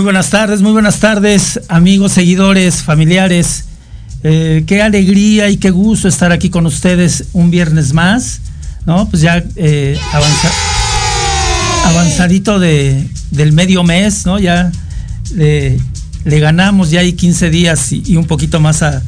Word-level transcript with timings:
Muy 0.00 0.04
buenas 0.06 0.30
tardes, 0.30 0.62
muy 0.62 0.72
buenas 0.72 0.98
tardes, 0.98 1.60
amigos, 1.68 2.12
seguidores, 2.12 2.76
familiares. 2.76 3.66
Eh, 4.22 4.64
qué 4.66 4.80
alegría 4.80 5.50
y 5.50 5.58
qué 5.58 5.68
gusto 5.68 6.08
estar 6.08 6.32
aquí 6.32 6.48
con 6.48 6.64
ustedes 6.64 7.24
un 7.34 7.50
viernes 7.50 7.92
más, 7.92 8.40
¿no? 8.86 9.06
Pues 9.10 9.20
ya 9.20 9.44
eh, 9.56 9.98
avanza- 10.14 10.52
avanzadito 11.84 12.58
de, 12.58 13.06
del 13.30 13.52
medio 13.52 13.82
mes, 13.84 14.24
¿no? 14.24 14.38
Ya 14.38 14.72
le, 15.34 15.78
le 16.24 16.40
ganamos 16.40 16.90
ya 16.90 17.00
hay 17.00 17.12
15 17.12 17.50
días 17.50 17.92
y, 17.92 18.02
y 18.06 18.16
un 18.16 18.24
poquito 18.24 18.58
más 18.58 18.82
a- 18.82 19.02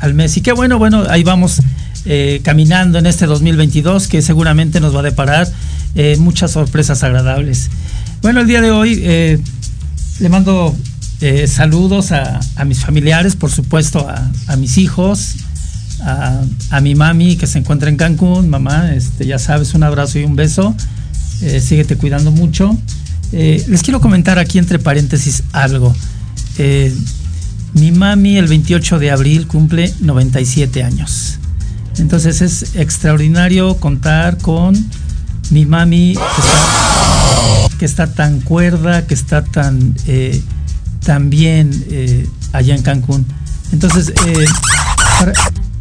al 0.00 0.12
mes. 0.14 0.36
Y 0.36 0.40
qué 0.40 0.50
bueno, 0.50 0.76
bueno, 0.76 1.04
ahí 1.08 1.22
vamos 1.22 1.60
eh, 2.04 2.40
caminando 2.42 2.98
en 2.98 3.06
este 3.06 3.26
2022 3.26 4.08
que 4.08 4.20
seguramente 4.22 4.80
nos 4.80 4.92
va 4.92 5.00
a 5.00 5.04
deparar 5.04 5.48
eh, 5.94 6.16
muchas 6.18 6.50
sorpresas 6.50 7.04
agradables. 7.04 7.70
Bueno, 8.22 8.40
el 8.40 8.48
día 8.48 8.60
de 8.60 8.72
hoy 8.72 9.00
eh, 9.04 9.38
le 10.20 10.28
mando 10.28 10.74
eh, 11.20 11.46
saludos 11.46 12.12
a, 12.12 12.40
mis 12.64 12.80
familiares, 12.80 13.36
por 13.36 13.50
supuesto, 13.50 14.06
a, 14.46 14.56
mis 14.56 14.78
hijos, 14.78 15.36
a, 16.02 16.42
a 16.70 16.80
mi 16.80 16.94
mami 16.94 17.36
que 17.36 17.46
se 17.46 17.58
encuentra 17.58 17.88
en 17.88 17.96
Cancún. 17.96 18.48
Mamá, 18.48 18.92
este, 18.94 19.26
ya 19.26 19.38
sabes, 19.38 19.74
un 19.74 19.82
abrazo 19.82 20.18
y 20.18 20.24
un 20.24 20.36
beso. 20.36 20.74
Eh, 21.42 21.60
síguete 21.60 21.96
cuidando 21.96 22.30
mucho. 22.30 22.76
Eh, 23.32 23.64
les 23.66 23.82
quiero 23.82 24.00
comentar 24.00 24.38
aquí 24.38 24.58
entre 24.58 24.78
paréntesis 24.78 25.42
algo. 25.52 25.94
Eh, 26.58 26.94
mi 27.74 27.90
mami 27.90 28.36
el 28.36 28.46
28 28.46 28.98
de 28.98 29.10
abril 29.10 29.46
cumple 29.48 29.92
97 30.00 30.84
años. 30.84 31.38
Entonces 31.98 32.42
es 32.42 32.76
extraordinario 32.76 33.76
contar 33.76 34.38
con 34.38 34.74
mi 35.50 35.66
mami 35.66 36.14
que 36.14 36.40
está, 36.40 37.01
que 37.82 37.86
está 37.86 38.06
tan 38.06 38.38
cuerda, 38.38 39.08
que 39.08 39.14
está 39.14 39.42
tan, 39.42 39.96
eh, 40.06 40.40
tan 41.04 41.30
bien 41.30 41.84
eh, 41.90 42.28
allá 42.52 42.76
en 42.76 42.82
Cancún. 42.82 43.26
Entonces, 43.72 44.10
eh, 44.24 44.44
para, 45.18 45.32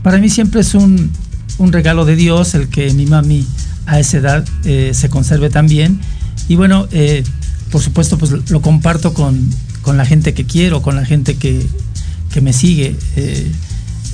para 0.01 0.17
mí 0.17 0.27
siempre 0.27 0.61
es 0.61 0.73
un, 0.73 1.11
un 1.59 1.71
regalo 1.71 2.03
de 2.03 2.15
Dios 2.15 2.55
el 2.55 2.69
que 2.69 2.91
mi 2.95 3.05
mami 3.05 3.45
a 3.85 3.99
esa 3.99 4.17
edad 4.17 4.45
se 4.63 5.09
conserve 5.09 5.51
tan 5.51 5.67
bien. 5.67 6.01
Y 6.47 6.55
bueno, 6.55 6.87
por 7.69 7.83
supuesto, 7.83 8.17
pues 8.17 8.31
lo 8.49 8.61
comparto 8.63 9.13
con, 9.13 9.47
con 9.83 9.95
la 9.95 10.05
gente 10.07 10.33
que 10.33 10.45
quiero, 10.45 10.81
con 10.81 10.95
la 10.95 11.05
gente 11.05 11.35
que, 11.35 11.67
que 12.33 12.41
me 12.41 12.51
sigue. 12.51 12.95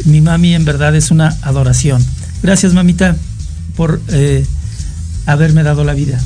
Mi 0.03 0.19
mami 0.19 0.55
en 0.55 0.65
verdad 0.65 0.93
es 0.93 1.09
una 1.09 1.37
adoración. 1.41 2.05
Gracias, 2.43 2.73
mamita, 2.73 3.15
por 3.77 4.01
haberme 5.25 5.63
dado 5.63 5.85
la 5.85 5.93
vida. 5.93 6.19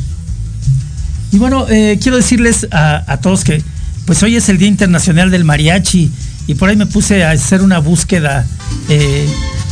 Y 1.31 1.37
bueno, 1.37 1.65
eh, 1.69 1.97
quiero 2.01 2.17
decirles 2.17 2.67
a, 2.71 3.17
todos 3.21 3.43
que 3.43 3.63
pues 4.05 4.21
hoy 4.23 4.35
es 4.35 4.49
el 4.49 4.57
Día 4.57 4.67
Internacional 4.67 5.31
del 5.31 5.43
Mariachi 5.45 6.11
y 6.47 6.55
por 6.55 6.69
ahí 6.69 6.75
me 6.75 6.85
puse 6.85 7.23
a 7.23 7.31
hacer 7.31 7.61
una 7.61 7.79
búsqueda 7.79 8.45
eh, 8.89 9.27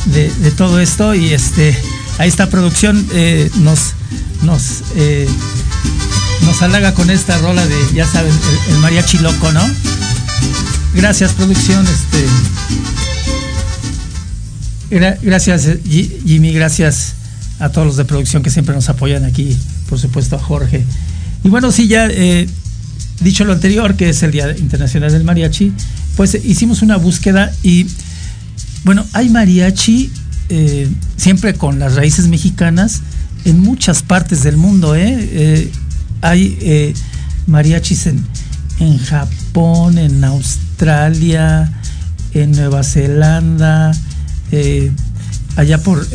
de, 0.06 0.52
todo 0.52 0.80
esto 0.80 1.14
y 1.16 1.34
este 1.34 1.76
ahí 2.18 2.30
esta 2.30 2.50
producción 2.50 3.06
eh, 3.14 3.50
nos 3.58 3.94
nos 4.44 4.84
nos 6.46 6.62
halaga 6.62 6.94
con 6.94 7.10
esta 7.10 7.38
rola 7.40 7.66
de 7.66 7.76
ya 7.94 8.06
saben 8.08 8.32
el, 8.68 8.74
el 8.74 8.80
mariachi 8.80 9.18
loco, 9.18 9.52
¿no? 9.52 9.62
Gracias 10.94 11.34
producción, 11.34 11.86
este 11.86 12.26
gra- 14.92 15.18
gracias 15.22 15.68
Jimmy, 15.86 16.54
gracias 16.54 17.16
a 17.60 17.70
todos 17.70 17.86
los 17.88 17.98
de 17.98 18.06
producción 18.06 18.42
que 18.44 18.50
siempre 18.50 18.74
nos 18.74 18.88
apoyan 18.88 19.26
aquí, 19.26 19.58
por 19.90 20.00
supuesto 20.00 20.38
a 20.38 20.40
Jorge. 20.40 20.86
Y 21.44 21.50
bueno, 21.50 21.72
sí, 21.72 21.88
ya 21.88 22.08
eh, 22.08 22.48
dicho 23.22 23.46
lo 23.46 23.54
anterior, 23.54 23.96
que 23.96 24.10
es 24.10 24.24
el 24.24 24.32
Día 24.32 24.56
Internacional 24.58 25.12
del 25.12 25.24
Mariachi, 25.24 25.72
pues 26.16 26.36
eh, 26.36 26.42
hicimos 26.44 26.82
una 26.82 26.98
búsqueda 26.98 27.52
y 27.64 27.88
bueno, 28.84 29.06
hay 29.14 29.30
mariachi 29.30 30.12
eh, 30.50 30.90
siempre 31.16 31.54
con 31.54 31.80
las 31.80 31.96
raíces 31.96 32.28
mexicanas 32.28 33.02
en 33.46 33.60
muchas 33.62 34.04
partes 34.04 34.44
del 34.44 34.58
mundo. 34.58 34.94
hay 36.22 36.94
mariachis 37.48 38.08
en, 38.08 38.24
en 38.80 38.98
Japón, 38.98 39.98
en 39.98 40.24
Australia, 40.24 41.72
en 42.34 42.52
Nueva 42.52 42.84
Zelanda, 42.84 43.92
allá 45.56 45.84
por 45.84 46.06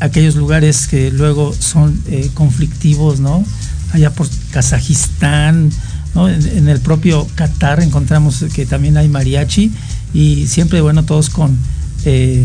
aquellos 0.00 0.36
lugares 0.36 0.86
que 0.86 1.10
luego 1.10 1.54
son 1.58 2.02
conflictivos, 2.34 3.20
¿no? 3.20 3.44
Allá 3.92 4.10
por 4.10 4.28
Kazajistán. 4.52 5.70
En, 6.14 6.68
el 6.68 6.80
propio 6.80 7.26
Qatar 7.36 7.80
encontramos 7.80 8.44
que 8.52 8.66
también 8.66 8.96
hay 8.96 9.08
mariachi 9.08 9.70
y 10.12 10.46
siempre, 10.48 10.80
bueno, 10.80 11.04
todos 11.04 11.30
con, 11.30 11.56
eh, 12.04 12.44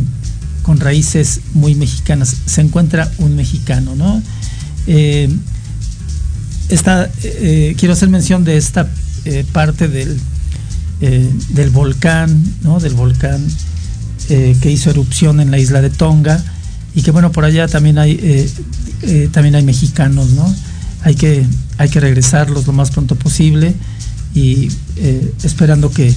con 0.61 0.79
raíces 0.79 1.41
muy 1.53 1.73
mexicanas. 1.75 2.35
Se 2.45 2.61
encuentra 2.61 3.11
un 3.17 3.35
mexicano, 3.35 3.95
¿no? 3.95 4.21
Eh, 4.85 5.29
esta, 6.69 7.09
eh, 7.23 7.75
quiero 7.77 7.93
hacer 7.93 8.09
mención 8.09 8.43
de 8.43 8.57
esta 8.57 8.87
parte 9.51 9.87
del, 9.87 10.19
del 10.99 11.69
volcán, 11.71 12.43
¿no? 12.61 12.79
Del 12.79 12.93
volcán 12.93 13.43
que 14.27 14.71
hizo 14.71 14.91
erupción 14.91 15.39
en 15.39 15.49
la 15.49 15.57
isla 15.57 15.81
de 15.81 15.89
Tonga 15.89 16.43
y 16.93 17.01
que 17.01 17.09
bueno 17.09 17.31
por 17.31 17.43
allá 17.43 17.67
también 17.67 17.97
hay 17.97 18.47
también 19.31 19.55
hay 19.55 19.63
mexicanos, 19.63 20.31
¿no? 20.31 20.45
Hay 21.05 21.15
que 21.15 21.45
hay 21.77 21.89
que 21.89 21.99
regresarlos 21.99 22.67
lo 22.67 22.73
más 22.73 22.91
pronto 22.91 23.15
posible 23.15 23.75
y 24.33 24.69
eh, 24.97 25.33
esperando 25.43 25.91
que 25.91 26.13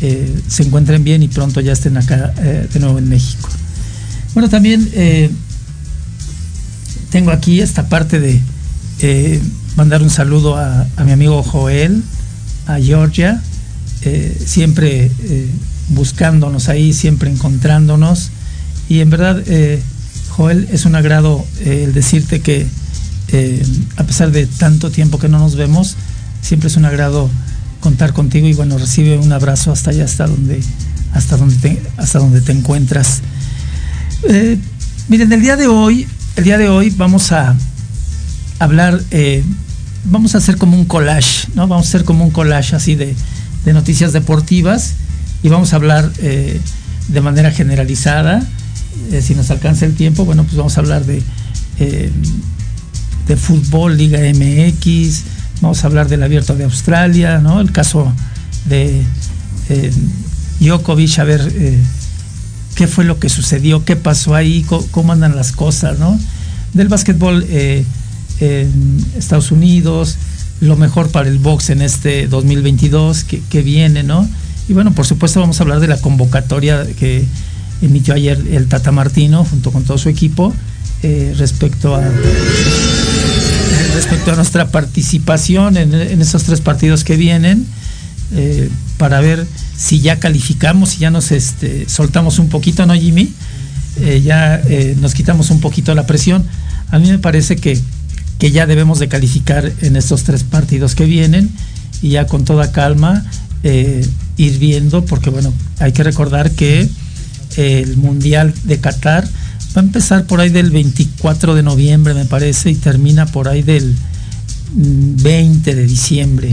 eh, 0.00 0.42
se 0.48 0.62
encuentren 0.62 1.04
bien 1.04 1.22
y 1.22 1.28
pronto 1.28 1.60
ya 1.60 1.72
estén 1.72 1.96
acá 1.96 2.32
eh, 2.38 2.68
de 2.72 2.80
nuevo 2.80 2.98
en 2.98 3.08
México. 3.08 3.48
Bueno, 4.34 4.48
también 4.48 4.88
tengo 7.10 7.30
aquí 7.30 7.60
esta 7.60 7.88
parte 7.88 8.20
de 8.20 9.40
mandar 9.74 10.02
un 10.02 10.10
saludo 10.10 10.56
a, 10.56 10.86
a 10.96 11.04
mi 11.04 11.12
amigo 11.12 11.42
Joel, 11.42 12.02
a 12.66 12.78
Georgia, 12.78 13.42
siempre 14.44 15.10
buscándonos 15.88 16.68
ahí, 16.68 16.92
siempre 16.92 17.30
encontrándonos. 17.30 18.30
Y 18.88 19.00
en 19.00 19.10
verdad, 19.10 19.42
Joel, 20.28 20.68
es 20.70 20.84
un 20.84 20.94
agrado 20.94 21.44
el 21.64 21.92
decirte 21.94 22.40
que 22.40 22.66
eh, 23.30 23.62
a 23.96 24.04
pesar 24.04 24.30
de 24.30 24.46
tanto 24.46 24.90
tiempo 24.90 25.18
que 25.18 25.28
no 25.28 25.38
nos 25.38 25.54
vemos, 25.54 25.96
siempre 26.40 26.68
es 26.68 26.76
un 26.76 26.86
agrado 26.86 27.28
contar 27.80 28.12
contigo 28.12 28.46
y 28.46 28.54
bueno, 28.54 28.78
recibe 28.78 29.18
un 29.18 29.32
abrazo 29.32 29.70
hasta 29.70 29.90
allá, 29.90 30.04
hasta 30.04 30.26
donde, 30.26 30.62
hasta 31.12 31.36
donde, 31.36 31.56
te, 31.56 31.82
hasta 31.98 32.18
donde 32.20 32.40
te 32.40 32.52
encuentras. 32.52 33.20
Eh, 34.28 34.58
miren, 35.08 35.30
el 35.32 35.42
día 35.42 35.56
de 35.56 35.66
hoy, 35.66 36.08
el 36.36 36.44
día 36.44 36.56
de 36.56 36.68
hoy 36.70 36.90
vamos 36.90 37.30
a 37.32 37.54
hablar, 38.58 39.00
eh, 39.10 39.44
vamos 40.04 40.34
a 40.34 40.38
hacer 40.38 40.56
como 40.56 40.78
un 40.78 40.86
collage, 40.86 41.48
¿no? 41.54 41.68
Vamos 41.68 41.86
a 41.86 41.88
hacer 41.88 42.04
como 42.04 42.24
un 42.24 42.30
collage 42.30 42.76
así 42.76 42.94
de, 42.94 43.14
noticias 43.66 44.14
deportivas 44.14 44.94
y 45.42 45.50
vamos 45.50 45.74
a 45.74 45.76
hablar 45.76 46.10
de 46.14 47.20
manera 47.20 47.50
generalizada. 47.50 48.42
Si 49.20 49.34
nos 49.34 49.50
alcanza 49.50 49.84
el 49.84 49.94
tiempo, 49.94 50.24
bueno, 50.24 50.44
pues 50.44 50.56
vamos 50.56 50.78
a 50.78 50.80
hablar 50.80 51.04
de, 51.04 51.22
de 53.28 53.36
fútbol, 53.36 53.96
Liga 53.96 54.20
MX, 54.20 55.22
vamos 55.60 55.84
a 55.84 55.86
hablar 55.86 56.08
del 56.08 56.22
abierto 56.22 56.56
de 56.56 56.64
Australia, 56.64 57.38
¿no? 57.38 57.60
El 57.60 57.70
caso 57.70 58.10
de 58.64 59.02
eh, 59.68 59.92
Djokovic, 60.60 61.18
a 61.18 61.24
ver 61.24 61.52
eh, 61.54 61.78
qué 62.74 62.86
fue 62.86 63.04
lo 63.04 63.20
que 63.20 63.28
sucedió, 63.28 63.84
qué 63.84 63.96
pasó 63.96 64.34
ahí, 64.34 64.62
cómo, 64.62 64.84
cómo 64.90 65.12
andan 65.12 65.36
las 65.36 65.52
cosas, 65.52 65.98
¿no? 65.98 66.18
Del 66.72 66.88
básquetbol 66.88 67.44
eh, 67.50 67.84
en 68.40 69.04
Estados 69.16 69.52
Unidos, 69.52 70.16
lo 70.60 70.76
mejor 70.76 71.10
para 71.10 71.28
el 71.28 71.38
box 71.38 71.70
en 71.70 71.82
este 71.82 72.28
2022 72.28 73.24
que, 73.24 73.62
viene, 73.62 74.02
¿no? 74.02 74.26
Y 74.68 74.72
bueno, 74.72 74.92
por 74.92 75.06
supuesto 75.06 75.40
vamos 75.40 75.60
a 75.60 75.64
hablar 75.64 75.80
de 75.80 75.88
la 75.88 76.00
convocatoria 76.00 76.86
que 76.98 77.24
emitió 77.82 78.14
ayer 78.14 78.42
el 78.52 78.68
Tata 78.68 78.90
Martino 78.90 79.44
junto 79.44 79.70
con 79.70 79.84
todo 79.84 79.98
su 79.98 80.08
equipo 80.08 80.54
eh, 81.02 81.32
respecto 81.38 81.94
a 81.94 82.02
respecto 83.94 84.32
a 84.32 84.34
nuestra 84.34 84.68
participación 84.68 85.76
en, 85.76 85.94
esos 86.20 86.42
tres 86.42 86.60
partidos 86.60 87.04
que 87.04 87.16
vienen 87.16 87.66
eh, 88.34 88.68
para 88.96 89.20
ver 89.20 89.46
si 89.76 90.00
ya 90.00 90.18
calificamos, 90.18 90.90
si 90.90 90.98
ya 90.98 91.10
nos 91.10 91.30
este, 91.30 91.88
soltamos 91.88 92.40
un 92.40 92.48
poquito, 92.48 92.84
¿no, 92.84 92.94
Jimmy? 92.94 93.32
Eh, 94.00 94.22
ya 94.24 94.60
nos 95.00 95.14
quitamos 95.14 95.50
un 95.50 95.60
poquito 95.60 95.94
la 95.94 96.06
presión. 96.06 96.44
A 96.90 96.98
mí 96.98 97.08
me 97.08 97.18
parece 97.18 97.56
que 97.56 97.80
que 98.40 98.52
ya 98.52 98.66
debemos 98.66 99.00
de 99.00 99.08
calificar 99.08 99.72
en 99.82 99.96
estos 99.96 100.22
tres 100.22 100.44
partidos 100.44 100.94
que 100.94 101.06
vienen 101.06 101.50
y 102.02 102.10
ya 102.10 102.26
con 102.26 102.44
toda 102.44 102.70
calma 102.70 103.24
ir 103.64 104.58
viendo, 104.58 105.04
porque 105.04 105.30
bueno, 105.30 105.52
hay 105.80 105.92
que 105.92 106.04
recordar 106.04 106.52
que 106.52 106.88
el 107.56 107.96
Mundial 107.96 108.54
de 108.64 108.78
Qatar 108.78 109.28
va 109.78 109.82
a 109.82 109.84
empezar 109.84 110.24
por 110.24 110.40
ahí 110.40 110.50
del 110.50 110.70
24 110.70 111.54
de 111.54 111.62
noviembre, 111.62 112.12
me 112.12 112.24
parece, 112.24 112.70
y 112.70 112.74
termina 112.74 113.26
por 113.26 113.46
ahí 113.48 113.62
del 113.62 113.94
20 114.74 115.74
de 115.74 115.86
diciembre, 115.86 116.52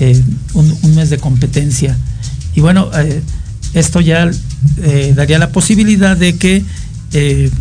eh, 0.00 0.22
un, 0.54 0.94
mes 0.94 1.10
de 1.10 1.18
competencia. 1.18 1.94
Y 2.54 2.60
bueno, 2.60 2.90
eh, 2.94 3.20
esto 3.74 4.00
ya 4.00 4.30
daría 5.14 5.38
la 5.38 5.50
posibilidad 5.50 6.16
de 6.16 6.36
que 6.36 6.64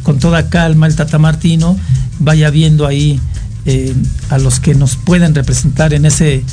con 0.04 0.20
toda 0.20 0.50
calma 0.50 0.88
el 0.88 0.96
Tata 0.96 1.20
Martino 1.20 1.78
vaya 2.20 2.50
viendo 2.50 2.88
ahí 2.88 3.20
eh, 3.66 3.94
a 4.30 4.38
los 4.38 4.60
que 4.60 4.74
nos 4.74 4.96
pueden 4.96 5.36
representar 5.36 5.94
en 5.94 6.06
ese, 6.06 6.44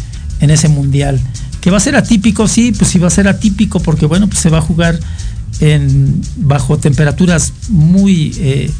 en 0.40 0.50
ese 0.50 0.68
mundial. 0.68 1.20
Que 1.60 1.70
va 1.70 1.76
a 1.76 1.80
ser 1.80 1.94
atípico, 1.94 2.48
sí, 2.48 2.72
pues 2.76 2.90
sí 2.90 2.98
va 2.98 3.06
a 3.06 3.10
ser 3.10 3.28
atípico 3.28 3.80
porque 3.80 4.06
bueno, 4.06 4.26
pues 4.26 4.40
se 4.40 4.50
va 4.50 4.58
a 4.58 4.62
jugar 4.62 4.98
bajo 6.36 6.78
temperaturas 6.78 7.52
muy 7.68 8.34
eh, 8.38 8.70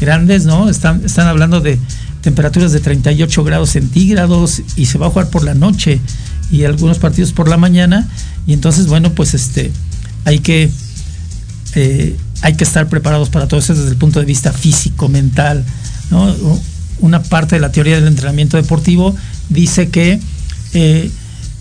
grandes, 0.00 0.44
¿no? 0.44 0.68
Están, 0.68 1.04
están 1.04 1.26
hablando 1.26 1.60
de 1.60 1.78
temperaturas 2.22 2.72
de 2.72 2.80
38 2.80 3.44
grados 3.44 3.70
centígrados 3.70 4.62
y 4.76 4.86
se 4.86 4.98
va 4.98 5.06
a 5.06 5.10
jugar 5.10 5.30
por 5.30 5.44
la 5.44 5.54
noche 5.54 6.00
y 6.50 6.64
algunos 6.64 6.98
partidos 6.98 7.32
por 7.32 7.48
la 7.48 7.56
mañana 7.56 8.08
y 8.46 8.52
entonces 8.52 8.86
bueno 8.86 9.12
pues 9.12 9.34
este 9.34 9.70
hay 10.24 10.40
que 10.40 10.70
eh, 11.74 12.16
hay 12.42 12.56
que 12.56 12.64
estar 12.64 12.88
preparados 12.88 13.28
para 13.28 13.46
todo 13.46 13.60
eso 13.60 13.74
desde 13.74 13.90
el 13.90 13.96
punto 13.96 14.20
de 14.20 14.26
vista 14.26 14.52
físico 14.52 15.08
mental 15.08 15.64
¿no? 16.10 16.34
una 17.00 17.22
parte 17.22 17.56
de 17.56 17.60
la 17.60 17.70
teoría 17.70 17.96
del 17.96 18.08
entrenamiento 18.08 18.56
deportivo 18.56 19.14
dice 19.48 19.88
que 19.90 20.20
eh, 20.74 21.10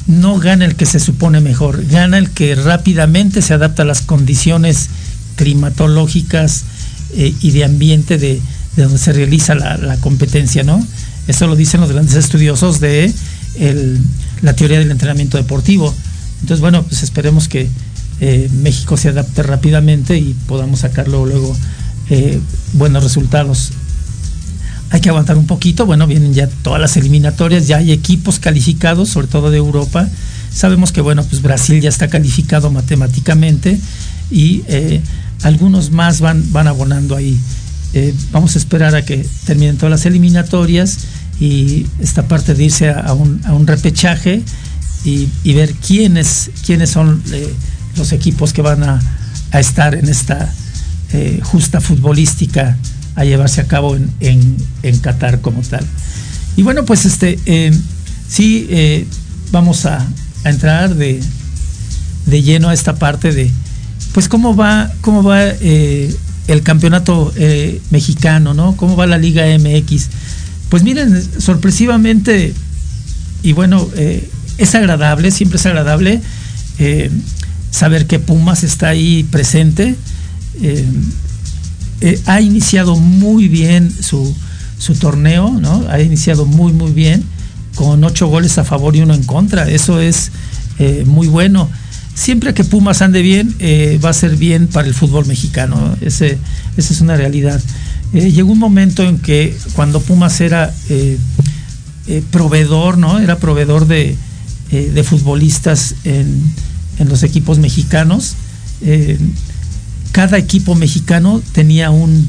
no 0.07 0.39
gana 0.39 0.65
el 0.65 0.75
que 0.75 0.85
se 0.85 0.99
supone 0.99 1.41
mejor, 1.41 1.85
gana 1.85 2.17
el 2.17 2.29
que 2.29 2.55
rápidamente 2.55 3.41
se 3.41 3.53
adapta 3.53 3.83
a 3.83 3.85
las 3.85 4.01
condiciones 4.01 4.89
climatológicas 5.35 6.63
eh, 7.13 7.33
y 7.41 7.51
de 7.51 7.65
ambiente 7.65 8.17
de, 8.17 8.41
donde 8.75 8.97
se 8.97 9.13
realiza 9.13 9.55
la, 9.55 9.97
competencia, 9.99 10.63
¿no? 10.63 10.85
Eso 11.27 11.47
lo 11.47 11.55
dicen 11.55 11.81
los 11.81 11.91
grandes 11.91 12.15
estudiosos 12.15 12.79
de 12.79 13.13
la 14.41 14.53
teoría 14.53 14.79
del 14.79 14.91
entrenamiento 14.91 15.37
deportivo. 15.37 15.93
Entonces, 16.41 16.61
bueno, 16.61 16.83
pues 16.83 17.03
esperemos 17.03 17.47
que 17.47 17.67
eh, 18.21 18.49
México 18.61 18.95
se 18.95 19.09
adapte 19.09 19.43
rápidamente 19.43 20.17
y 20.17 20.35
podamos 20.47 20.79
sacarlo 20.81 21.25
luego 21.25 21.55
buenos 22.73 23.03
resultados 23.03 23.71
hay 24.89 25.01
que 25.01 25.09
aguantar 25.09 25.37
un 25.37 25.47
poquito. 25.47 25.85
Bueno, 25.85 26.07
vienen 26.07 26.33
ya 26.33 26.47
todas 26.47 26.79
las 26.79 26.97
eliminatorias, 26.97 27.67
ya 27.67 27.77
hay 27.77 27.91
equipos 27.91 28.39
calificados, 28.39 29.09
sobre 29.09 29.27
todo 29.27 29.51
de 29.51 29.57
Europa. 29.57 30.07
Sabemos 30.51 30.91
que, 30.91 31.01
bueno, 31.01 31.23
pues 31.23 31.41
Brasil 31.41 31.81
ya 31.81 31.89
está 31.89 32.07
calificado 32.07 32.71
matemáticamente 32.71 33.79
y 34.31 34.63
eh, 34.67 35.01
algunos 35.43 35.91
más 35.91 36.21
van, 36.21 36.51
van 36.51 36.67
abonando 36.67 37.15
ahí. 37.15 37.37
Eh, 37.93 38.13
vamos 38.31 38.55
a 38.55 38.59
esperar 38.59 38.95
a 38.95 39.03
que 39.03 39.25
terminen 39.45 39.77
todas 39.77 39.91
las 39.91 40.05
eliminatorias 40.05 40.99
y 41.39 41.85
esta 41.99 42.27
parte 42.27 42.53
de 42.53 42.65
irse 42.65 42.89
a, 42.89 43.13
un, 43.13 43.67
repechaje 43.67 44.41
y, 45.05 45.29
ver 45.53 45.73
quiénes, 45.73 46.51
quiénes 46.65 46.89
son 46.89 47.21
eh, 47.31 47.53
los 47.95 48.11
equipos 48.11 48.51
que 48.51 48.61
van 48.61 48.83
a, 48.83 48.99
a 49.51 49.59
estar 49.59 49.95
en 49.95 50.09
esta 50.09 50.53
justa 51.43 51.79
futbolística 51.79 52.77
a 53.17 53.25
llevarse 53.25 53.59
a 53.59 53.67
cabo 53.67 53.95
en, 53.95 54.57
en, 54.83 54.99
Qatar 54.99 55.41
como 55.41 55.61
tal. 55.63 55.83
Y 56.55 56.61
bueno, 56.61 56.85
pues 56.85 57.03
este, 57.05 57.39
eh, 57.47 57.75
sí, 58.29 58.67
eh, 58.69 59.05
vamos 59.51 59.85
a, 59.87 60.07
entrar 60.45 60.95
de, 60.95 61.19
de, 62.27 62.43
lleno 62.43 62.69
a 62.69 62.73
esta 62.73 62.95
parte 62.95 63.33
de, 63.33 63.51
pues 64.13 64.29
cómo 64.29 64.55
va, 64.55 64.93
cómo 65.01 65.23
va 65.23 65.43
eh, 65.45 66.15
el 66.47 66.61
campeonato 66.61 67.33
mexicano, 67.89 68.53
¿no? 68.53 68.77
¿Cómo 68.77 68.95
va 68.95 69.07
la 69.07 69.17
Liga 69.17 69.45
MX? 69.57 70.09
Pues 70.69 70.83
miren, 70.83 71.21
sorpresivamente, 71.41 72.53
y 73.43 73.51
bueno, 73.51 73.89
es 74.57 74.75
agradable, 74.75 75.31
siempre 75.31 75.57
es 75.57 75.65
agradable 75.65 76.21
saber 77.71 78.05
que 78.05 78.19
Pumas 78.19 78.63
está 78.63 78.89
ahí 78.89 79.23
presente. 79.29 79.95
Ha 82.25 82.41
iniciado 82.41 82.95
muy 82.95 83.47
bien 83.47 83.91
su, 83.91 84.35
torneo, 84.99 85.51
¿no? 85.59 85.85
Ha 85.89 86.01
iniciado 86.01 86.45
muy, 86.45 86.71
muy 86.73 86.91
bien, 86.91 87.23
con 87.75 88.03
ocho 88.03 88.27
goles 88.27 88.57
a 88.57 88.63
favor 88.63 88.95
y 88.95 89.01
uno 89.01 89.13
en 89.13 89.23
contra. 89.23 89.69
Eso 89.69 89.99
es 89.99 90.31
eh, 90.79 91.03
muy 91.05 91.27
bueno. 91.27 91.69
Siempre 92.13 92.53
que 92.53 92.63
Pumas 92.63 93.01
ande 93.01 93.21
bien, 93.21 93.53
eh, 93.59 93.99
va 94.03 94.09
a 94.09 94.13
ser 94.13 94.35
bien 94.35 94.67
para 94.67 94.87
el 94.87 94.93
fútbol 94.93 95.25
mexicano. 95.25 95.95
Ese, 96.01 96.37
esa 96.77 96.93
es 96.93 97.01
una 97.01 97.15
realidad. 97.15 97.61
llegó 98.13 98.51
un 98.51 98.59
momento 98.59 99.03
en 99.03 99.19
que 99.19 99.55
cuando 99.73 100.01
Pumas 100.01 100.39
era 100.41 100.73
proveedor, 102.31 102.97
¿no? 102.97 103.19
Era 103.19 103.37
proveedor 103.37 103.87
de, 103.87 104.15
futbolistas 105.03 105.95
en, 106.03 106.41
en, 106.99 107.09
los 107.09 107.23
equipos 107.23 107.59
mexicanos 107.59 108.35
cada 110.17 110.39
equipo 110.39 110.73
mexicano 110.73 111.43
tenía 111.51 111.91
un, 111.91 112.27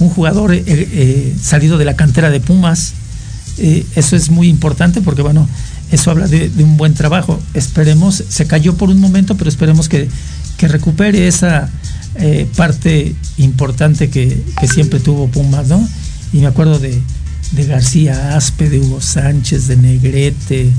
jugador 0.00 0.52
eh, 0.52 0.64
eh, 0.66 1.36
salido 1.40 1.78
de 1.78 1.84
la 1.84 1.94
cantera 1.94 2.28
de 2.28 2.40
Pumas. 2.40 2.94
Eh, 3.58 3.86
eso 3.94 4.16
es 4.16 4.30
muy 4.30 4.48
importante 4.48 5.00
porque, 5.00 5.22
bueno, 5.22 5.48
eso 5.92 6.10
habla 6.10 6.26
de, 6.26 6.50
un 6.58 6.76
buen 6.76 6.94
trabajo. 6.94 7.40
Esperemos, 7.54 8.24
se 8.28 8.48
cayó 8.48 8.74
por 8.74 8.90
un 8.90 8.98
momento, 8.98 9.36
pero 9.36 9.48
esperemos 9.48 9.88
que, 9.88 10.08
recupere 10.62 11.28
esa 11.28 11.70
parte 12.56 13.14
importante 13.38 14.10
que, 14.10 14.42
siempre 14.68 14.98
tuvo 14.98 15.28
Pumas, 15.28 15.68
¿no? 15.68 15.88
Y 16.32 16.38
me 16.38 16.48
acuerdo 16.48 16.80
de, 16.80 17.00
García 17.52 18.36
Aspe, 18.36 18.68
de 18.68 18.80
Hugo 18.80 19.00
Sánchez, 19.00 19.68
de 19.68 19.76
Negrete, 19.76 20.72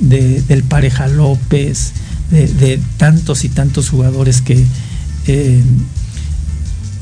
del 0.00 0.62
Pareja 0.62 1.08
López, 1.08 1.92
de 2.30 2.80
tantos 2.96 3.44
y 3.44 3.50
tantos 3.50 3.90
jugadores 3.90 4.40
que, 4.40 4.64
eh, 5.26 5.62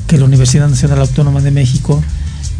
que 0.07 0.17
la 0.17 0.25
Universidad 0.25 0.69
Nacional 0.69 0.99
Autónoma 1.01 1.41
de 1.41 1.51
México 1.51 2.01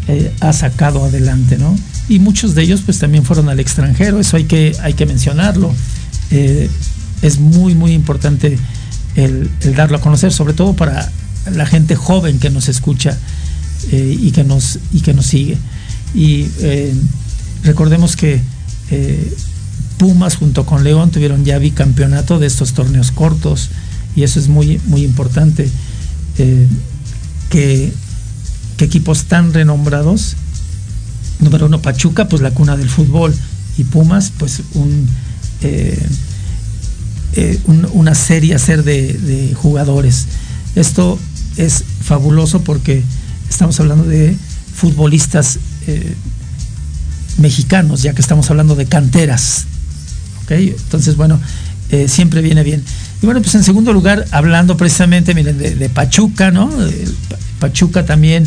eh, 0.08 0.32
ha 0.40 0.52
sacado 0.52 1.04
adelante, 1.04 1.58
¿no? 1.58 1.76
Y 2.08 2.18
muchos 2.18 2.54
de 2.54 2.62
ellos 2.62 2.82
pues 2.84 2.98
también 2.98 3.24
fueron 3.24 3.48
al 3.48 3.60
extranjero, 3.60 4.18
eso 4.18 4.36
hay 4.36 4.44
que, 4.44 4.76
hay 4.82 4.94
que 4.94 5.06
mencionarlo. 5.06 5.72
Eh, 6.30 6.68
es 7.22 7.38
muy, 7.38 7.74
muy 7.74 7.92
importante 7.92 8.58
el, 9.14 9.50
darlo 9.74 9.98
a 9.98 10.00
conocer, 10.00 10.32
sobre 10.32 10.54
todo 10.54 10.74
para 10.74 11.10
la 11.52 11.66
gente 11.66 11.94
joven 11.94 12.38
que 12.38 12.50
nos 12.50 12.68
escucha 12.68 13.16
y, 13.90 14.32
que 14.32 14.42
nos, 14.42 14.80
y 14.92 15.00
que 15.00 15.14
nos 15.14 15.26
sigue. 15.26 15.56
Y 16.14 16.48
recordemos 17.62 18.16
que 18.16 18.40
Pumas 19.98 20.36
junto 20.36 20.66
con 20.66 20.84
León 20.84 21.10
tuvieron 21.10 21.44
ya 21.44 21.58
bicampeonato 21.58 22.38
de 22.38 22.46
estos 22.46 22.74
torneos 22.74 23.12
cortos 23.12 23.70
y 24.16 24.22
eso 24.22 24.40
es 24.40 24.48
muy, 24.48 24.80
muy 24.86 25.04
importante, 25.04 25.70
eh, 26.38 26.66
que, 27.50 27.92
equipos 28.78 29.24
tan 29.24 29.54
renombrados, 29.54 30.36
número 31.40 31.66
uno 31.66 31.80
Pachuca, 31.80 32.28
pues 32.28 32.42
la 32.42 32.50
cuna 32.50 32.76
del 32.76 32.90
fútbol, 32.90 33.34
y 33.78 33.84
Pumas, 33.84 34.32
pues 34.36 34.62
un, 34.74 35.08
eh, 35.62 35.98
eh, 37.34 37.60
una 37.66 38.14
serie 38.14 38.58
ser 38.58 38.84
de, 38.84 39.14
de, 39.14 39.54
jugadores. 39.54 40.26
Esto 40.74 41.18
es 41.56 41.84
fabuloso 42.02 42.62
porque 42.62 43.02
estamos 43.48 43.80
hablando 43.80 44.04
de 44.04 44.36
futbolistas 44.74 45.58
mexicanos, 47.38 48.02
ya 48.02 48.12
que 48.12 48.20
estamos 48.20 48.50
hablando 48.50 48.74
de 48.74 48.86
canteras. 48.86 49.64
Entonces, 50.48 51.16
bueno, 51.16 51.40
siempre 52.08 52.42
viene 52.42 52.62
bien. 52.62 52.82
Y 53.22 53.26
bueno, 53.26 53.40
pues 53.40 53.54
en 53.54 53.64
segundo 53.64 53.92
lugar, 53.92 54.26
hablando 54.30 54.76
precisamente, 54.76 55.34
miren, 55.34 55.58
de, 55.58 55.88
Pachuca, 55.88 56.50
¿no? 56.50 56.70
Pachuca 57.58 58.04
también 58.04 58.44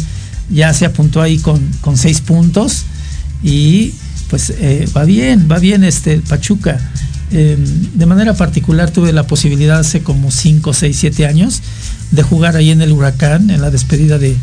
ya 0.49 0.73
se 0.73 0.85
apuntó 0.85 1.21
ahí 1.21 1.39
con, 1.39 1.59
seis 1.95 2.21
puntos. 2.21 2.85
y 3.43 3.93
pues 4.29 4.51
eh, 4.59 4.87
va 4.95 5.05
bien, 5.05 5.47
va 5.51 5.57
bien 5.57 5.83
este 5.83 6.19
Pachuca. 6.19 6.79
Em, 7.31 7.63
de 7.93 8.05
manera 8.07 8.33
particular 8.33 8.89
tuve 8.89 9.13
la 9.13 9.27
posibilidad 9.27 9.79
hace 9.79 10.01
como 10.01 10.31
5, 10.31 10.73
6, 10.73 10.97
7 10.99 11.27
años 11.27 11.61
de 12.09 12.23
jugar 12.23 12.55
ahí 12.55 12.71
en 12.71 12.81
el 12.81 12.91
Huracán, 12.91 13.51
en 13.51 13.61
la 13.61 13.69
despedida 13.69 14.17
de 14.17 14.35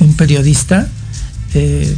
un 0.00 0.14
periodista, 0.14 0.88
em, 1.54 1.94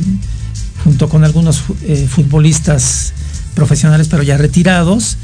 junto 0.84 1.08
con 1.08 1.24
algunos 1.24 1.62
eh, 1.82 2.06
futbolistas 2.10 3.12
profesionales, 3.54 4.08
pero 4.10 4.22
ya 4.22 4.36
retirados. 4.36 5.16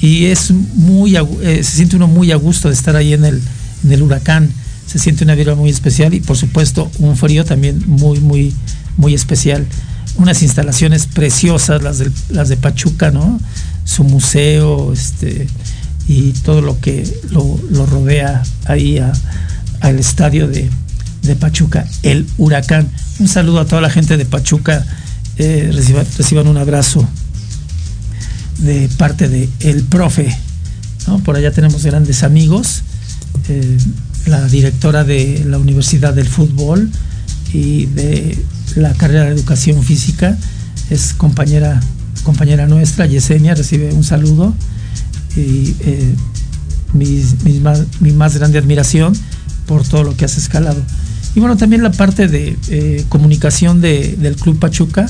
Y 0.00 0.26
es 0.26 0.50
muy, 0.50 1.16
eh, 1.16 1.62
se 1.62 1.76
siente 1.76 1.96
uno 1.96 2.06
muy 2.06 2.32
a 2.32 2.36
gusto 2.36 2.68
de 2.68 2.74
estar 2.74 2.96
ahí 2.96 3.12
en 3.12 3.24
el, 3.24 3.42
en 3.84 3.92
el 3.92 4.02
Huracán. 4.02 4.50
Se 4.86 4.98
siente 4.98 5.24
una 5.24 5.34
vibra 5.34 5.54
muy 5.54 5.70
especial 5.70 6.14
y 6.14 6.20
por 6.20 6.36
supuesto 6.36 6.90
un 6.98 7.16
frío 7.16 7.44
también 7.44 7.82
muy, 7.86 8.20
muy, 8.20 8.54
muy 8.96 9.14
especial 9.14 9.66
unas 10.18 10.42
instalaciones 10.42 11.06
preciosas, 11.06 11.82
las 11.82 11.98
de, 11.98 12.10
las 12.30 12.48
de 12.48 12.56
Pachuca, 12.56 13.10
¿no? 13.10 13.38
Su 13.84 14.04
museo, 14.04 14.92
este, 14.92 15.46
y 16.08 16.32
todo 16.32 16.60
lo 16.62 16.78
que 16.80 17.04
lo, 17.30 17.86
rodea 17.86 18.42
ahí 18.64 18.98
al 19.80 19.98
estadio 19.98 20.48
de, 20.48 20.70
Pachuca, 21.40 21.84
el 22.04 22.24
Huracán. 22.38 22.88
Un 23.18 23.26
saludo 23.26 23.58
a 23.58 23.64
toda 23.64 23.80
la 23.82 23.90
gente 23.90 24.16
de 24.16 24.24
Pachuca, 24.24 24.86
eh, 25.38 25.70
reciban, 25.72 26.46
un 26.46 26.56
abrazo 26.56 27.06
de 28.58 28.88
parte 28.96 29.28
de 29.28 29.48
el 29.60 29.84
profe. 29.84 30.34
Por 31.24 31.36
allá 31.36 31.52
tenemos 31.52 31.84
grandes 31.84 32.22
amigos, 32.22 32.82
eh, 33.48 33.78
la 34.26 34.46
directora 34.48 35.04
de 35.04 35.44
la 35.46 35.58
Universidad 35.58 36.14
del 36.14 36.26
Fútbol 36.26 36.90
y 37.52 37.86
de 37.86 38.36
la 38.74 38.92
carrera 38.94 39.24
de 39.24 39.30
educación 39.30 39.82
física, 39.82 40.36
es 40.90 41.14
compañera, 41.14 41.80
compañera 42.24 42.66
nuestra, 42.66 43.06
Yesenia, 43.06 43.54
recibe 43.54 43.92
un 43.92 44.04
saludo 44.04 44.54
y 45.36 45.76
eh, 45.80 46.14
mi, 46.92 47.22
más, 48.12 48.36
grande 48.36 48.58
admiración 48.58 49.12
por 49.66 49.86
todo 49.86 50.02
lo 50.02 50.16
que 50.16 50.24
has 50.24 50.36
escalado. 50.36 50.80
Y 51.34 51.40
bueno, 51.40 51.56
también 51.56 51.82
la 51.82 51.92
parte 51.92 52.28
de 52.28 52.56
eh, 52.68 53.04
comunicación 53.08 53.80
del 53.80 54.36
Club 54.36 54.58
Pachuca, 54.58 55.06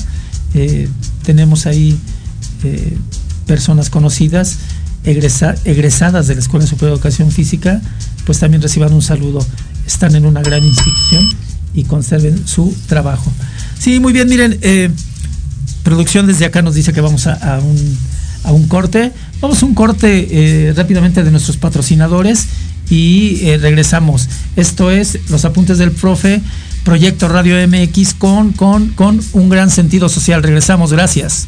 eh, 0.53 0.89
tenemos 1.23 1.65
ahí 1.65 1.97
personas 3.47 3.89
conocidas, 3.89 4.57
egresadas 5.03 6.27
de 6.27 6.35
la 6.35 6.41
Escuela 6.41 6.67
Superior 6.67 6.91
de 6.91 6.95
Educación 6.95 7.31
Física, 7.31 7.81
pues 8.25 8.39
también 8.39 8.61
reciban 8.61 8.93
un 8.93 9.01
saludo. 9.01 9.43
Están 9.85 10.15
en 10.15 10.25
una 10.25 10.41
gran 10.41 10.63
institución 10.63 11.27
y 11.73 11.83
conserven 11.83 12.45
su 12.47 12.75
trabajo. 12.87 13.31
Sí, 13.79 13.99
muy 13.99 14.13
bien, 14.13 14.27
miren, 14.27 14.59
eh, 14.61 14.89
producción 15.83 16.27
desde 16.27 16.45
acá 16.45 16.61
nos 16.61 16.75
dice 16.75 16.91
que 16.91 17.01
vamos 17.01 17.27
a, 17.27 17.59
un, 18.43 18.67
corte. 18.67 19.13
Vamos 19.39 19.63
a 19.63 19.65
un 19.65 19.73
corte 19.73 20.27
eh, 20.29 20.73
rápidamente 20.73 21.23
de 21.23 21.31
nuestros 21.31 21.57
patrocinadores 21.57 22.47
y 22.89 23.39
eh, 23.43 23.57
regresamos. 23.57 24.27
Esto 24.55 24.91
es 24.91 25.19
Los 25.29 25.45
Apuntes 25.45 25.77
del 25.77 25.91
Profe, 25.91 26.41
Proyecto 26.83 27.29
Radio 27.29 27.55
MX 27.67 28.13
con, 28.15 28.51
con, 28.51 28.89
con 28.89 29.21
un 29.33 29.49
gran 29.49 29.69
sentido 29.69 30.09
social. 30.09 30.43
Regresamos, 30.43 30.91
gracias. 30.91 31.47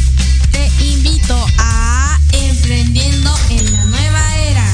invito 0.79 1.47
a 1.57 2.19
Emprendiendo 2.31 3.33
en 3.49 3.73
la 3.73 3.85
Nueva 3.85 4.37
Era. 4.37 4.65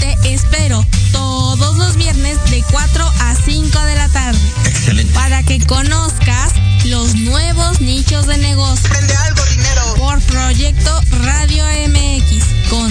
Te 0.00 0.34
espero 0.34 0.84
todos 1.12 1.76
los 1.76 1.96
viernes 1.96 2.38
de 2.50 2.62
4 2.70 3.04
a 3.20 3.34
5 3.44 3.80
de 3.80 3.94
la 3.94 4.08
tarde. 4.08 4.40
Excelente. 4.64 5.12
Para 5.14 5.42
que 5.42 5.64
conozcas 5.66 6.52
los 6.84 7.14
nuevos 7.14 7.80
nichos 7.80 8.26
de 8.26 8.38
negocio. 8.38 8.88
Vende 8.90 9.16
algo, 9.16 9.44
dinero. 9.46 9.82
Por 9.96 10.20
Proyecto 10.22 11.00
Radio 11.22 11.64
MX, 11.88 12.44
con 12.70 12.90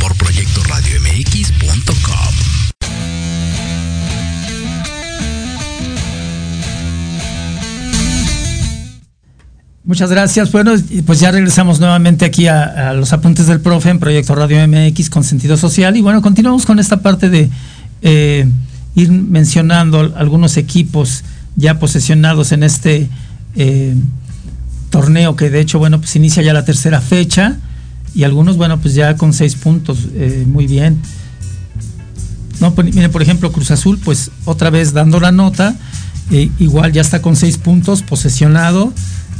Por 0.00 0.16
proyectoradiomx.com. 0.16 2.34
Muchas 9.84 10.10
gracias. 10.10 10.50
Bueno, 10.50 10.72
pues 11.06 11.20
ya 11.20 11.30
regresamos 11.30 11.78
nuevamente 11.78 12.24
aquí 12.24 12.48
a, 12.48 12.92
los 12.92 13.12
apuntes 13.12 13.46
del 13.46 13.60
profe 13.60 13.90
en 13.90 14.00
Proyecto 14.00 14.34
Radio 14.34 14.66
MX 14.66 15.10
con 15.10 15.22
sentido 15.22 15.56
social. 15.56 15.96
Y 15.96 16.02
bueno, 16.02 16.22
continuamos 16.22 16.66
con 16.66 16.80
esta 16.80 17.02
parte 17.02 17.30
de 17.30 17.48
eh, 18.02 18.50
ir 18.96 19.12
mencionando 19.12 20.12
algunos 20.16 20.56
equipos 20.56 21.22
ya 21.54 21.78
posesionados 21.78 22.50
en 22.50 22.64
este 22.64 23.08
eh, 23.54 23.94
torneo 24.90 25.36
que 25.36 25.50
de 25.50 25.60
hecho, 25.60 25.78
bueno, 25.78 26.00
pues 26.00 26.16
inicia 26.16 26.42
ya 26.42 26.52
la 26.52 26.64
tercera 26.64 27.00
fecha 27.00 27.60
y 28.16 28.24
algunos, 28.24 28.56
bueno, 28.56 28.80
pues 28.80 28.94
ya 28.94 29.14
con 29.18 29.34
seis 29.34 29.56
puntos, 29.56 29.98
eh, 30.14 30.44
muy 30.46 30.66
bien. 30.66 30.98
No, 32.60 32.74
pues, 32.74 32.94
miren, 32.94 33.12
por 33.12 33.20
ejemplo, 33.20 33.52
Cruz 33.52 33.70
Azul, 33.70 34.00
pues 34.02 34.30
otra 34.46 34.70
vez 34.70 34.94
dando 34.94 35.20
la 35.20 35.32
nota, 35.32 35.76
eh, 36.30 36.50
igual 36.58 36.92
ya 36.92 37.02
está 37.02 37.20
con 37.20 37.36
seis 37.36 37.58
puntos, 37.58 38.00
posesionado. 38.00 38.90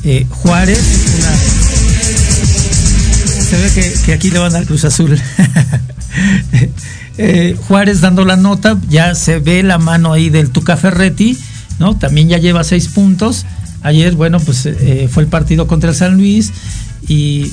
Eh, 0.04 0.26
Juárez, 0.28 0.78
se 3.48 3.56
ve 3.56 3.70
que, 4.04 4.12
aquí 4.12 4.30
le 4.30 4.40
van 4.40 4.48
a 4.48 4.58
dar 4.58 4.66
Cruz 4.66 4.84
Azul. 4.84 5.16
Juárez 7.66 8.02
dando 8.02 8.26
la 8.26 8.36
nota, 8.36 8.78
ya 8.90 9.14
se 9.14 9.38
ve 9.38 9.62
la 9.62 9.78
mano 9.78 10.12
ahí 10.12 10.28
del 10.28 10.50
Tuca 10.50 10.76
Ferretti, 10.76 11.38
¿no? 11.78 11.96
También 11.96 12.28
ya 12.28 12.36
lleva 12.36 12.62
seis 12.62 12.88
puntos. 12.88 13.46
ayer, 13.80 14.16
bueno, 14.16 14.38
pues 14.38 14.68
fue 15.10 15.22
el 15.22 15.30
partido 15.30 15.66
contra 15.66 15.88
el 15.88 15.96
San 15.96 16.18
Luis 16.18 16.52
y 17.08 17.52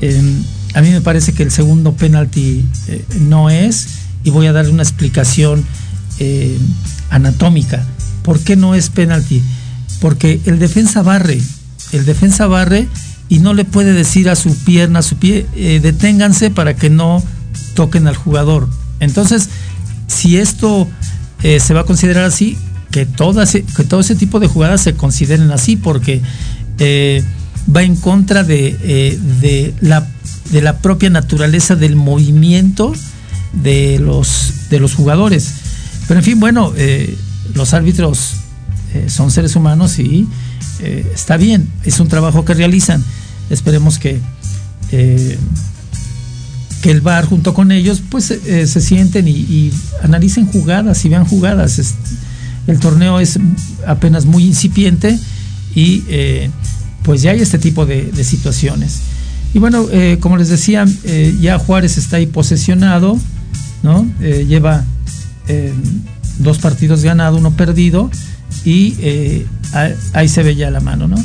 em, 0.00 0.42
a 0.74 0.80
mí 0.80 0.90
me 0.90 1.00
parece 1.00 1.32
que 1.32 1.42
el 1.42 1.50
segundo 1.50 1.94
penalti 1.94 2.64
eh, 2.88 3.04
no 3.20 3.50
es 3.50 3.88
y 4.24 4.30
voy 4.30 4.46
a 4.46 4.52
darle 4.52 4.72
una 4.72 4.82
explicación 4.82 5.64
eh, 6.18 6.58
anatómica. 7.10 7.84
¿Por 8.22 8.40
qué 8.40 8.56
no 8.56 8.74
es 8.74 8.90
penalti? 8.90 9.42
Porque 10.00 10.40
el 10.46 10.58
defensa 10.58 11.02
barre, 11.02 11.40
el 11.92 12.04
defensa 12.04 12.46
barre 12.46 12.88
y 13.28 13.38
no 13.38 13.54
le 13.54 13.64
puede 13.64 13.92
decir 13.92 14.28
a 14.28 14.36
su 14.36 14.54
pierna, 14.64 15.00
a 15.00 15.02
su 15.02 15.16
pie, 15.16 15.46
deténganse 15.82 16.50
para 16.50 16.74
que 16.74 16.90
no 16.90 17.22
toquen 17.74 18.06
al 18.06 18.16
jugador. 18.16 18.68
Entonces, 19.00 19.48
si 20.06 20.36
esto 20.38 20.88
se 21.40 21.74
va 21.74 21.80
a 21.80 21.84
considerar 21.84 22.24
así, 22.24 22.56
que, 22.94 23.06
que 23.06 23.84
todo 23.84 24.00
ese 24.00 24.14
tipo 24.14 24.38
de 24.38 24.46
jugadas 24.46 24.82
se 24.82 24.94
consideren 24.94 25.50
así, 25.50 25.74
porque 25.74 26.22
eh, 26.78 27.24
va 27.74 27.82
en 27.82 27.96
contra 27.96 28.44
de, 28.44 28.76
eh, 28.82 29.18
de, 29.40 29.74
la, 29.80 30.06
de 30.50 30.62
la 30.62 30.78
propia 30.78 31.10
naturaleza 31.10 31.76
del 31.76 31.96
movimiento 31.96 32.92
de 33.52 33.98
los, 33.98 34.68
de 34.70 34.80
los 34.80 34.94
jugadores. 34.94 35.52
Pero 36.08 36.20
en 36.20 36.24
fin, 36.24 36.40
bueno, 36.40 36.72
eh, 36.76 37.16
los 37.54 37.74
árbitros 37.74 38.34
son 39.08 39.32
seres 39.32 39.56
humanos 39.56 39.98
y 39.98 40.28
está 41.12 41.36
bien, 41.36 41.68
es 41.84 41.98
un 41.98 42.06
trabajo 42.06 42.44
que 42.44 42.54
realizan. 42.54 43.02
Esperemos 43.50 43.98
que, 43.98 44.20
que 44.88 45.38
el 46.84 47.00
VAR 47.00 47.24
junto 47.24 47.54
con 47.54 47.72
ellos 47.72 48.00
pues 48.08 48.26
se 48.26 48.80
sienten 48.80 49.26
y, 49.26 49.72
analicen 50.00 50.46
jugadas 50.46 51.04
y 51.04 51.08
vean 51.08 51.24
jugadas. 51.24 51.80
El 52.66 52.78
torneo 52.78 53.20
es 53.20 53.38
apenas 53.86 54.24
muy 54.24 54.44
incipiente 54.44 55.18
y 55.74 56.04
eh, 56.08 56.50
pues 57.04 57.22
ya 57.22 57.30
hay 57.30 57.40
este 57.40 57.58
tipo 57.58 57.86
de, 57.86 58.12
situaciones. 58.24 59.00
Y 59.52 59.60
bueno, 59.60 59.86
eh, 59.92 60.18
como 60.20 60.36
les 60.36 60.48
decía, 60.48 60.84
eh, 61.04 61.36
ya 61.40 61.58
Juárez 61.58 61.96
está 61.96 62.16
ahí 62.16 62.26
posesionado, 62.26 63.18
¿no? 63.82 64.06
lleva 64.20 64.84
dos 66.38 66.58
partidos 66.58 67.04
ganados, 67.04 67.38
uno 67.38 67.52
perdido, 67.52 68.10
y 68.64 69.44
ahí 70.14 70.28
se 70.28 70.42
ve 70.42 70.56
ya 70.56 70.70
la 70.70 70.80
mano, 70.80 71.06
¿no? 71.06 71.16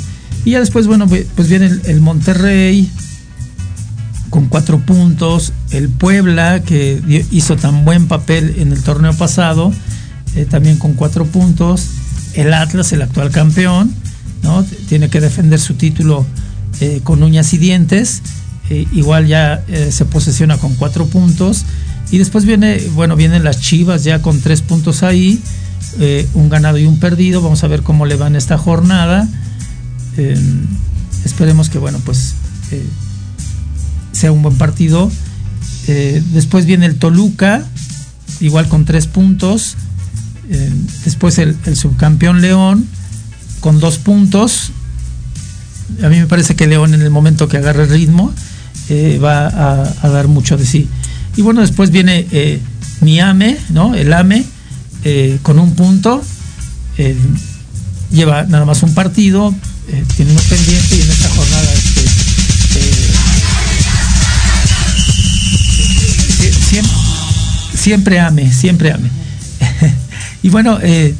Y 0.45 0.51
ya 0.51 0.59
después, 0.59 0.87
bueno, 0.87 1.07
pues 1.07 1.49
viene 1.49 1.69
el, 1.85 2.01
Monterrey 2.01 2.89
con 4.29 4.45
cuatro 4.47 4.79
puntos, 4.79 5.53
el 5.71 5.89
Puebla, 5.89 6.61
que 6.61 7.01
hizo 7.31 7.55
tan 7.55 7.83
buen 7.83 8.07
papel 8.07 8.55
en 8.59 8.71
el 8.71 8.81
torneo 8.81 9.13
pasado, 9.13 9.73
eh, 10.35 10.45
también 10.45 10.77
con 10.77 10.93
cuatro 10.93 11.25
puntos. 11.25 11.87
El 12.33 12.53
Atlas, 12.53 12.93
el 12.93 13.01
actual 13.01 13.31
campeón, 13.31 13.93
¿no? 14.43 14.63
tiene 14.87 15.09
que 15.09 15.19
defender 15.19 15.59
su 15.59 15.75
título 15.75 16.25
eh, 16.79 17.01
con 17.03 17.23
uñas 17.23 17.53
y 17.53 17.57
dientes. 17.57 18.21
Eh, 18.69 18.87
igual 18.93 19.27
ya 19.27 19.63
se 19.89 20.05
posesiona 20.05 20.57
con 20.57 20.75
cuatro 20.75 21.07
puntos. 21.07 21.65
Y 22.11 22.17
después 22.17 22.45
viene, 22.45 22.79
bueno, 22.93 23.15
vienen 23.15 23.43
las 23.43 23.59
Chivas 23.59 24.03
ya 24.03 24.21
con 24.21 24.41
tres 24.41 24.61
puntos 24.61 25.03
ahí, 25.03 25.41
un 26.33 26.49
ganado 26.49 26.77
y 26.77 26.85
un 26.85 26.99
perdido. 26.99 27.41
Vamos 27.41 27.63
a 27.63 27.67
ver 27.67 27.83
cómo 27.83 28.05
le 28.05 28.15
va 28.15 28.27
en 28.27 28.35
esta 28.35 28.57
jornada. 28.57 29.27
esperemos 31.23 31.69
que, 31.69 31.77
bueno, 31.77 31.99
pues 32.03 32.33
sea 34.11 34.31
un 34.31 34.41
buen 34.41 34.57
partido. 34.57 35.11
después 35.85 36.65
viene 36.65 36.87
el 36.87 36.95
Toluca, 36.95 37.63
igual 38.39 38.67
con 38.67 38.85
tres 38.85 39.05
puntos. 39.07 39.75
Eh, 40.51 40.71
después 41.05 41.37
el, 41.37 41.55
subcampeón 41.75 42.41
León 42.41 42.87
con 43.59 43.79
dos 43.79 43.97
puntos. 43.97 44.71
A 46.03 46.09
mí 46.09 46.19
me 46.19 46.27
parece 46.27 46.55
que 46.55 46.67
León 46.67 46.93
en 46.93 47.01
el 47.01 47.09
momento 47.09 47.47
que 47.47 47.57
agarre 47.57 47.85
ritmo 47.85 48.33
eh, 48.89 49.19
va 49.23 49.47
a, 49.47 50.09
dar 50.09 50.27
mucho 50.27 50.57
de 50.57 50.65
sí. 50.65 50.87
Y 51.35 51.41
bueno, 51.41 51.61
después 51.61 51.91
viene 51.91 52.27
eh, 52.31 52.59
Miame, 53.01 53.57
¿no? 53.69 53.95
El 53.95 54.13
AME, 54.13 54.45
con 55.41 55.59
un 55.59 55.75
punto. 55.75 56.21
lleva 58.11 58.43
nada 58.43 58.65
más 58.65 58.83
un 58.83 58.93
partido, 58.93 59.53
tiene 60.15 60.31
uno 60.31 60.41
pendiente 60.41 60.95
y 60.97 61.01
en 61.01 61.09
esta 61.09 61.29
jornada 61.29 61.73
este, 61.73 62.01
siempre, 66.69 66.91
siempre 67.75 68.19
ame, 68.19 68.53
siempre 68.53 68.91
ame. 68.91 69.09
Y 70.41 70.49
bueno, 70.49 70.79
eh, 70.81 71.13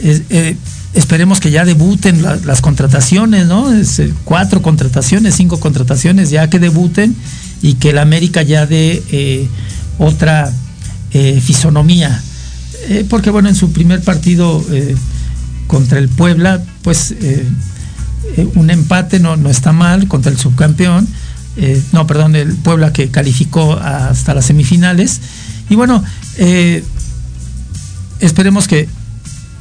eh, 0.00 0.56
esperemos 0.94 1.40
que 1.40 1.50
ya 1.50 1.64
debuten 1.64 2.22
las 2.22 2.60
contrataciones, 2.60 3.46
¿no? 3.46 3.72
Eh, 3.72 4.12
cuatro 4.24 4.62
contrataciones, 4.62 5.34
cinco 5.34 5.58
contrataciones 5.58 6.30
ya 6.30 6.48
que 6.50 6.58
debuten 6.58 7.14
y 7.62 7.74
que 7.74 7.90
el 7.90 7.98
América 7.98 8.42
ya 8.42 8.66
dé 8.66 9.48
otra 9.98 10.52
fisonomía. 11.42 12.22
porque 13.08 13.30
bueno, 13.30 13.48
en 13.48 13.54
su 13.54 13.72
primer 13.72 14.02
partido 14.02 14.64
contra 15.66 15.98
el 15.98 16.08
Puebla, 16.08 16.62
pues 16.82 17.14
un 18.54 18.70
empate 18.70 19.20
no, 19.20 19.36
no 19.36 19.48
está 19.48 19.72
mal 19.72 20.08
contra 20.08 20.32
el 20.32 20.38
subcampeón. 20.38 21.06
no, 21.92 22.06
perdón, 22.06 22.34
el 22.34 22.54
Puebla 22.54 22.92
que 22.92 23.10
calificó 23.10 23.74
hasta 23.74 24.34
las 24.34 24.46
semifinales. 24.46 25.20
Y 25.70 25.76
bueno, 25.76 26.02
esperemos 28.20 28.66
que 28.66 28.88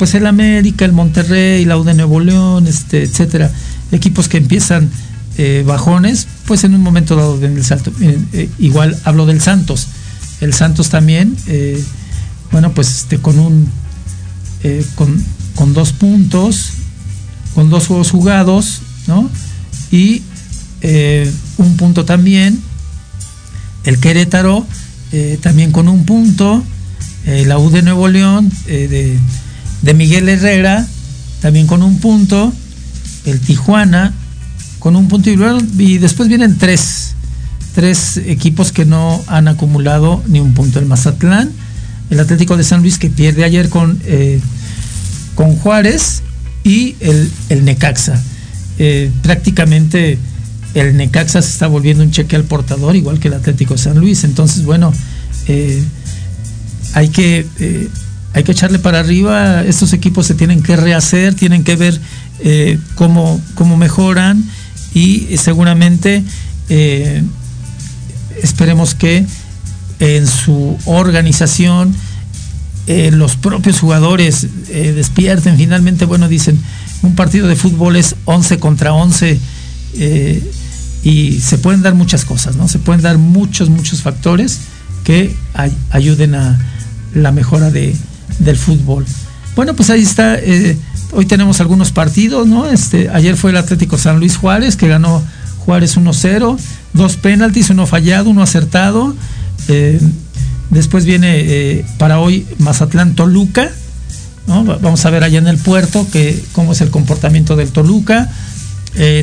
pues 0.02 0.16
el 0.16 0.26
América, 0.26 0.84
el 0.84 0.94
Monterrey, 0.94 1.64
la 1.64 1.78
U 1.78 1.84
de 1.84 1.94
Nuevo 1.94 2.20
León, 2.20 2.66
este, 2.66 3.04
etcétera, 3.04 3.52
equipos 3.92 4.28
que 4.28 4.38
empiezan 4.38 4.90
eh, 5.38 5.64
bajones, 5.64 6.28
pues 6.48 6.64
en 6.64 6.74
un 6.74 6.82
momento 6.82 7.16
dado 7.16 7.38
ven 7.40 7.56
el 7.56 7.64
salto. 7.64 7.94
Eh, 8.02 8.18
eh, 8.34 8.50
igual 8.58 8.98
hablo 9.04 9.28
del 9.28 9.42
Santos. 9.42 9.90
El 10.40 10.56
Santos 10.56 10.90
también, 10.90 11.38
bueno, 12.52 12.74
pues 12.74 12.90
este, 12.90 13.20
con 13.20 13.38
un 13.38 13.70
con, 14.96 15.24
con, 15.54 15.76
dos 15.76 15.94
puntos, 15.94 16.72
con 17.54 17.70
dos 17.70 17.86
juegos 17.86 18.10
jugados, 18.10 18.82
¿no? 19.06 19.30
Y 19.92 20.24
un 21.60 21.78
punto 21.78 22.06
también. 22.06 22.60
El 23.84 24.00
Querétaro 24.00 24.66
también 25.44 25.72
con 25.72 25.88
un 25.88 26.06
punto 26.06 26.64
la 27.28 27.60
U 27.60 27.70
de 27.70 27.84
Nuevo 27.84 28.08
León, 28.08 28.52
eh, 28.66 29.20
de, 29.82 29.94
Miguel 29.94 30.30
Herrera, 30.30 30.86
también 31.42 31.68
con 31.68 31.84
un 31.84 32.00
punto, 32.00 32.54
el 33.26 33.40
Tijuana 33.40 34.14
con 34.80 34.96
un 34.96 35.08
punto 35.08 35.30
y, 35.30 35.38
y 35.78 35.98
después 36.00 36.28
vienen 36.28 36.58
tres, 36.58 37.14
tres 37.76 38.18
equipos 38.18 38.72
que 38.72 38.84
no 38.86 39.24
han 39.28 39.48
acumulado 39.48 40.24
ni 40.28 40.40
un 40.40 40.54
punto. 40.54 40.80
El 40.80 40.88
Mazatlán, 40.88 41.52
el 42.10 42.20
Atlético 42.20 42.58
de 42.58 42.64
San 42.64 42.82
Luis 42.82 42.98
que 42.98 43.10
pierde 43.10 43.44
ayer 43.44 43.70
con, 43.70 44.00
eh, 44.06 44.40
con 45.36 45.56
Juárez 45.56 46.24
y 46.64 46.96
el, 47.00 47.32
el 47.50 47.64
Necaxa. 47.64 48.22
prácticamente 49.22 50.18
el 50.74 50.98
Necaxa 50.98 51.42
se 51.42 51.50
está 51.50 51.68
volviendo 51.68 52.04
un 52.04 52.12
cheque 52.12 52.36
al 52.36 52.46
portador, 52.46 52.96
igual 52.96 53.20
que 53.20 53.28
el 53.28 53.36
Atlético 53.36 53.76
de 53.76 53.80
San 53.82 54.00
Luis. 54.00 54.24
Entonces, 54.24 54.64
bueno, 54.64 54.92
hay 56.94 57.10
que, 57.10 57.46
eh, 57.60 57.90
hay 58.34 58.44
que 58.44 58.52
echarle 58.52 58.80
para 58.80 59.00
arriba, 59.00 59.64
estos 59.64 59.94
equipos 59.94 60.26
se 60.26 60.36
tienen 60.36 60.64
que 60.64 60.76
rehacer, 60.76 61.34
tienen 61.36 61.64
que 61.64 61.76
ver 61.76 62.00
eh, 62.40 62.80
cómo, 62.96 63.42
mejoran 63.78 64.44
y 64.94 65.38
seguramente 65.38 66.24
eh, 66.70 67.24
esperemos 68.42 68.96
que 68.96 69.26
en 70.00 70.28
su 70.28 70.78
organización 70.86 71.94
los 72.88 73.38
propios 73.38 73.80
jugadores 73.80 74.48
despierten, 74.68 75.56
finalmente, 75.56 76.04
bueno, 76.04 76.28
dicen, 76.28 76.60
un 77.04 77.16
partido 77.16 77.48
de 77.48 77.56
fútbol 77.56 77.96
es 77.96 78.16
11 78.26 78.60
contra 78.60 78.92
11 78.92 79.40
y 81.04 81.40
se 81.40 81.58
pueden 81.58 81.82
dar 81.82 81.96
muchas 81.96 82.26
cosas, 82.26 82.56
¿no? 82.56 82.68
Se 82.68 82.80
pueden 82.80 83.02
dar 83.02 83.18
muchos, 83.18 83.70
muchos 83.70 84.02
factores 84.02 84.60
que 85.04 85.36
ayuden 85.92 86.36
a, 86.36 86.60
la 87.14 87.32
mejora 87.32 87.72
de, 87.72 87.96
del 88.44 88.58
fútbol. 88.58 89.06
Bueno, 89.56 89.76
pues 89.76 89.90
ahí 89.90 90.02
está. 90.02 90.36
Eh, 90.40 90.78
hoy 91.12 91.26
tenemos 91.26 91.60
algunos 91.60 91.92
partidos, 91.92 92.48
¿no? 92.48 92.68
Este, 92.68 93.10
ayer 93.10 93.36
fue 93.36 93.52
el 93.52 93.58
Atlético 93.58 93.98
San 93.98 94.20
Luis 94.20 94.38
Juárez, 94.38 94.76
que 94.76 94.88
ganó 94.88 95.24
Juárez 95.60 95.98
1-0, 95.98 96.58
dos 96.94 97.18
penaltis, 97.18 97.70
uno 97.70 97.86
fallado, 97.86 98.30
uno 98.30 98.42
acertado. 98.42 99.16
Eh, 99.68 100.00
después 100.70 101.06
viene 101.06 101.40
eh, 101.40 101.86
para 101.98 102.20
hoy 102.20 102.48
Mazatlán 102.60 103.16
Toluca. 103.16 103.70
Vamos 104.48 105.06
a 105.06 105.10
ver 105.12 105.24
allá 105.24 105.38
en 105.38 105.48
el 105.48 105.58
puerto 105.58 106.06
que, 106.12 106.44
cómo 106.52 106.74
es 106.74 106.82
el 106.82 106.90
comportamiento 106.90 107.56
del 107.56 107.70
Toluca. 107.70 108.30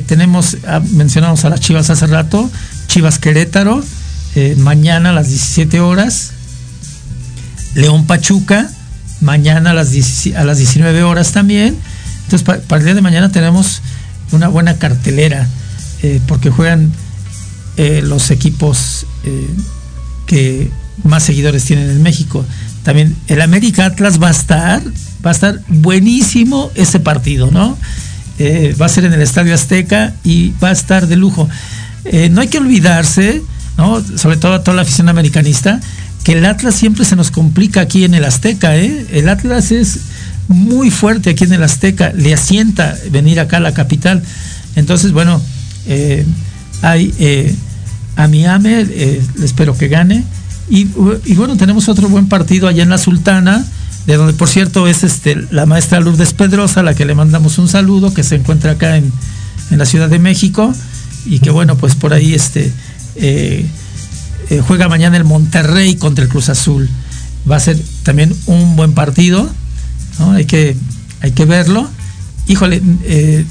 tenemos, 0.07 0.57
ah, 0.66 0.81
mencionamos 0.92 1.44
a 1.44 1.50
las 1.50 1.61
Chivas 1.61 1.90
hace 1.90 2.07
rato, 2.07 2.48
Chivas 2.87 3.18
Querétaro, 3.18 3.83
mañana 4.59 5.11
a 5.11 5.12
las 5.12 5.28
17 5.28 5.81
horas. 5.81 6.33
León 7.74 8.07
Pachuca, 8.07 8.70
mañana 9.20 9.70
a 9.70 9.74
las, 9.74 9.92
a 10.37 10.44
las 10.44 10.59
19 10.59 11.02
horas 11.02 11.33
también. 11.33 11.76
Entonces, 12.24 12.42
para 12.42 12.78
el 12.81 12.85
día 12.85 12.94
de 12.94 13.00
mañana 13.00 13.31
tenemos 13.31 13.83
una 14.33 14.48
buena 14.48 14.76
cartelera, 14.76 15.48
porque 16.26 16.50
juegan 16.50 16.92
los 17.76 18.31
equipos 18.31 19.07
que 20.26 20.70
más 21.04 21.22
seguidores 21.22 21.64
tienen 21.64 21.90
en 21.90 22.02
México. 22.02 22.44
También 22.83 23.16
el 23.26 23.40
América 23.40 23.87
Atlas 23.87 24.22
va 24.22 24.28
a 24.28 24.31
estar, 24.31 24.83
va 25.24 25.31
a 25.31 25.35
estar 25.35 25.61
buenísimo 25.68 26.70
ese 26.74 27.00
partido, 27.00 27.50
¿no? 27.50 27.76
Eh, 28.38 28.74
va 28.81 28.87
a 28.87 28.88
ser 28.88 29.04
en 29.04 29.12
el 29.12 29.20
Estadio 29.20 29.52
Azteca 29.52 30.14
y 30.22 30.52
va 30.62 30.68
a 30.68 30.72
estar 30.72 31.07
de 31.07 31.16
lujo. 31.16 31.48
Eh, 32.04 32.28
no 32.31 32.40
hay 32.40 32.48
que 32.48 32.59
olvidarse, 32.59 33.42
¿no? 33.76 34.02
Sobre 34.16 34.37
todo 34.37 34.54
a 34.54 34.62
toda 34.62 34.76
la 34.76 34.83
afición 34.83 35.09
americanista, 35.09 35.81
que 36.24 36.33
el 36.33 36.44
Atlas 36.44 36.74
siempre 36.74 37.04
se 37.04 37.16
nos 37.16 37.31
complica 37.31 37.81
aquí 37.81 38.04
en 38.04 38.14
el 38.14 38.24
Azteca, 38.24 38.76
¿eh? 38.76 39.07
El 39.12 39.28
Atlas 39.28 39.72
es 39.72 40.00
muy 40.48 40.90
fuerte 40.90 41.31
aquí 41.31 41.44
en 41.44 41.52
el 41.52 41.62
Azteca, 41.62 42.12
le 42.14 42.35
asienta 42.35 42.96
venir 43.11 43.40
acá 43.40 43.59
a 43.59 43.61
la 43.61 43.74
capital. 43.74 44.22
Entonces, 44.76 45.12
bueno, 45.12 45.40
eh, 45.87 46.24
hay 46.83 47.57
a 48.16 48.26
Miami, 48.26 48.70
espero 49.42 49.78
que 49.78 49.88
gane. 49.88 50.24
Y, 50.70 50.85
bueno, 50.85 51.57
tenemos 51.57 51.88
otro 51.88 52.09
buen 52.09 52.28
partido 52.28 52.68
allá 52.68 52.83
en 52.83 52.90
la 52.90 52.98
Sultana, 52.98 53.64
de 54.07 54.16
donde 54.16 54.35
por 54.35 54.48
cierto 54.48 54.87
es 54.87 55.02
este, 55.02 55.37
la 55.50 55.66
maestra 55.66 56.00
Lourdes 56.00 56.35
Pedrosa, 56.35 56.81
a 56.81 56.83
la 56.83 56.94
que 56.94 57.04
le 57.04 57.14
mandamos 57.14 57.59
un 57.59 57.68
saludo, 57.68 58.12
que 58.12 58.22
se 58.22 58.35
encuentra 58.35 58.72
acá 58.72 58.96
en, 58.96 59.12
la 59.70 59.87
Ciudad 59.87 60.09
de 60.09 60.18
México, 60.18 60.74
y 61.26 61.40
que 61.40 61.50
bueno, 61.50 61.76
pues 61.76 61.94
por 61.94 62.12
ahí 62.12 62.35
este, 62.35 62.72
eh, 63.16 63.66
eh, 64.50 64.62
juega 64.66 64.88
mañana 64.88 65.16
el 65.16 65.24
Monterrey 65.24 65.96
contra 65.96 66.24
el 66.24 66.30
Cruz 66.30 66.48
Azul. 66.48 66.88
Va 67.50 67.56
a 67.56 67.61
ser 67.61 67.78
también 68.02 68.34
un 68.46 68.76
buen 68.76 68.92
partido, 68.92 69.50
hay, 70.18 70.44
que, 70.44 70.76
hay 71.20 71.32
que 71.32 71.44
verlo. 71.44 71.88
Híjole, 72.46 72.82
eh, 73.04 73.44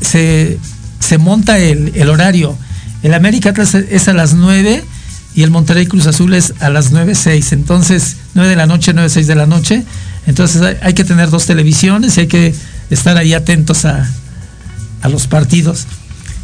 se, 0.00 1.18
monta 1.18 1.58
el, 1.58 1.92
el 1.94 2.08
horario. 2.08 2.56
El 3.02 3.14
América 3.14 3.52
es 3.90 4.08
a 4.08 4.12
las 4.12 4.34
9 4.34 4.84
y 5.34 5.42
el 5.42 5.50
Monterrey 5.50 5.86
Cruz 5.86 6.06
Azul 6.06 6.34
es 6.34 6.54
a 6.60 6.68
las 6.70 6.92
9.06, 6.92 7.52
entonces 7.52 8.16
9 8.34 8.50
de 8.50 8.56
la 8.56 8.66
noche, 8.66 8.94
9.06 8.94 9.24
de 9.24 9.34
la 9.34 9.46
noche, 9.46 9.84
entonces 10.26 10.76
hay, 10.80 10.92
que 10.94 11.04
tener 11.04 11.30
dos 11.30 11.46
televisiones 11.46 12.16
y 12.16 12.20
hay 12.20 12.26
que 12.26 12.54
estar 12.90 13.16
ahí 13.16 13.34
atentos 13.34 13.84
a, 13.84 14.08
los 15.08 15.26
partidos. 15.26 15.86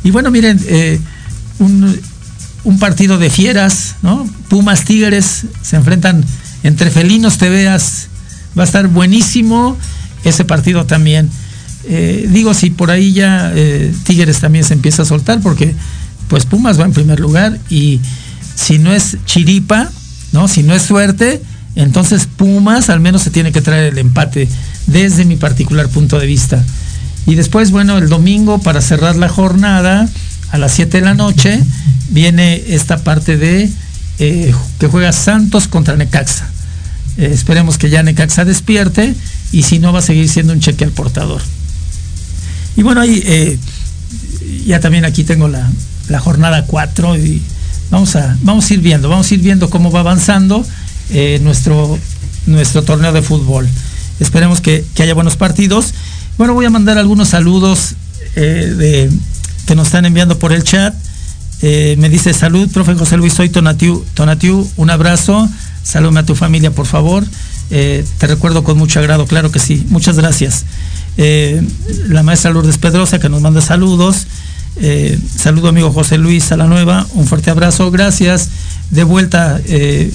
Y 0.03 0.11
bueno, 0.11 0.33
miren, 0.33 0.61
eh, 0.67 0.99
un, 1.61 2.01
partido 2.79 3.19
de 3.19 3.31
fieras, 3.31 3.97
¿no? 4.03 4.29
Pumas 4.49 4.85
Tigres 4.85 5.47
se 5.63 5.77
enfrentan 5.77 6.25
entre 6.63 6.91
felinos 6.91 7.39
te 7.39 7.49
veas, 7.49 8.09
va 8.59 8.63
a 8.63 8.67
estar 8.67 8.89
buenísimo 8.89 9.77
ese 10.25 10.45
partido 10.45 10.87
también. 10.87 11.31
Eh, 11.85 12.29
digo, 12.31 12.55
si 12.55 12.71
por 12.71 12.91
ahí 12.91 13.13
ya 13.13 13.53
eh, 13.55 13.95
Tigres 14.05 14.41
también 14.41 14.65
se 14.65 14.75
empieza 14.75 15.03
a 15.03 15.05
soltar, 15.05 15.41
porque 15.41 15.75
pues 16.29 16.45
Pumas 16.45 16.79
va 16.79 16.85
en 16.85 16.93
primer 16.93 17.21
lugar 17.21 17.59
y 17.71 18.01
si 18.55 18.79
no 18.79 18.93
es 18.93 19.17
chiripa, 19.25 19.91
¿no? 20.33 20.49
Si 20.49 20.63
no 20.63 20.75
es 20.75 20.83
suerte, 20.83 21.41
entonces 21.77 22.27
Pumas 22.27 22.91
al 22.91 23.01
menos 23.01 23.23
se 23.23 23.31
tiene 23.31 23.53
que 23.53 23.63
traer 23.63 23.93
el 23.93 23.99
empate 23.99 24.49
desde 24.87 25.25
mi 25.25 25.37
particular 25.37 25.89
punto 25.89 26.19
de 26.19 26.27
vista. 26.27 26.63
Y 27.27 27.35
después, 27.35 27.71
bueno, 27.71 27.99
el 27.99 28.09
domingo 28.09 28.59
para 28.59 28.81
cerrar 28.81 29.17
la 29.17 29.29
jornada 29.29 30.09
a 30.51 30.59
las 30.59 30.73
7 30.73 30.99
de 30.99 31.05
la 31.05 31.15
noche 31.15 31.61
viene 32.11 32.63
esta 32.69 32.99
parte 32.99 33.37
de 33.37 33.71
eh, 34.19 34.55
que 34.79 34.87
juega 34.89 35.13
Santos 35.13 35.69
contra 35.69 35.97
Necaxa. 35.97 36.51
Eh, 37.19 37.31
esperemos 37.33 37.79
que 37.79 37.91
ya 37.91 38.03
Necaxa 38.03 38.45
despierte 38.45 39.15
y 39.53 39.63
si 39.63 39.79
no 39.79 39.93
va 39.93 40.01
a 40.01 40.03
seguir 40.03 40.29
siendo 40.29 40.53
un 40.53 40.61
cheque 40.61 40.85
al 40.85 40.91
portador. 40.91 41.43
Y 42.77 42.83
bueno, 42.83 43.01
ahí 43.01 43.23
eh, 43.25 43.59
ya 44.67 44.81
también 44.81 45.05
aquí 45.05 45.25
tengo 45.25 45.49
la, 45.49 45.71
la 46.09 46.21
jornada 46.21 46.65
4 46.67 47.17
y 47.19 47.43
vamos 47.91 48.17
a, 48.17 48.37
vamos 48.43 48.71
a 48.71 48.75
ir 48.75 48.81
viendo, 48.81 49.09
vamos 49.09 49.31
a 49.31 49.35
ir 49.35 49.41
viendo 49.41 49.69
cómo 49.71 49.91
va 49.91 50.01
avanzando 50.01 50.65
nuestro, 51.41 51.99
nuestro 52.47 52.83
torneo 52.83 53.13
de 53.13 53.23
fútbol. 53.23 53.69
Esperemos 54.21 54.61
que, 54.61 54.85
haya 54.99 55.15
buenos 55.15 55.37
partidos. 55.37 55.95
Bueno, 56.37 56.55
voy 56.55 56.67
a 56.67 56.71
mandar 56.71 56.99
algunos 56.99 57.29
saludos 57.29 57.95
de, 58.35 59.11
que 59.69 59.75
nos 59.75 59.89
están 59.89 60.07
enviando 60.07 60.39
por 60.39 60.53
el 60.53 60.65
chat. 60.65 60.95
Eh, 61.61 61.97
me 61.99 62.09
dice 62.09 62.33
salud, 62.33 62.71
profe 62.71 62.95
José 62.95 63.19
Luis, 63.19 63.35
soy 63.35 63.51
Tonatiu, 63.51 64.03
Tonatiu, 64.15 64.67
un 64.77 64.89
abrazo, 64.91 65.47
saludame 65.83 66.21
a 66.21 66.27
tu 66.27 66.35
familia, 66.35 66.71
por 66.71 66.87
favor. 66.87 67.23
te 67.69 68.27
recuerdo 68.27 68.65
con 68.65 68.79
mucho 68.79 68.99
agrado, 68.99 69.27
claro 69.27 69.53
que 69.53 69.59
sí, 69.59 69.85
muchas 69.91 70.17
gracias. 70.17 70.65
la 71.17 72.23
maestra 72.23 72.51
Lourdes 72.51 72.79
Pedrosa 72.79 73.19
que 73.19 73.29
nos 73.29 73.43
manda 73.43 73.61
saludos. 73.61 74.27
Eh, 74.81 75.19
saludo 75.37 75.69
amigo 75.69 75.93
José 75.93 76.19
Luis 76.19 76.53
a 76.53 76.57
la 76.57 76.67
nueva, 76.67 77.07
un 77.15 77.27
fuerte 77.27 77.51
abrazo, 77.51 77.91
gracias. 77.91 78.49
De 78.91 79.05
vuelta 79.05 79.61
eh, 79.67 80.11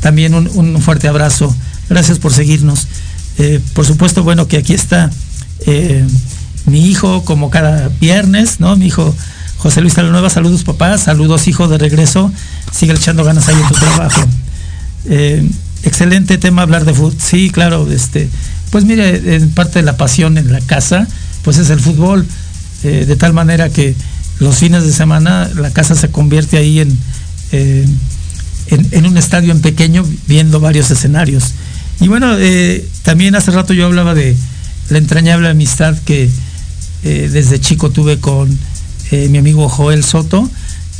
también 0.00 0.34
un, 0.34 0.82
fuerte 0.82 1.08
abrazo, 1.08 1.54
gracias 1.88 2.18
por 2.18 2.34
seguirnos. 2.34 2.88
Eh, 3.38 3.60
por 3.72 3.86
supuesto, 3.86 4.22
bueno, 4.22 4.48
que 4.48 4.58
aquí 4.58 4.74
está 4.74 5.10
mi 6.68 6.86
hijo 6.86 7.24
como 7.24 7.50
cada 7.50 7.88
viernes, 8.00 8.60
¿no? 8.60 8.76
Mi 8.76 8.86
hijo 8.86 9.14
José 9.58 9.80
Luis 9.80 9.98
a 9.98 10.02
la 10.02 10.10
nueva, 10.10 10.30
saludos 10.30 10.64
papá, 10.64 10.96
saludos 10.98 11.48
hijo 11.48 11.68
de 11.68 11.78
regreso, 11.78 12.32
sigue 12.72 12.92
echando 12.92 13.24
ganas 13.24 13.48
ahí 13.48 13.56
en 13.60 13.68
tu 13.68 13.74
trabajo. 13.74 14.24
excelente 15.82 16.38
tema 16.38 16.62
hablar 16.62 16.84
de 16.84 16.94
fútbol, 16.94 17.16
sí, 17.18 17.50
claro, 17.50 17.90
este, 17.90 18.28
pues 18.70 18.84
mire, 18.84 19.36
en 19.36 19.50
parte 19.50 19.78
de 19.80 19.84
la 19.84 19.96
pasión 19.96 20.38
en 20.38 20.52
la 20.52 20.60
casa, 20.60 21.06
pues 21.42 21.58
es 21.58 21.70
el 21.70 21.80
fútbol 21.80 22.26
eh, 22.84 23.04
de 23.06 23.16
tal 23.16 23.32
manera 23.32 23.70
que 23.70 23.94
los 24.38 24.58
fines 24.58 24.84
de 24.84 24.92
semana 24.92 25.50
la 25.56 25.70
casa 25.70 25.96
se 25.96 26.10
convierte 26.10 26.58
ahí 26.58 26.80
en, 26.80 26.96
eh, 27.50 27.86
en, 28.68 29.06
un 29.06 29.16
estadio 29.16 29.50
en 29.50 29.60
pequeño 29.60 30.04
viendo 30.26 30.60
varios 30.60 30.90
escenarios. 30.90 31.54
Y 32.00 32.08
bueno, 32.08 32.36
eh, 32.38 32.86
también 33.02 33.34
hace 33.34 33.50
rato 33.50 33.72
yo 33.72 33.86
hablaba 33.86 34.14
de 34.14 34.36
la 34.90 34.98
entrañable 34.98 35.48
amistad 35.48 35.96
que 36.04 36.30
desde 37.02 37.60
chico 37.60 37.90
tuve 37.90 38.18
con 38.18 38.48
mi 39.10 39.38
amigo 39.38 39.68
Joel 39.68 40.04
Soto. 40.04 40.48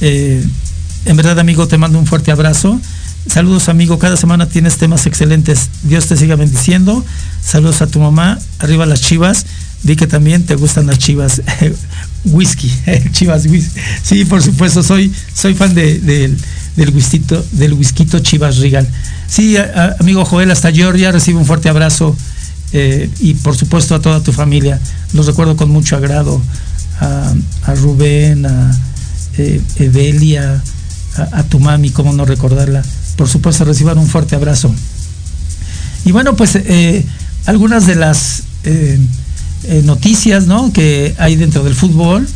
en 0.00 1.16
verdad, 1.16 1.38
amigo, 1.38 1.68
te 1.68 1.78
mando 1.78 1.98
un 1.98 2.06
fuerte 2.06 2.30
abrazo. 2.30 2.80
Saludos, 3.28 3.68
amigo. 3.68 3.98
Cada 3.98 4.16
semana 4.16 4.48
tienes 4.48 4.78
temas 4.78 5.06
excelentes. 5.06 5.68
Dios 5.82 6.06
te 6.06 6.16
siga 6.16 6.36
bendiciendo. 6.36 7.04
Saludos 7.42 7.82
a 7.82 7.86
tu 7.86 8.00
mamá. 8.00 8.38
Arriba 8.58 8.86
las 8.86 9.02
chivas. 9.02 9.44
Vi 9.82 9.96
que 9.96 10.06
también 10.06 10.44
te 10.44 10.54
gustan 10.54 10.86
las 10.86 10.98
chivas 10.98 11.42
whisky, 12.24 12.72
chivas 13.12 13.46
whisky. 13.46 13.80
Sí, 14.02 14.24
por 14.24 14.42
supuesto, 14.42 14.82
soy, 14.82 15.12
soy 15.34 15.54
fan 15.54 15.74
de, 15.74 16.00
del 16.00 16.90
whisky, 16.92 17.22
del 17.52 18.22
Chivas 18.22 18.58
Regal. 18.58 18.88
Sí, 19.28 19.56
amigo 20.00 20.24
Joel, 20.24 20.50
hasta 20.50 20.72
Georgia, 20.72 21.12
recibe 21.12 21.38
un 21.38 21.46
fuerte 21.46 21.68
abrazo 21.68 22.16
eh, 22.72 23.08
y 23.20 23.34
por 23.34 23.56
supuesto 23.56 23.94
a 23.94 24.00
toda 24.00 24.22
tu 24.22 24.32
familia. 24.32 24.80
Los 25.12 25.26
recuerdo 25.26 25.56
con 25.56 25.70
mucho 25.70 25.96
agrado 25.96 26.40
a, 27.00 27.34
Rubén, 27.76 28.44
a 28.44 28.78
eh, 29.38 29.60
Evelia, 29.76 30.62
a, 31.32 31.42
tu 31.44 31.60
mami, 31.60 31.90
cómo 31.90 32.12
no 32.12 32.24
recordarla. 32.24 32.82
Por 33.16 33.28
supuesto, 33.28 33.64
reciban 33.64 33.98
un 33.98 34.06
fuerte 34.06 34.36
abrazo. 34.36 34.74
Y 36.04 36.12
bueno, 36.12 36.36
pues 36.36 36.56
eh, 36.56 37.04
algunas 37.46 37.86
de 37.86 37.94
las 37.94 38.42
noticias 39.84 40.46
¿no? 40.46 40.72
que 40.72 41.14
hay 41.18 41.36
dentro 41.36 41.64
del 41.64 41.74
fútbol. 41.74 42.28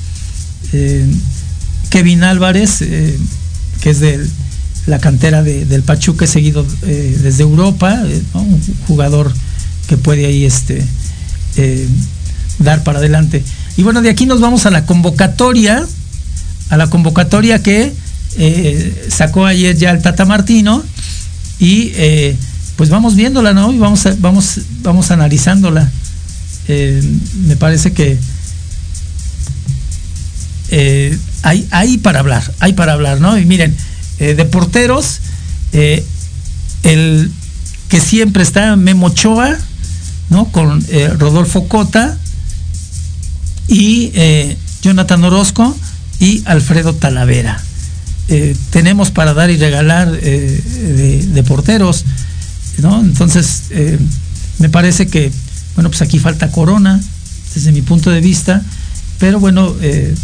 Kevin 1.91 2.25
Álvarez, 2.25 2.79
que 2.79 3.91
es 3.91 4.01
de 4.01 4.27
la 4.87 4.99
cantera 4.99 5.43
del 5.43 5.83
Pachuca, 5.83 6.27
seguido 6.27 6.67
desde 6.83 7.43
Europa, 7.43 8.03
un 8.33 8.63
jugador 8.87 9.33
que 9.87 9.97
puede 9.97 10.27
ahí 10.27 10.45
este, 10.45 10.85
dar 12.59 12.85
para 12.85 12.99
adelante. 12.99 13.43
Y 13.77 13.83
bueno, 13.83 14.03
de 14.03 14.11
aquí 14.11 14.27
nos 14.27 14.41
vamos 14.41 14.67
a 14.67 14.71
la 14.71 14.87
convocatoria, 14.87 15.87
a 16.71 16.77
la 16.77 16.89
convocatoria 16.89 17.63
que 17.63 17.93
sacó 19.09 19.47
ayer 19.47 19.77
ya 19.77 19.91
el 19.91 20.01
Tata 20.03 20.25
Martino 20.25 20.83
y 21.59 21.93
pues 22.77 22.91
vamos 22.91 23.15
viéndola, 23.15 23.53
¿no? 23.53 23.73
Y 23.73 23.79
vamos, 23.79 24.07
vamos, 24.19 24.61
vamos 24.83 25.11
analizándola. 25.11 25.91
Eh, 26.69 27.03
me 27.47 27.57
parece 27.57 27.93
que 27.93 28.19
eh, 30.71 31.19
hay, 31.43 31.67
hay, 31.71 31.99
para 31.99 32.21
hablar, 32.21 32.43
hay 32.61 32.73
para 32.73 32.93
hablar, 32.95 33.21
¿no? 33.21 33.39
Y 33.39 33.45
miren, 33.45 33.77
eh, 34.19 34.35
de 34.35 34.45
porteros, 34.45 35.21
el 35.73 37.31
que 37.89 38.01
siempre 38.01 38.43
está 38.43 38.77
Memo 38.77 39.07
Ochoa, 39.07 39.59
¿no? 40.33 40.47
Con 40.47 40.85
Rodolfo 41.19 41.69
Cota 41.69 42.19
y 43.69 44.13
Jonathan 44.83 45.23
Orozco 45.25 45.77
y 46.19 46.43
Alfredo 46.47 46.95
Talavera. 46.95 47.63
tenemos 48.71 49.11
para 49.13 49.35
dar 49.35 49.51
y 49.51 49.57
regalar 49.57 50.11
de, 50.11 51.45
porteros, 51.47 52.05
¿no? 52.79 53.01
Entonces, 53.01 53.65
me 54.59 54.69
parece 54.69 55.07
que 55.07 55.31
bueno, 55.75 55.91
pues 55.91 56.03
aquí 56.03 56.19
falta 56.19 56.51
Corona, 56.51 57.01
desde 57.55 57.73
mi 57.73 57.83
punto 57.83 58.11
de 58.11 58.21
vista, 58.21 58.63
pero 59.19 59.41
bueno, 59.41 59.75
eh, 59.81 60.15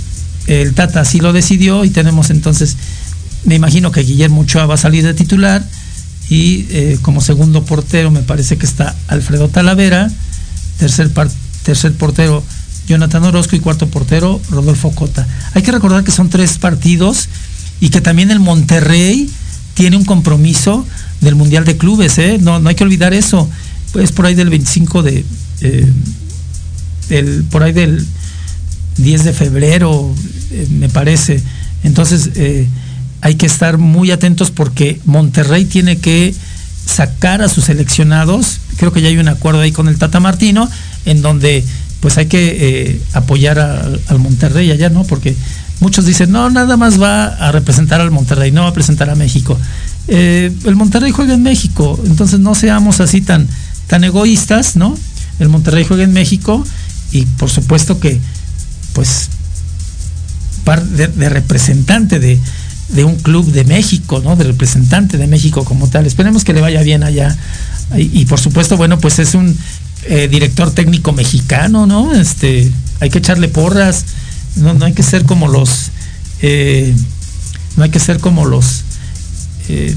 el 0.46 0.74
Tata 0.74 1.00
así 1.00 1.20
lo 1.20 1.32
decidió 1.32 1.84
y 1.84 1.90
tenemos 1.90 2.30
entonces, 2.30 2.76
me 3.44 3.54
imagino 3.54 3.90
que 3.92 4.02
Guillermo 4.02 4.42
Ochoa 4.42 4.66
va 4.66 4.74
a 4.74 4.78
salir 4.78 5.04
de 5.04 5.14
titular 5.14 5.64
y 6.30 6.66
eh, 6.70 6.98
como 7.02 7.20
segundo 7.20 7.64
portero 7.64 8.10
me 8.10 8.22
parece 8.22 8.58
que 8.58 8.66
está 8.66 8.94
Alfredo 9.08 9.48
Talavera, 9.48 10.10
tercer, 10.78 11.10
tercer 11.62 11.92
portero 11.94 12.42
Jonathan 12.86 13.24
Orozco 13.24 13.56
y 13.56 13.60
cuarto 13.60 13.88
portero 13.88 14.40
Rodolfo 14.50 14.90
Cota. 14.92 15.26
Hay 15.54 15.62
que 15.62 15.72
recordar 15.72 16.04
que 16.04 16.10
son 16.10 16.28
tres 16.28 16.58
partidos 16.58 17.28
y 17.80 17.90
que 17.90 18.00
también 18.00 18.30
el 18.30 18.40
Monterrey 18.40 19.30
tiene 19.74 19.96
un 19.96 20.04
compromiso 20.04 20.86
del 21.20 21.34
Mundial 21.34 21.64
de 21.64 21.76
Clubes, 21.76 22.18
¿eh? 22.18 22.38
no, 22.40 22.60
no 22.60 22.68
hay 22.68 22.74
que 22.74 22.84
olvidar 22.84 23.14
eso. 23.14 23.48
Es 23.94 24.12
por 24.12 24.26
ahí 24.26 24.34
del 24.34 24.50
25 24.50 25.02
de, 25.02 25.24
eh, 25.62 27.42
por 27.50 27.62
ahí 27.62 27.72
del 27.72 28.06
10 28.98 29.24
de 29.24 29.32
febrero, 29.32 30.14
me 30.70 30.88
parece. 30.88 31.42
Entonces, 31.84 32.30
hay 33.20 33.34
que 33.34 33.46
estar 33.46 33.78
muy 33.78 34.10
atentos 34.10 34.50
porque 34.50 35.00
Monterrey 35.04 35.64
tiene 35.64 35.98
que 35.98 36.34
sacar 36.86 37.42
a 37.42 37.48
sus 37.48 37.64
seleccionados. 37.64 38.60
Creo 38.76 38.92
que 38.92 39.02
ya 39.02 39.08
hay 39.08 39.18
un 39.18 39.28
acuerdo 39.28 39.60
ahí 39.60 39.72
con 39.72 39.88
el 39.88 39.98
Tata 39.98 40.20
Martino, 40.20 40.68
en 41.04 41.22
donde 41.22 41.64
pues 42.00 42.16
hay 42.16 42.26
que 42.26 43.00
apoyar 43.12 43.58
al 43.58 44.18
Monterrey 44.18 44.70
allá, 44.70 44.88
¿no? 44.88 45.04
Porque 45.04 45.36
muchos 45.80 46.06
dicen, 46.06 46.30
no, 46.30 46.48
nada 46.50 46.76
más 46.76 47.00
va 47.00 47.26
a 47.26 47.52
representar 47.52 48.00
al 48.00 48.10
Monterrey, 48.10 48.52
no 48.52 48.62
va 48.62 48.68
a 48.68 48.72
presentar 48.72 49.10
a 49.10 49.14
México. 49.14 49.58
Eh, 50.06 50.52
el 50.64 50.76
Monterrey 50.76 51.10
juega 51.10 51.34
en 51.34 51.42
México, 51.42 52.00
entonces 52.06 52.40
no 52.40 52.54
seamos 52.54 53.00
así 53.00 53.20
tan, 53.20 53.48
tan 53.88 54.04
egoístas, 54.04 54.76
¿no? 54.76 54.96
El 55.38 55.48
Monterrey 55.48 55.84
juega 55.84 56.04
en 56.04 56.12
México 56.12 56.64
y 57.12 57.24
por 57.24 57.50
supuesto 57.50 58.00
que, 58.00 58.20
pues, 58.92 59.30
de 60.90 61.28
representante 61.30 62.20
de, 62.20 62.38
un 63.04 63.16
club 63.16 63.50
de 63.52 63.64
México, 63.64 64.20
¿no? 64.24 64.36
De 64.36 64.44
representante 64.44 65.18
de 65.18 65.26
México 65.26 65.64
como 65.64 65.88
tal. 65.88 66.06
Esperemos 66.06 66.44
que 66.44 66.52
le 66.52 66.60
vaya 66.60 66.82
bien 66.82 67.02
allá. 67.02 67.36
Y, 67.96 68.26
por 68.26 68.40
supuesto, 68.40 68.76
bueno, 68.76 68.98
pues 68.98 69.18
es 69.18 69.34
un 69.34 69.56
eh, 70.04 70.28
director 70.28 70.70
técnico 70.70 71.12
mexicano, 71.12 71.86
¿no? 71.86 72.14
Este, 72.14 72.70
hay 73.00 73.10
que 73.10 73.18
echarle 73.18 73.48
porras. 73.48 74.04
No, 74.56 74.74
no 74.74 74.84
hay 74.84 74.92
que 74.92 75.02
ser 75.02 75.24
como 75.24 75.48
los, 75.48 75.90
eh, 76.42 76.94
no 77.76 77.84
hay 77.84 77.90
que 77.90 78.00
ser 78.00 78.18
como 78.18 78.44
los, 78.44 78.82
eh, 79.68 79.94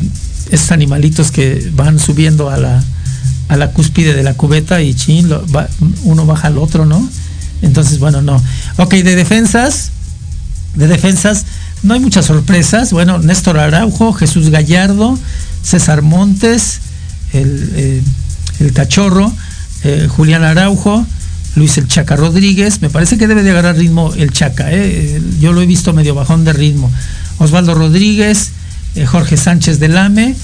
esos 0.52 0.72
animalitos 0.72 1.32
que 1.32 1.72
van 1.74 2.00
subiendo 2.00 2.50
a 2.50 2.58
la, 2.58 2.84
a 3.48 3.58
la 3.58 3.72
cúspide 3.72 4.14
de 4.14 4.24
la 4.24 4.34
cubeta 4.36 4.82
y 4.82 4.94
chin, 4.94 5.30
uno 6.04 6.26
baja 6.26 6.48
al 6.48 6.58
otro, 6.58 6.86
¿no? 6.86 7.10
Entonces, 7.62 8.00
bueno, 8.00 8.22
no. 8.22 8.42
Ok, 8.78 8.96
de 8.96 9.16
defensas, 9.16 9.92
de 10.76 10.88
defensas, 10.88 11.46
no 11.84 11.94
hay 11.94 12.00
muchas 12.00 12.26
sorpresas. 12.26 12.92
Bueno, 12.94 13.20
Néstor 13.20 13.58
Araujo, 13.60 14.14
Jesús 14.14 14.50
Gallardo, 14.50 15.18
César 15.64 16.02
Montes, 16.02 16.80
el, 17.34 17.72
eh, 17.76 18.04
el 18.60 18.74
Cachorro, 18.74 19.34
Julián 20.10 20.44
Araujo, 20.44 21.08
Luis 21.56 21.78
el 21.78 21.88
Chaca 21.88 22.16
Rodríguez, 22.16 22.82
me 22.82 22.90
parece 22.90 23.18
que 23.18 23.28
debe 23.28 23.44
de 23.44 23.52
agarrar 23.52 23.76
ritmo 23.76 24.14
el 24.16 24.32
Chaca, 24.32 24.72
¿eh? 24.72 25.22
yo 25.40 25.52
lo 25.52 25.62
he 25.62 25.66
visto 25.66 25.92
medio 25.94 26.16
bajón 26.16 26.46
de 26.46 26.54
ritmo. 26.54 26.90
Osvaldo 27.40 27.76
Rodríguez, 27.76 28.52
eh, 28.96 29.06
Jorge 29.06 29.36
Sánchez 29.36 29.80
de 29.80 29.90
Lame, 29.90 30.36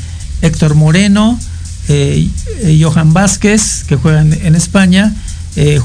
Héctor 0.41 0.75
Moreno, 0.75 1.39
eh, 1.87 2.29
Johan 2.81 3.13
Vázquez, 3.13 3.85
que 3.87 3.95
juegan 3.95 4.33
en 4.33 4.55
España, 4.55 5.13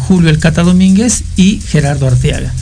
Julio 0.07 0.29
El 0.29 0.39
Cata 0.39 0.63
Domínguez 0.63 1.23
y 1.37 1.59
Gerardo 1.67 2.07
Arteaga. 2.07 2.53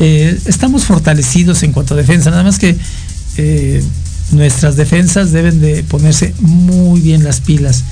Estamos 0.00 0.84
fortalecidos 0.84 1.62
en 1.62 1.72
cuanto 1.72 1.94
a 1.94 1.96
defensa, 1.96 2.30
nada 2.30 2.42
más 2.42 2.58
que 2.58 2.76
nuestras 4.32 4.76
defensas 4.76 5.32
deben 5.32 5.60
de 5.60 5.82
ponerse 5.84 6.34
muy 6.40 7.00
bien 7.00 7.24
las 7.24 7.40
pilas 7.40 7.84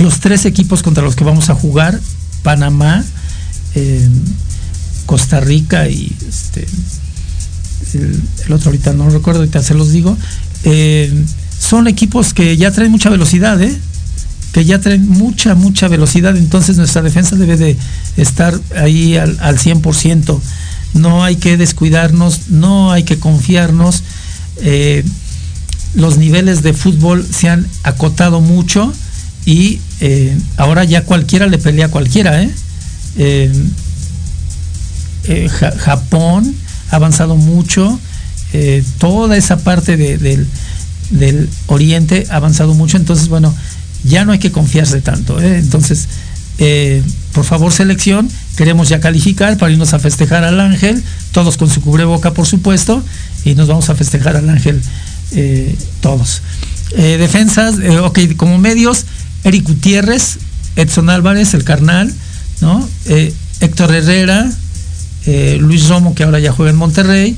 los 0.00 0.20
tres 0.20 0.46
equipos 0.46 0.82
contra 0.82 1.02
los 1.02 1.14
que 1.14 1.24
vamos 1.24 1.50
a 1.50 1.54
jugar, 1.54 2.00
Panamá, 2.42 3.04
eh, 3.74 4.08
Costa 5.06 5.40
Rica 5.40 5.88
y 5.88 6.16
este, 6.28 6.66
el, 7.94 8.52
otro 8.52 8.70
ahorita 8.70 8.92
no 8.92 9.10
recuerdo, 9.10 9.40
ahorita 9.40 9.62
se 9.62 9.74
los 9.74 9.92
digo, 9.92 10.16
eh, 10.64 11.12
son 11.58 11.86
equipos 11.88 12.32
que 12.32 12.56
ya 12.56 12.70
traen 12.70 12.90
mucha 12.90 13.10
velocidad, 13.10 13.60
¿eh? 13.60 13.76
Que 14.52 14.64
ya 14.64 14.80
traen 14.80 15.08
mucha, 15.08 15.54
mucha 15.54 15.88
velocidad, 15.88 16.36
entonces 16.36 16.76
nuestra 16.76 17.02
defensa 17.02 17.36
debe 17.36 17.56
de 17.56 17.76
estar 18.16 18.58
ahí 18.76 19.16
al, 19.16 19.38
al 19.40 19.58
100%. 19.58 20.40
No 20.94 21.22
hay 21.22 21.36
que 21.36 21.56
descuidarnos, 21.56 22.48
no 22.48 22.90
hay 22.92 23.04
que 23.04 23.18
confiarnos. 23.18 24.02
los 25.94 26.18
niveles 26.18 26.62
de 26.62 26.72
fútbol 26.72 27.26
se 27.26 27.48
han 27.48 27.66
acotado 27.84 28.40
mucho 28.40 28.92
y 29.44 29.80
eh, 30.00 30.38
ahora 30.56 30.84
ya 30.84 31.04
cualquiera 31.04 31.46
le 31.46 31.58
pelea 31.58 31.86
a 31.86 31.90
cualquiera. 31.90 32.42
¿eh? 32.42 32.50
Eh, 33.16 33.52
Japón 35.78 36.54
ha 36.90 36.96
avanzado 36.96 37.36
mucho, 37.36 38.00
toda 38.98 39.36
esa 39.36 39.58
parte 39.58 39.96
del, 39.96 41.48
oriente 41.66 42.26
ha 42.30 42.36
avanzado 42.36 42.74
mucho, 42.74 42.96
entonces 42.96 43.28
bueno, 43.28 43.54
ya 44.04 44.24
no 44.24 44.32
hay 44.32 44.38
que 44.38 44.52
confiarse 44.52 45.00
tanto. 45.00 45.40
Entonces, 45.40 46.08
por 47.32 47.44
favor 47.44 47.72
selección, 47.72 48.28
queremos 48.56 48.88
ya 48.88 49.00
calificar 49.00 49.56
para 49.56 49.72
irnos 49.72 49.94
a 49.94 49.98
festejar 49.98 50.44
al 50.44 50.60
ángel, 50.60 51.02
todos 51.32 51.56
con 51.56 51.70
su 51.70 51.80
cubreboca 51.80 52.34
por 52.34 52.46
supuesto, 52.46 53.02
y 53.44 53.54
nos 53.54 53.68
vamos 53.68 53.88
a 53.88 53.94
festejar 53.94 54.36
al 54.36 54.48
ángel 54.48 54.80
todos. 56.00 56.42
defensas, 56.94 57.76
ok, 58.02 58.18
como 58.36 58.58
medios, 58.58 59.06
Eric 59.44 59.66
Gutiérrez, 59.66 60.38
Edson 60.76 61.10
Álvarez, 61.10 61.54
el 61.54 61.64
carnal, 61.64 62.12
¿no? 62.60 62.86
Eh, 63.06 63.32
Héctor 63.60 63.94
Herrera, 63.94 64.50
eh, 65.26 65.58
Luis 65.60 65.88
Romo, 65.88 66.14
que 66.14 66.24
ahora 66.24 66.38
ya 66.38 66.52
juega 66.52 66.70
en 66.70 66.76
Monterrey, 66.76 67.36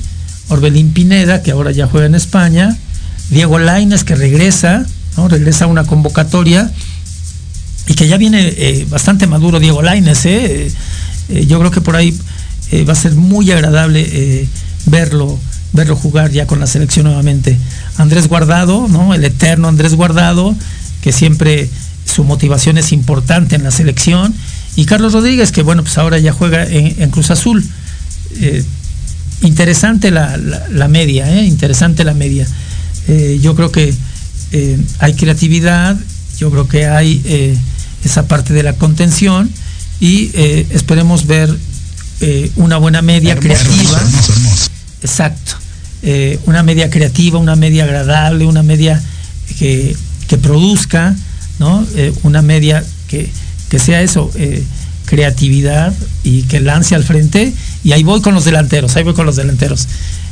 Orbelín 0.49 0.91
Pineda, 0.91 1.41
que 1.41 1.51
ahora 1.51 1.71
ya 1.71 1.87
juega 1.87 2.07
en 2.07 2.15
España, 2.15 2.77
Diego 3.29 3.59
Laines, 3.59 4.03
que 4.03 4.15
regresa, 4.15 4.85
¿no? 5.17 5.27
Regresa 5.27 5.67
una 5.67 5.85
convocatoria 5.85 6.71
y 7.87 7.95
que 7.95 8.07
ya 8.07 8.17
viene 8.17 8.53
eh, 8.57 8.87
bastante 8.89 9.27
maduro 9.27 9.59
Diego 9.59 9.81
Laines, 9.81 10.23
yo 11.47 11.59
creo 11.59 11.71
que 11.71 11.81
por 11.81 11.95
ahí 11.95 12.17
va 12.87 12.93
a 12.93 12.95
ser 12.95 13.13
muy 13.13 13.51
agradable 13.51 14.47
verlo 14.85 15.39
verlo 15.73 15.95
jugar 15.95 16.31
ya 16.31 16.47
con 16.47 16.59
la 16.59 16.67
selección 16.67 17.05
nuevamente. 17.05 17.57
Andrés 17.97 18.27
Guardado, 18.27 18.87
¿no? 18.87 19.13
El 19.13 19.25
eterno 19.25 19.67
Andrés 19.67 19.95
Guardado, 19.95 20.55
que 21.01 21.11
siempre 21.11 21.69
su 22.05 22.23
motivación 22.23 22.77
es 22.77 22.91
importante 22.91 23.55
en 23.55 23.63
la 23.63 23.71
selección. 23.71 24.33
Y 24.75 24.85
Carlos 24.85 25.13
Rodríguez, 25.13 25.51
que 25.51 25.63
bueno, 25.63 25.83
pues 25.83 25.97
ahora 25.97 26.19
ya 26.19 26.31
juega 26.31 26.63
en, 26.65 27.09
Cruz 27.09 27.31
Azul. 27.31 27.63
Eh, 28.39 28.63
interesante 29.41 30.11
la, 30.11 30.37
media, 30.87 31.31
¿eh? 31.39 31.45
interesante 31.45 32.03
la 32.03 32.13
media. 32.13 32.47
Eh, 33.07 33.39
yo 33.41 33.55
creo 33.55 33.71
que 33.71 33.93
hay 34.99 35.13
creatividad, 35.15 35.97
yo 36.37 36.51
creo 36.51 36.67
que 36.67 36.85
hay 36.85 37.57
esa 38.03 38.27
parte 38.27 38.53
de 38.53 38.63
la 38.63 38.73
contención 38.73 39.49
y 39.99 40.31
esperemos 40.69 41.25
ver 41.25 41.49
una 42.55 42.77
buena 42.77 43.01
media 43.01 43.35
creativa. 43.35 44.01
Exacto. 45.01 45.55
una 46.45 46.63
media 46.63 46.89
creativa, 46.89 47.39
una 47.39 47.55
media 47.55 47.83
agradable, 47.83 48.45
una 48.45 48.63
media 48.63 49.01
que, 49.57 49.95
que 50.27 50.37
produzca 50.37 51.15
eh, 51.95 52.13
una 52.23 52.41
media 52.41 52.83
que, 53.07 53.29
sea 53.79 54.01
eso, 54.01 54.29
eh, 54.35 54.63
creatividad 55.05 55.93
y 56.23 56.43
que 56.43 56.59
lance 56.59 56.93
al 56.93 57.03
frente. 57.03 57.53
Y 57.83 57.91
ahí 57.91 58.03
voy 58.03 58.21
con 58.21 58.33
los 58.33 58.45
delanteros, 58.45 58.95
ahí 58.95 59.03
voy 59.03 59.13
con 59.13 59.25
los 59.25 59.35
delanteros. 59.35 59.87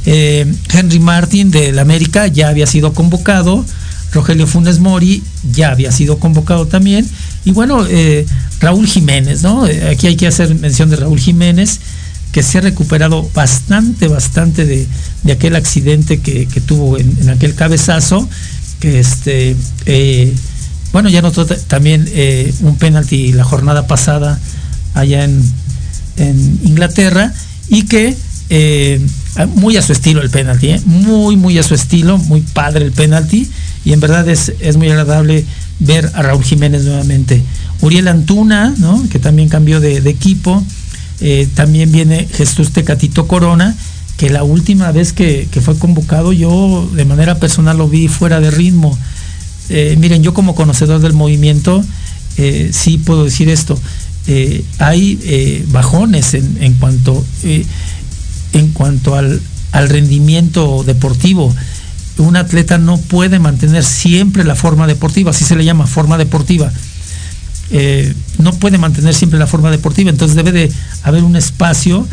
Eh, 0.06 0.52
Henry 0.74 1.00
Martin 1.00 1.50
del 1.52 1.80
América 1.80 2.28
ya 2.28 2.50
había 2.50 2.68
sido 2.68 2.94
convocado. 2.94 3.66
Rogelio 4.12 4.48
Funes 4.48 4.80
Mori 4.80 5.24
ya 5.52 5.72
había 5.72 5.92
sido 5.92 6.20
convocado 6.20 6.68
también. 6.68 7.08
Y 7.46 7.52
bueno, 7.52 7.86
Raúl 8.60 8.88
Jiménez, 8.88 9.42
¿no? 9.42 9.66
Aquí 9.90 10.08
hay 10.08 10.16
que 10.16 10.28
hacer 10.28 10.54
mención 10.56 10.90
de 10.90 10.98
Raúl 10.98 11.20
Jiménez, 11.20 11.80
que 12.32 12.44
se 12.44 12.60
ha 12.60 12.62
recuperado 12.62 13.30
bastante, 13.34 14.08
bastante 14.08 14.66
de, 14.66 14.88
aquel 15.32 15.56
accidente 15.56 16.20
que, 16.20 16.46
tuvo 16.66 16.98
en, 16.98 17.30
aquel 17.30 17.56
cabezazo, 17.56 18.28
que 18.80 19.00
este, 19.00 19.56
bueno, 20.92 21.10
ya 21.10 21.22
notó 21.22 21.46
también 21.46 22.06
eh, 22.10 22.54
un 22.62 22.78
penalti 22.78 23.32
la 23.32 23.44
jornada 23.44 23.88
pasada 23.88 24.40
allá 24.94 25.24
en, 25.24 25.62
Inglaterra 26.64 27.34
y 27.68 27.84
que 27.84 28.16
eh, 28.50 29.02
muy 29.56 29.78
a 29.78 29.82
su 29.82 29.92
estilo 29.92 30.22
el 30.22 30.30
penalti, 30.30 30.68
¿eh? 30.68 30.82
muy, 30.86 31.36
muy 31.36 31.58
a 31.58 31.64
su 31.64 31.74
estilo, 31.74 32.20
muy 32.20 32.42
padre 32.42 32.86
el 32.86 32.92
penalti 32.92 33.50
y 33.84 33.94
en 33.94 34.00
verdad 34.00 34.28
es, 34.30 34.54
es 34.60 34.78
muy 34.78 34.90
agradable 34.90 35.46
ver 35.80 36.12
a 36.14 36.22
Raúl 36.22 36.44
Jiménez 36.44 36.84
nuevamente. 36.84 37.42
Uriel 37.82 38.08
Antuna, 38.08 38.74
¿no? 38.78 39.04
que 39.10 39.20
también 39.20 39.50
cambió 39.50 39.80
de, 39.80 39.98
equipo. 39.98 40.64
Eh, 41.20 41.48
también 41.56 41.92
viene 41.92 42.28
Jesús 42.32 42.72
Tecatito 42.72 43.28
Corona, 43.28 43.76
que 44.18 44.30
la 44.30 44.44
última 44.44 44.92
vez 44.92 45.14
que, 45.14 45.48
fue 45.64 45.78
convocado 45.78 46.34
yo 46.34 46.90
de 46.94 47.06
manera 47.06 47.40
personal 47.40 47.78
lo 47.78 47.90
vi 47.90 48.08
fuera 48.08 48.40
de 48.40 48.52
ritmo. 48.52 48.98
Eh, 49.70 49.96
miren, 50.00 50.22
yo 50.22 50.34
como 50.34 50.56
conocedor 50.56 51.02
del 51.02 51.14
movimiento, 51.14 51.84
sí 52.72 52.98
puedo 52.98 53.26
decir 53.26 53.50
esto. 53.50 53.80
hay 54.80 55.66
bajones 55.68 56.34
en, 56.36 56.74
cuanto, 56.80 57.24
en 58.54 58.68
cuanto 58.74 59.16
al, 59.16 59.42
al 59.72 59.90
rendimiento 59.90 60.84
deportivo 60.84 61.54
un 62.18 62.36
atleta 62.36 62.78
no 62.78 62.98
puede 62.98 63.40
mantener 63.40 63.84
siempre 63.84 64.44
la 64.44 64.56
forma 64.56 64.88
deportiva, 64.88 65.32
así 65.32 65.46
se 65.46 65.56
le 65.56 65.66
llama, 65.66 65.88
forma 65.88 66.18
deportiva. 66.18 66.72
Eh, 67.72 68.14
no 68.38 68.52
puede 68.54 68.78
mantener 68.78 69.14
siempre 69.14 69.40
la 69.40 69.48
forma 69.48 69.72
deportiva, 69.72 70.10
entonces 70.10 70.36
debe 70.36 70.52
de 70.52 70.72
haber 71.04 71.24
un 71.24 71.36
espacio 71.36 72.08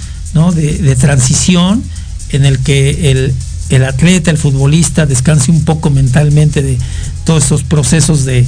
de, 0.54 0.96
transición 0.96 1.82
en 2.30 2.44
el 2.44 2.60
que 2.60 3.34
el, 3.70 3.84
atleta, 3.84 4.30
el 4.30 4.38
futbolista, 4.38 5.04
descanse 5.04 5.50
un 5.50 5.64
poco 5.64 5.90
mentalmente 5.90 6.62
de 6.62 6.78
todos 7.24 7.46
esos 7.46 7.64
procesos 7.64 8.24
de, 8.24 8.46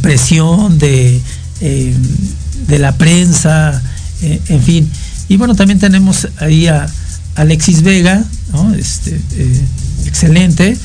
presión, 0.00 0.78
de, 0.78 1.20
eh, 1.60 1.94
de 2.68 2.78
la 2.78 2.96
prensa, 2.96 3.82
eh, 4.22 4.40
en 4.48 4.62
fin. 4.62 4.90
Y 5.28 5.36
bueno, 5.36 5.56
también 5.56 5.80
tenemos 5.80 6.28
ahí 6.38 6.68
a 6.68 6.86
Alexis 7.34 7.82
Vega, 7.82 8.24
este, 8.76 9.20
excelente. 10.10 10.76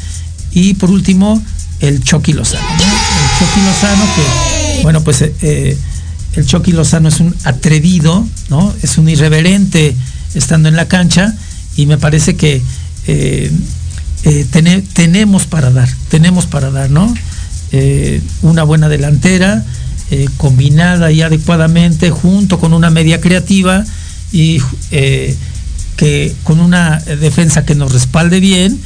Y 0.52 0.76
por 0.76 0.90
último, 0.90 1.42
el 1.82 2.04
Chucky 2.04 2.34
Lozano. 2.34 2.66
El 2.66 3.40
Chucky 3.40 3.62
Lozano 3.66 4.06
que, 4.16 4.84
bueno, 4.84 5.04
pues 5.04 5.22
eh, 5.22 5.34
eh, 5.42 5.78
el 6.36 6.46
Chucky 6.46 6.72
Lozano 6.72 7.10
es 7.10 7.20
un 7.20 7.36
atrevido, 7.44 8.26
¿no? 8.50 8.74
Es 8.82 8.98
un 8.98 9.10
irreverente 9.10 9.96
estando 10.34 10.70
en 10.70 10.76
la 10.76 10.88
cancha 10.88 11.34
y 11.76 11.86
me 11.86 11.98
parece 11.98 12.36
que 12.36 12.62
eh, 13.08 13.52
tenemos 14.94 15.46
para 15.46 15.72
dar, 15.72 15.90
tenemos 16.10 16.46
para 16.46 16.72
dar, 16.72 16.90
¿no? 16.90 17.14
una 18.42 18.64
buena 18.64 18.88
delantera, 18.88 19.66
combinada 20.38 21.12
y 21.12 21.22
adecuadamente 21.22 22.10
junto 22.10 22.58
con 22.58 22.74
una 22.74 22.90
media 22.90 23.20
creativa 23.20 23.84
y 24.32 24.62
que 25.98 26.34
con 26.44 26.62
una 26.62 27.00
defensa 27.00 27.66
que 27.66 27.76
nos 27.76 27.92
respalde 27.92 28.40
bien 28.40 28.80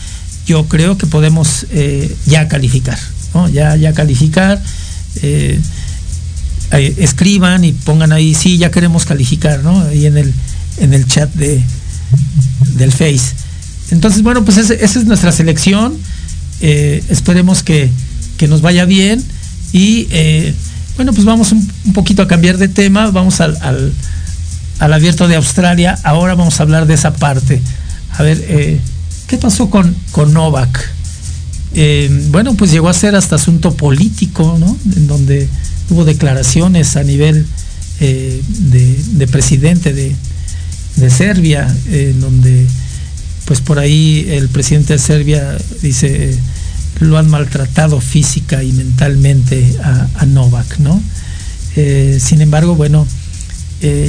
yo 0.49 0.65
creo 0.65 0.97
que 0.97 1.05
podemos 1.05 1.67
eh, 1.69 2.11
ya 2.25 2.47
calificar, 2.47 2.97
ya, 3.53 3.75
ya 3.75 3.93
calificar. 3.93 4.59
Eh, 5.21 5.59
escriban 6.71 7.63
y 7.63 7.71
pongan 7.71 8.11
ahí, 8.11 8.33
sí, 8.33 8.57
ya 8.57 8.71
queremos 8.71 9.05
calificar, 9.05 9.63
¿no? 9.63 9.79
Ahí 9.81 10.07
en 10.07 10.17
el, 10.17 10.33
en 10.77 10.95
el 10.95 11.05
chat 11.05 11.31
de, 11.35 11.61
del 12.77 12.91
Face. 12.91 13.35
Entonces, 13.91 14.23
bueno, 14.23 14.43
pues 14.43 14.57
esa 14.57 14.73
es 14.73 15.05
nuestra 15.05 15.31
selección. 15.31 15.95
Eh, 16.61 17.03
esperemos 17.09 17.61
que, 17.61 17.91
nos 18.47 18.61
vaya 18.61 18.85
bien. 18.85 19.23
Y 19.71 20.07
bueno, 20.95 21.13
pues 21.13 21.25
vamos 21.25 21.51
un, 21.51 21.67
poquito 21.93 22.23
a 22.23 22.27
cambiar 22.27 22.57
de 22.57 22.69
tema. 22.69 23.11
Vamos 23.11 23.39
al, 23.39 23.55
al, 23.61 23.93
al, 24.79 24.93
abierto 24.93 25.27
de 25.27 25.35
Australia. 25.35 25.99
Ahora 26.03 26.33
vamos 26.33 26.59
a 26.59 26.63
hablar 26.63 26.87
de 26.87 26.95
esa 26.95 27.13
parte. 27.13 27.61
A 28.17 28.23
ver, 28.23 28.79
¿Qué 29.29 29.37
pasó 29.37 29.69
con, 29.69 29.95
con 30.11 30.33
Novak? 30.33 30.91
Eh, 31.75 32.09
bueno, 32.31 32.55
pues 32.55 32.71
llegó 32.71 32.89
a 32.89 32.95
ser 32.95 33.13
hasta 33.13 33.35
asunto 33.35 33.75
político, 33.75 34.57
¿no? 34.59 34.75
En 34.95 35.05
donde 35.05 35.47
hubo 35.91 36.03
declaraciones 36.03 36.95
a 36.95 37.03
nivel 37.03 37.45
eh, 37.99 38.41
de, 38.47 39.27
presidente 39.27 39.93
de, 39.93 40.15
Serbia, 41.11 41.73
en 41.91 42.19
donde 42.19 42.65
pues 43.45 43.61
por 43.61 43.77
ahí 43.77 44.25
el 44.31 44.49
presidente 44.49 44.93
de 44.93 44.99
Serbia 44.99 45.57
dice 45.81 46.37
lo 46.99 47.17
han 47.17 47.29
maltratado 47.29 48.01
física 48.01 48.63
y 48.63 48.73
mentalmente 48.73 49.77
a, 49.83 50.25
Novak, 50.25 50.79
¿no? 50.79 50.99
Eh, 51.75 52.17
sin 52.19 52.41
embargo, 52.41 52.75
bueno, 52.75 53.07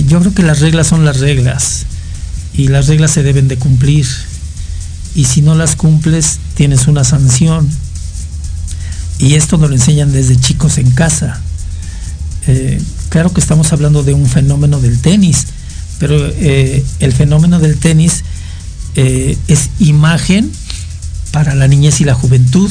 yo 0.08 0.18
creo 0.18 0.34
que 0.34 0.42
las 0.42 0.60
reglas 0.60 0.86
son 0.86 1.04
las 1.04 1.20
reglas 1.20 1.84
y 2.54 2.68
las 2.68 2.88
reglas 2.88 3.12
se 3.12 3.22
deben 3.22 3.46
de 3.46 3.56
cumplir 3.56 4.06
y 5.20 5.24
si 5.26 5.42
no 5.42 5.54
las 5.54 5.76
cumples 5.76 6.38
tienes 6.54 6.86
una 6.86 7.04
sanción. 7.04 7.68
Y 9.18 9.34
esto 9.34 9.58
nos 9.58 9.68
lo 9.68 9.76
enseñan 9.76 10.12
desde 10.12 10.34
chicos 10.34 10.78
en 10.78 10.90
casa. 10.92 11.38
Eh, 12.46 12.80
claro 13.10 13.30
que 13.30 13.40
estamos 13.40 13.70
hablando 13.74 14.02
de 14.02 14.14
un 14.14 14.26
fenómeno 14.26 14.80
del 14.80 14.98
tenis, 14.98 15.44
pero 15.98 16.16
eh, 16.26 16.82
el 17.00 17.12
fenómeno 17.12 17.60
del 17.60 17.76
tenis 17.76 18.24
eh, 18.94 19.36
es 19.46 19.68
imagen 19.78 20.50
para 21.32 21.54
la 21.54 21.68
niñez 21.68 22.00
y 22.00 22.04
la 22.04 22.14
juventud, 22.14 22.70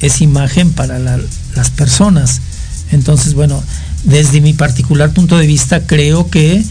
es 0.00 0.20
imagen 0.20 0.72
para 0.72 0.98
las 0.98 1.70
personas. 1.70 2.40
Entonces, 2.90 3.34
bueno, 3.34 3.62
desde 4.02 4.40
mi 4.40 4.54
particular 4.54 5.12
punto 5.12 5.38
de 5.38 5.46
vista, 5.46 5.86
creo 5.86 6.28
que 6.30 6.64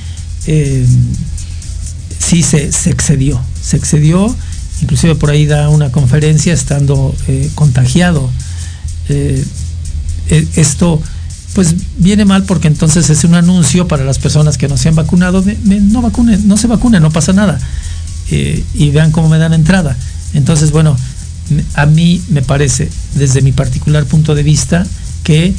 sí 2.20 2.44
se, 2.44 2.74
se 2.74 2.90
excedió, 2.90 3.42
se 3.62 3.78
excedió 3.78 4.36
inclusive 4.82 5.16
por 5.16 5.30
ahí 5.30 5.46
da 5.46 5.70
una 5.70 5.92
conferencia 5.92 6.54
estando 6.54 7.16
eh, 7.28 7.50
contagiado. 7.56 8.30
Eh, 9.10 9.44
e, 10.30 10.48
esto 10.56 11.02
pues 11.54 11.74
viene 11.98 12.26
mal 12.26 12.44
porque 12.44 12.68
entonces 12.68 13.10
es 13.10 13.24
un 13.24 13.34
anuncio 13.34 13.88
para 13.88 14.04
las 14.04 14.20
personas 14.20 14.58
que 14.58 14.68
no 14.68 14.78
se 14.78 14.90
han 14.90 14.96
vacunado, 14.96 15.44
no 15.64 16.02
vacunen, 16.02 16.48
no 16.48 16.56
se 16.56 16.68
vacunen, 16.68 17.02
no 17.02 17.10
pasa 17.10 17.34
nada. 17.34 17.60
Eh, 18.30 18.64
y 18.76 18.92
vean 18.92 19.12
cómo 19.12 19.30
me 19.30 19.40
dan 19.40 19.54
entrada. 19.54 19.98
Entonces, 20.34 20.72
bueno, 20.72 20.96
a 21.74 21.86
mí 21.86 22.22
me 22.30 22.42
parece, 22.42 22.90
desde 23.16 23.42
mi 23.42 23.54
particular 23.54 24.06
punto 24.06 24.36
de 24.36 24.44
vista, 24.44 24.86
que 25.24 25.54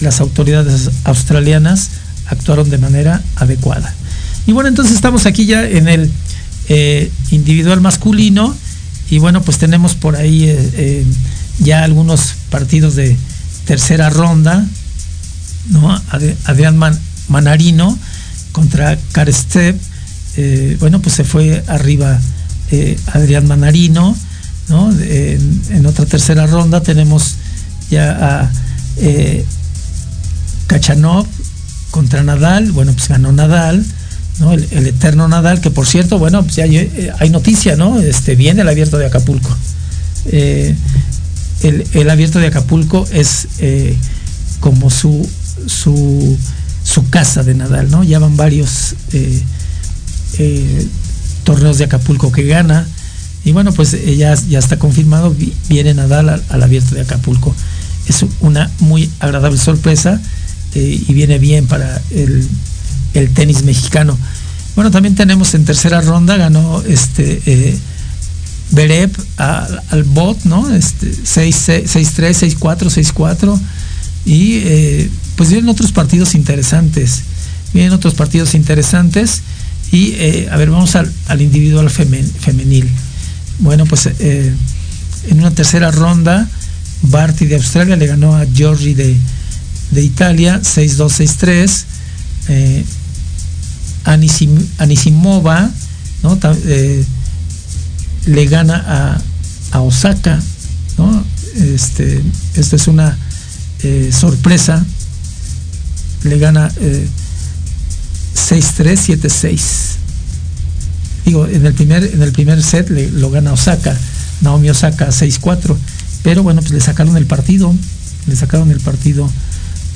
las 0.00 0.20
autoridades 0.20 0.90
australianas 1.04 1.90
actuaron 2.26 2.70
de 2.70 2.78
manera 2.78 3.22
adecuada. 3.36 3.92
Y 4.46 4.52
bueno, 4.52 4.68
entonces 4.68 4.94
estamos 4.94 5.26
aquí 5.26 5.46
ya 5.46 5.64
en 5.64 5.88
el 5.88 6.12
eh, 6.72 7.10
individual 7.32 7.80
masculino 7.80 8.54
y 9.10 9.18
bueno, 9.18 9.42
pues 9.42 9.58
tenemos 9.58 9.96
por 9.96 10.14
ahí 10.14 10.44
eh, 10.44 10.70
eh, 10.74 11.04
ya 11.58 11.82
algunos 11.82 12.34
partidos 12.48 12.94
de 12.94 13.16
tercera 13.64 14.08
ronda, 14.08 14.64
¿no? 15.70 16.00
Adrián 16.44 16.78
Manarino 17.26 17.98
contra 18.52 18.96
Carstep, 19.10 19.80
bueno, 20.78 21.02
pues 21.02 21.16
se 21.16 21.24
fue 21.24 21.64
arriba 21.66 22.20
Adrián 23.14 23.48
Manarino, 23.48 24.16
¿no? 24.68 24.92
En, 24.92 25.86
otra 25.86 26.06
tercera 26.06 26.46
ronda 26.46 26.84
tenemos 26.84 27.34
ya 27.90 28.42
a 28.42 28.50
Kachanov 30.68 31.26
contra 31.90 32.22
Nadal, 32.22 32.70
bueno, 32.70 32.92
pues 32.92 33.08
ganó 33.08 33.32
Nadal, 33.32 33.84
el, 34.52 34.86
eterno 34.86 35.28
Nadal, 35.28 35.60
que 35.60 35.70
por 35.70 35.86
cierto, 35.86 36.18
bueno, 36.18 36.42
pues 36.42 36.58
eh, 36.58 37.12
hay, 37.18 37.30
noticia, 37.30 37.76
¿no? 37.76 38.00
Este, 38.00 38.34
viene 38.34 38.62
el 38.62 38.68
abierto 38.68 38.98
de 38.98 39.06
Acapulco. 39.06 39.54
Eh, 40.26 40.74
el, 41.62 42.10
abierto 42.10 42.38
de 42.38 42.46
Acapulco 42.46 43.06
es 43.12 43.48
eh, 43.58 43.94
como 44.60 44.90
su, 44.90 45.28
su, 45.66 46.38
su, 46.82 47.10
casa 47.10 47.42
de 47.42 47.54
Nadal, 47.54 47.90
¿no? 47.90 48.02
Ya 48.02 48.18
van 48.18 48.36
varios 48.36 48.94
torneos 51.44 51.78
de 51.78 51.84
Acapulco 51.84 52.32
que 52.32 52.44
gana. 52.44 52.86
Y 53.44 53.52
bueno, 53.52 53.72
pues 53.72 53.96
ya, 54.16 54.34
ya 54.34 54.58
está 54.58 54.78
confirmado, 54.78 55.34
viene 55.68 55.92
Nadal 55.94 56.42
al, 56.48 56.62
abierto 56.62 56.94
de 56.94 57.02
Acapulco. 57.02 57.54
Es 58.08 58.24
una 58.40 58.70
muy 58.80 59.10
agradable 59.20 59.58
sorpresa 59.58 60.20
y 60.74 61.12
viene 61.12 61.38
bien 61.38 61.66
para 61.66 62.00
el 62.10 62.48
el 63.14 63.32
tenis 63.32 63.62
mexicano. 63.62 64.16
Bueno, 64.74 64.90
también 64.90 65.14
tenemos 65.14 65.54
en 65.54 65.64
tercera 65.64 66.00
ronda, 66.00 66.36
ganó 66.36 66.82
este 66.82 67.42
eh, 67.44 67.76
Bereb 68.70 69.10
al 69.36 70.04
bot, 70.04 70.44
¿no? 70.44 70.72
Este, 70.74 71.10
6-3, 71.12 71.84
6-4, 72.56 73.14
6-4. 73.14 73.60
Y 74.26 74.54
eh, 74.64 75.10
pues 75.36 75.50
vienen 75.50 75.68
otros 75.68 75.92
partidos 75.92 76.34
interesantes. 76.34 77.22
Vienen 77.74 77.92
otros 77.92 78.14
partidos 78.14 78.54
interesantes. 78.54 79.42
Y 79.90 80.12
eh, 80.14 80.48
a 80.50 80.56
ver, 80.56 80.70
vamos 80.70 80.94
al, 80.94 81.12
individual 81.40 81.90
femenil. 81.90 82.88
Bueno, 83.58 83.86
pues 83.86 84.08
en 84.20 84.56
una 85.38 85.50
tercera 85.50 85.90
ronda, 85.90 86.48
Barty 87.02 87.46
de 87.46 87.56
Australia 87.56 87.96
le 87.96 88.06
ganó 88.06 88.36
a 88.36 88.46
Giorgi 88.46 88.94
de, 88.94 89.16
de 89.90 90.02
Italia, 90.02 90.60
6-2, 90.62 91.84
6-3. 92.48 92.84
Anisimova 94.04 95.70
¿no? 96.22 96.38
Eh, 96.66 97.04
le 98.26 98.46
gana 98.46 99.20
a, 99.72 99.80
Osaka. 99.80 100.40
¿no? 100.98 101.24
Este, 101.56 102.22
esto 102.54 102.76
es 102.76 102.88
una 102.88 103.16
eh, 103.82 104.10
sorpresa 104.12 104.84
le 106.24 106.38
gana 106.38 106.70
eh, 106.80 107.06
6-3, 108.34 109.20
7-6. 109.20 109.60
Digo, 111.24 111.46
en 111.46 111.66
el 111.66 111.74
primer, 111.74 112.04
en 112.04 112.22
el 112.22 112.32
primer 112.32 112.62
set 112.62 112.90
le, 112.90 113.10
lo 113.10 113.30
gana 113.30 113.52
Osaka, 113.52 113.96
Naomi 114.40 114.70
Osaka 114.70 115.08
6-4. 115.08 115.76
Pero 116.22 116.42
bueno, 116.42 116.60
pues 116.60 116.72
le 116.72 116.80
sacaron 116.80 117.16
el 117.16 117.26
partido, 117.26 117.74
le 118.26 118.36
sacaron 118.36 118.70
el 118.70 118.80
partido 118.80 119.30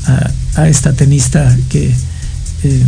a, 0.07 0.31
a 0.61 0.69
esta 0.69 0.93
tenista 0.93 1.57
que 1.69 1.95
eh, 2.63 2.83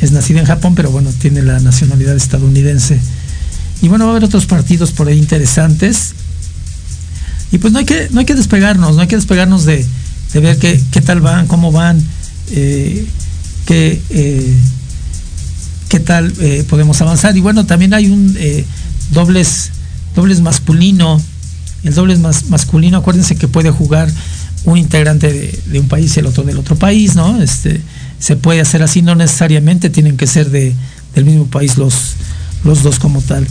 es 0.00 0.12
nacida 0.12 0.40
en 0.40 0.46
Japón, 0.46 0.74
pero 0.74 0.90
bueno, 0.90 1.10
tiene 1.18 1.42
la 1.42 1.58
nacionalidad 1.60 2.16
estadounidense. 2.16 3.00
Y 3.82 3.88
bueno, 3.88 4.04
va 4.04 4.10
a 4.10 4.14
haber 4.16 4.24
otros 4.24 4.46
partidos 4.46 4.92
por 4.92 5.08
ahí 5.08 5.18
interesantes. 5.18 6.14
Y 7.52 7.58
pues 7.58 7.72
no 7.72 7.78
hay 7.78 7.84
que, 7.84 8.08
no 8.10 8.20
hay 8.20 8.26
que 8.26 8.34
despegarnos, 8.34 8.96
no 8.96 9.02
hay 9.02 9.08
que 9.08 9.16
despegarnos 9.16 9.64
de, 9.64 9.84
de 10.32 10.40
ver 10.40 10.58
qué, 10.58 10.80
qué, 10.90 11.00
tal 11.00 11.20
van, 11.20 11.46
cómo 11.46 11.72
van, 11.72 12.02
eh, 12.50 13.06
qué, 13.64 14.00
eh, 14.10 14.54
qué 15.88 16.00
tal 16.00 16.32
eh, 16.40 16.64
podemos 16.68 17.00
avanzar. 17.00 17.36
Y 17.36 17.40
bueno, 17.40 17.64
también 17.66 17.94
hay 17.94 18.08
un 18.08 18.36
dobles, 19.12 19.70
dobles 20.14 20.40
masculino. 20.40 21.20
El 21.84 21.94
dobles 21.94 22.18
mas, 22.18 22.48
masculino, 22.48 22.98
acuérdense 22.98 23.36
que 23.36 23.48
puede 23.48 23.70
jugar 23.70 24.10
un 24.64 24.76
integrante 24.76 25.32
de, 25.32 25.60
de, 25.66 25.78
un 25.78 25.86
país 25.86 26.16
y 26.16 26.20
el 26.20 26.26
otro 26.26 26.42
del 26.42 26.58
otro 26.58 26.74
país, 26.74 27.14
¿no? 27.14 27.40
Este, 27.40 27.80
se 28.18 28.36
puede 28.36 28.60
hacer 28.60 28.82
así, 28.82 29.02
no 29.02 29.14
necesariamente 29.14 29.90
tienen 29.90 30.16
que 30.16 30.26
ser 30.26 30.50
de, 30.50 30.74
del 31.14 31.24
mismo 31.24 31.46
país 31.46 31.76
los, 31.76 32.14
los 32.64 32.82
dos 32.82 32.98
como 32.98 33.20
tal. 33.20 33.46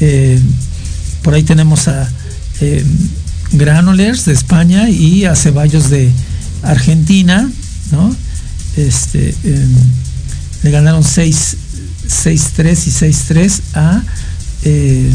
Eh, 0.00 0.40
por 1.22 1.34
ahí 1.34 1.42
tenemos 1.42 1.88
a 1.88 2.08
eh, 2.60 2.84
Granolers 3.52 4.24
de 4.24 4.32
España 4.32 4.88
y 4.88 5.24
a 5.24 5.34
Ceballos 5.34 5.90
de 5.90 6.10
Argentina, 6.62 7.50
¿no? 7.90 8.14
Este, 8.76 9.34
eh, 9.44 9.66
le 10.62 10.70
ganaron 10.70 11.02
6-3 11.02 11.56
y 12.06 12.90
6-3 12.90 13.60
a, 13.74 14.02
eh, 14.64 15.10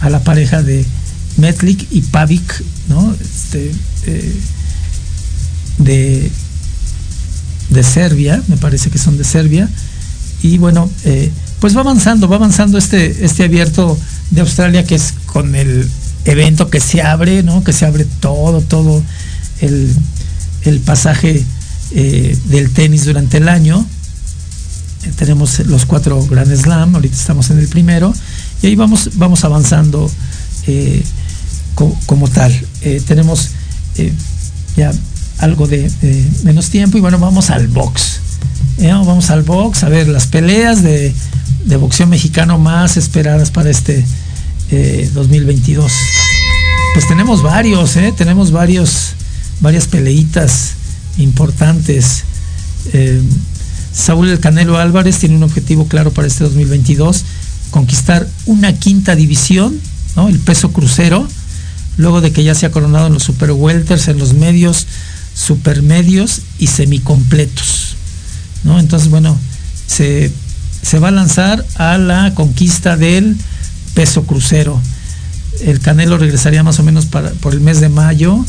a 0.00 0.10
la 0.10 0.22
pareja 0.22 0.62
de 0.62 0.84
Metlik 1.36 1.86
y 1.90 2.02
Pavic, 2.02 2.62
¿no? 2.88 3.14
Este, 3.20 3.72
eh, 4.06 4.34
de, 5.78 6.30
de 7.70 7.82
Serbia, 7.82 8.42
me 8.48 8.56
parece 8.56 8.90
que 8.90 8.98
son 8.98 9.18
de 9.18 9.24
Serbia, 9.24 9.68
y 10.42 10.58
bueno, 10.58 10.90
eh, 11.04 11.30
pues 11.60 11.76
va 11.76 11.80
avanzando, 11.80 12.28
va 12.28 12.36
avanzando 12.36 12.78
este, 12.78 13.24
este 13.24 13.44
abierto 13.44 13.98
de 14.30 14.40
Australia 14.40 14.84
que 14.84 14.94
es 14.94 15.14
con 15.26 15.54
el 15.54 15.88
evento 16.24 16.70
que 16.70 16.80
se 16.80 17.02
abre, 17.02 17.42
¿no? 17.42 17.64
Que 17.64 17.72
se 17.72 17.86
abre 17.86 18.06
todo, 18.20 18.60
todo 18.60 19.02
el, 19.60 19.92
el 20.62 20.80
pasaje 20.80 21.44
eh, 21.92 22.38
del 22.44 22.70
tenis 22.70 23.04
durante 23.04 23.38
el 23.38 23.48
año. 23.48 23.84
Tenemos 25.16 25.60
los 25.66 25.86
cuatro 25.86 26.24
Grand 26.26 26.54
Slam, 26.54 26.94
ahorita 26.94 27.16
estamos 27.16 27.50
en 27.50 27.58
el 27.58 27.68
primero, 27.68 28.12
y 28.62 28.68
ahí 28.68 28.76
vamos, 28.76 29.10
vamos 29.14 29.44
avanzando 29.44 30.10
eh, 30.66 31.02
co 31.74 31.96
como 32.06 32.28
tal. 32.28 32.52
Tenemos 33.06 33.50
ya 34.76 34.92
algo 35.38 35.66
de, 35.66 35.90
menos 36.44 36.70
tiempo 36.70 36.98
y 36.98 37.00
bueno, 37.00 37.18
vamos 37.18 37.50
al 37.50 37.68
box. 37.68 38.20
vamos 38.80 39.30
al 39.30 39.42
box 39.42 39.84
a 39.84 39.88
ver 39.88 40.08
las 40.08 40.26
peleas 40.26 40.82
de, 40.82 41.14
boxeo 41.78 42.06
mexicano 42.06 42.58
más 42.58 42.96
esperadas 42.96 43.50
para 43.50 43.70
este 43.70 44.04
2022. 45.14 45.92
Pues 46.94 47.06
tenemos 47.06 47.42
varios, 47.42 47.96
¿eh? 47.96 48.12
tenemos 48.16 48.50
varios, 48.50 49.12
varias 49.60 49.86
peleitas 49.86 50.72
importantes. 51.18 52.24
Eh, 52.92 53.22
Saúl 53.92 54.30
El 54.30 54.40
Canelo 54.40 54.78
Álvarez 54.78 55.18
tiene 55.18 55.36
un 55.36 55.42
objetivo 55.42 55.86
claro 55.86 56.12
para 56.12 56.28
este 56.28 56.44
2022, 56.44 57.24
conquistar 57.70 58.28
una 58.46 58.72
quinta 58.72 59.14
división, 59.14 59.78
¿no? 60.16 60.28
el 60.28 60.38
peso 60.38 60.72
crucero, 60.72 61.26
luego 61.96 62.20
de 62.20 62.32
que 62.32 62.44
ya 62.44 62.54
se 62.54 62.66
ha 62.66 62.70
coronado 62.70 63.08
en 63.08 63.14
los 63.14 63.24
super 63.24 63.52
welters, 63.52 64.08
en 64.08 64.18
los 64.18 64.34
medios, 64.34 64.86
supermedios 65.38 66.42
y 66.58 66.66
semicompletos. 66.66 67.96
¿no? 68.64 68.80
Entonces, 68.80 69.08
bueno, 69.08 69.38
se, 69.86 70.32
se 70.82 70.98
va 70.98 71.08
a 71.08 71.12
lanzar 71.12 71.64
a 71.76 71.96
la 71.98 72.34
conquista 72.34 72.96
del 72.96 73.36
peso 73.94 74.24
crucero. 74.24 74.80
El 75.60 75.80
Canelo 75.80 76.18
regresaría 76.18 76.62
más 76.62 76.78
o 76.80 76.82
menos 76.82 77.06
para, 77.06 77.30
por 77.30 77.52
el 77.52 77.60
mes 77.60 77.80
de 77.80 77.88
mayo 77.88 78.44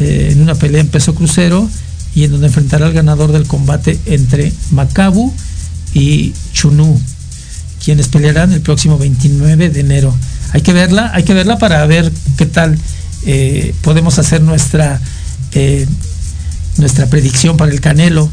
eh, 0.00 0.30
en 0.32 0.40
una 0.40 0.54
pelea 0.54 0.80
en 0.80 0.88
peso 0.88 1.14
crucero 1.14 1.68
y 2.14 2.24
en 2.24 2.32
donde 2.32 2.46
enfrentará 2.46 2.86
al 2.86 2.92
ganador 2.92 3.32
del 3.32 3.46
combate 3.46 3.98
entre 4.06 4.52
Macabu 4.70 5.32
y 5.94 6.32
Chunu, 6.52 7.00
quienes 7.84 8.08
pelearán 8.08 8.52
el 8.52 8.60
próximo 8.60 8.98
29 8.98 9.70
de 9.70 9.80
enero. 9.80 10.14
Hay 10.52 10.62
que 10.62 10.72
verla, 10.72 11.10
hay 11.14 11.24
que 11.24 11.34
verla 11.34 11.58
para 11.58 11.84
ver 11.86 12.10
qué 12.36 12.46
tal 12.46 12.78
eh, 13.26 13.74
podemos 13.82 14.18
hacer 14.18 14.42
nuestra 14.42 15.00
eh, 15.52 15.86
nuestra 16.78 17.06
predicción 17.06 17.56
para 17.56 17.72
el 17.72 17.80
Canelo. 17.80 18.30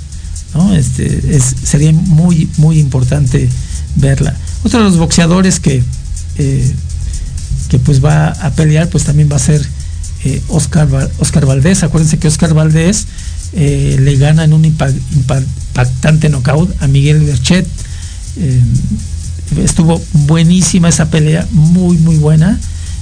¿no? 0.53 0.73
Este, 0.75 1.35
es, 1.35 1.55
sería 1.63 1.91
muy, 1.93 2.49
muy 2.57 2.79
importante 2.79 3.49
verla. 3.95 4.35
Otro 4.63 4.79
de 4.79 4.85
los 4.85 4.97
boxeadores 4.97 5.59
que, 5.59 5.83
eh, 6.37 6.73
que 7.69 7.79
pues 7.79 8.03
va 8.03 8.27
a 8.27 8.51
pelear, 8.51 8.89
pues 8.89 9.05
también 9.05 9.29
va 9.31 9.37
a 9.37 9.39
ser 9.39 9.65
eh, 10.23 10.41
Oscar, 10.49 10.87
Oscar 11.19 11.45
Valdés. 11.45 11.83
Acuérdense 11.83 12.19
que 12.19 12.27
Oscar 12.27 12.53
Valdés 12.53 13.07
eh, 13.53 13.97
le 13.99 14.17
gana 14.17 14.43
en 14.43 14.53
un 14.53 14.65
impact, 14.65 14.95
impactante 15.13 16.29
knockout 16.29 16.81
a 16.81 16.87
Miguel 16.87 17.19
Berchet. 17.21 17.67
Eh, 18.37 18.61
estuvo 19.63 20.01
buenísima 20.13 20.89
esa 20.89 21.09
pelea, 21.09 21.47
muy, 21.51 21.97
muy 21.97 22.17
buena. 22.17 22.59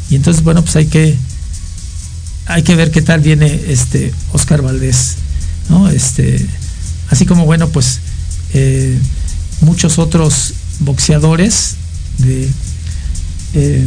Y 0.09 0.15
entonces, 0.15 0.43
bueno, 0.43 0.61
pues 0.61 0.75
hay 0.75 0.87
que 0.87 1.17
hay 2.49 2.63
que 2.63 2.75
ver 2.75 2.89
qué 2.89 3.03
tal 3.03 3.19
viene 3.19 3.61
este 3.67 4.11
Oscar 4.33 4.63
Valdés, 4.63 5.17
¿no? 5.69 5.89
Este, 5.89 6.45
así 7.09 7.25
como 7.25 7.45
bueno, 7.45 7.69
pues 7.69 7.99
eh, 8.53 8.97
muchos 9.61 9.99
otros 9.99 10.53
boxeadores 10.79 11.75
de, 12.17 12.49
eh, 13.53 13.85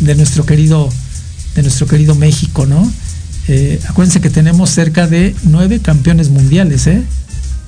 de 0.00 0.14
nuestro 0.14 0.44
querido 0.46 0.90
de 1.54 1.62
nuestro 1.62 1.86
querido 1.86 2.14
México, 2.14 2.66
¿no? 2.66 2.90
Eh, 3.48 3.80
acuérdense 3.88 4.20
que 4.20 4.30
tenemos 4.30 4.70
cerca 4.70 5.06
de 5.06 5.34
nueve 5.42 5.80
campeones 5.80 6.28
mundiales, 6.28 6.86
¿eh? 6.86 7.02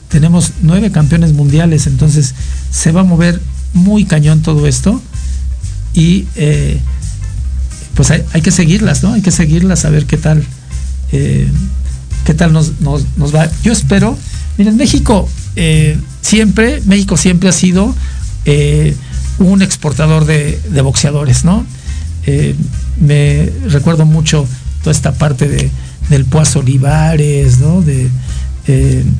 Tenemos 0.08 0.52
nueve 0.62 0.92
campeones 0.92 1.32
mundiales, 1.32 1.86
entonces 1.86 2.34
se 2.70 2.92
va 2.92 3.00
a 3.00 3.04
mover 3.04 3.40
muy 3.74 4.04
cañón 4.04 4.42
todo 4.42 4.66
esto 4.66 5.02
y 5.94 6.26
eh, 6.36 6.78
pues 7.94 8.10
hay, 8.10 8.22
hay, 8.32 8.42
que 8.42 8.52
seguirlas, 8.52 9.02
¿no? 9.02 9.14
Hay 9.14 9.22
que 9.22 9.32
seguirlas 9.32 9.84
a 9.84 9.90
ver 9.90 10.06
qué 10.06 10.16
tal, 10.18 10.44
qué 12.24 12.34
tal 12.34 12.52
nos, 12.52 12.80
nos, 12.80 13.34
va. 13.34 13.50
Yo 13.62 13.72
espero, 13.72 14.16
miren, 14.58 14.76
México 14.76 15.28
eh, 15.56 15.98
siempre, 16.20 16.80
México 16.86 17.16
siempre 17.16 17.48
ha 17.48 17.52
sido 17.52 17.94
eh, 18.44 18.94
un 19.38 19.62
exportador 19.62 20.24
de, 20.24 20.60
boxeadores, 20.82 21.44
¿no? 21.44 21.66
Eh, 22.26 22.54
me 23.00 23.50
recuerdo 23.68 24.06
mucho 24.06 24.46
toda 24.80 24.92
esta 24.92 25.12
parte 25.12 25.48
de, 25.48 25.70
del 26.08 26.24
Puaz 26.24 26.54
Olivares, 26.56 27.58
¿no? 27.58 27.82
De 27.82 28.08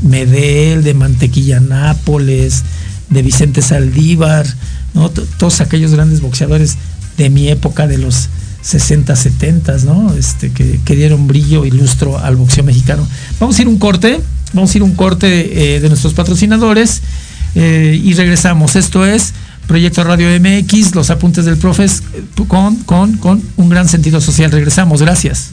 Medel, 0.03 0.85
de 0.85 0.95
Mantequilla 0.95 1.59
Nápoles, 1.59 2.63
de 3.11 3.23
Vicente 3.23 3.61
Saldívar, 3.61 4.47
¿no? 4.95 5.11
Todos 5.11 5.61
aquellos 5.61 5.93
grandes 5.93 6.21
boxeadores 6.21 6.77
de 7.17 7.29
mi 7.31 7.49
época, 7.49 7.87
de 7.87 7.99
los 7.99 8.29
60, 8.63 9.15
70, 9.15 9.77
¿no? 9.85 10.15
Este, 10.15 10.51
que, 10.53 10.81
que, 10.85 10.97
dieron 10.97 11.27
brillo 11.27 11.65
y 11.65 11.71
lustro 11.71 12.19
al 12.19 12.37
boxeo 12.37 12.65
mexicano. 12.65 13.07
Vamos 13.41 13.59
a 13.59 13.63
ir 13.63 13.69
un 13.69 13.79
corte, 13.79 14.21
vamos 14.53 14.73
a 14.73 14.79
ir 14.79 14.83
un 14.83 14.95
corte 14.95 15.75
eh, 15.75 15.81
de 15.81 15.89
nuestros 15.89 16.15
patrocinadores 16.15 17.03
eh, 17.55 18.01
y 18.03 18.15
regresamos. 18.15 18.77
Esto 18.77 19.05
es 19.05 19.35
Proyecto 19.67 20.05
Radio 20.05 20.29
MX, 20.41 20.95
los 20.95 21.11
apuntes 21.11 21.45
del 21.45 21.57
profes 21.57 22.03
con, 22.49 22.77
con, 22.77 23.17
con 23.17 23.43
un 23.57 23.69
gran 23.69 23.89
sentido 23.89 24.21
social. 24.21 24.51
Regresamos, 24.51 25.03
gracias. 25.03 25.51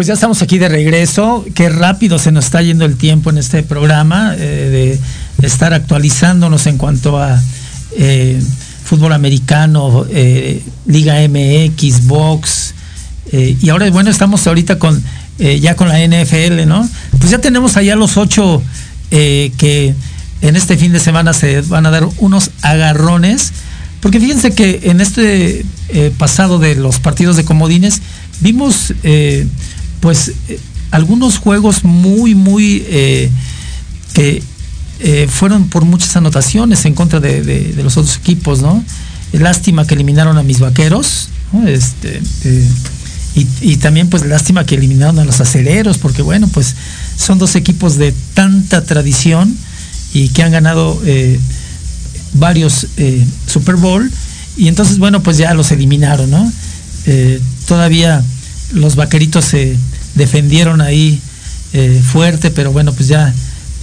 Pues 0.00 0.06
ya 0.06 0.14
estamos 0.14 0.40
aquí 0.40 0.56
de 0.56 0.70
regreso. 0.70 1.44
Qué 1.54 1.68
rápido 1.68 2.18
se 2.18 2.32
nos 2.32 2.46
está 2.46 2.62
yendo 2.62 2.86
el 2.86 2.96
tiempo 2.96 3.28
en 3.28 3.36
este 3.36 3.62
programa 3.62 4.34
eh, 4.34 4.98
de, 5.38 5.46
estar 5.46 5.74
actualizándonos 5.74 6.66
en 6.68 6.78
cuanto 6.78 7.18
a 7.18 7.38
eh, 7.98 8.42
fútbol 8.82 9.12
americano, 9.12 10.06
eh, 10.08 10.62
Liga 10.86 11.16
MX, 11.28 12.06
Box. 12.06 12.72
y 13.30 13.68
ahora, 13.68 13.90
bueno, 13.90 14.08
estamos 14.08 14.46
ahorita 14.46 14.78
con 14.78 15.04
ya 15.38 15.76
con 15.76 15.88
la 15.88 15.98
NFL, 15.98 16.66
¿no? 16.66 16.88
Pues 17.18 17.30
ya 17.30 17.38
tenemos 17.38 17.76
allá 17.76 17.94
los 17.94 18.16
ocho 18.16 18.62
que 19.10 19.94
en 20.40 20.56
este 20.56 20.78
fin 20.78 20.92
de 20.92 21.00
semana 21.00 21.34
se 21.34 21.60
van 21.60 21.84
a 21.84 21.90
dar 21.90 22.08
unos 22.16 22.52
agarrones. 22.62 23.52
Porque 24.00 24.18
fíjense 24.18 24.54
que 24.54 24.80
en 24.84 25.02
este 25.02 25.66
pasado 26.16 26.58
de 26.58 26.74
los 26.74 27.00
partidos 27.00 27.36
de 27.36 27.44
comodines 27.44 28.00
vimos 28.40 28.94
pues 30.00 30.32
eh, 30.48 30.58
algunos 30.90 31.38
juegos 31.38 31.84
muy, 31.84 32.34
muy 32.34 32.84
eh, 32.88 33.30
que 34.14 34.42
eh, 35.00 35.28
fueron 35.30 35.68
por 35.68 35.84
muchas 35.84 36.16
anotaciones 36.16 36.84
en 36.84 36.94
contra 36.94 37.20
de, 37.20 37.74
los 37.82 37.96
otros 37.96 38.16
equipos, 38.16 38.60
¿no? 38.60 38.84
Lástima 39.32 39.86
que 39.86 39.94
eliminaron 39.94 40.36
a 40.36 40.42
mis 40.42 40.58
vaqueros, 40.58 41.28
este, 41.66 42.20
y, 43.34 43.76
también 43.76 44.10
pues 44.10 44.26
lástima 44.26 44.66
que 44.66 44.74
eliminaron 44.74 45.20
a 45.20 45.24
los 45.24 45.40
aceleros, 45.40 45.98
porque 45.98 46.22
bueno, 46.22 46.48
pues 46.48 46.74
son 47.16 47.38
dos 47.38 47.54
equipos 47.54 47.96
de 47.96 48.12
tanta 48.34 48.84
tradición 48.84 49.56
y 50.12 50.28
que 50.30 50.42
han 50.42 50.50
ganado 50.50 51.00
varios 52.34 52.88
Super 53.46 53.76
Bowl, 53.76 54.10
y 54.56 54.66
entonces 54.66 54.98
bueno, 54.98 55.22
pues 55.22 55.38
ya 55.38 55.54
los 55.54 55.70
eliminaron, 55.70 56.28
¿no? 56.28 56.52
todavía 57.68 58.24
los 58.72 58.96
vaqueritos 58.96 59.44
se 59.44 59.76
defendieron 60.14 60.80
ahí 60.80 61.20
eh, 61.72 62.02
fuerte, 62.04 62.50
pero 62.50 62.72
bueno, 62.72 62.92
pues 62.92 63.08
ya 63.08 63.32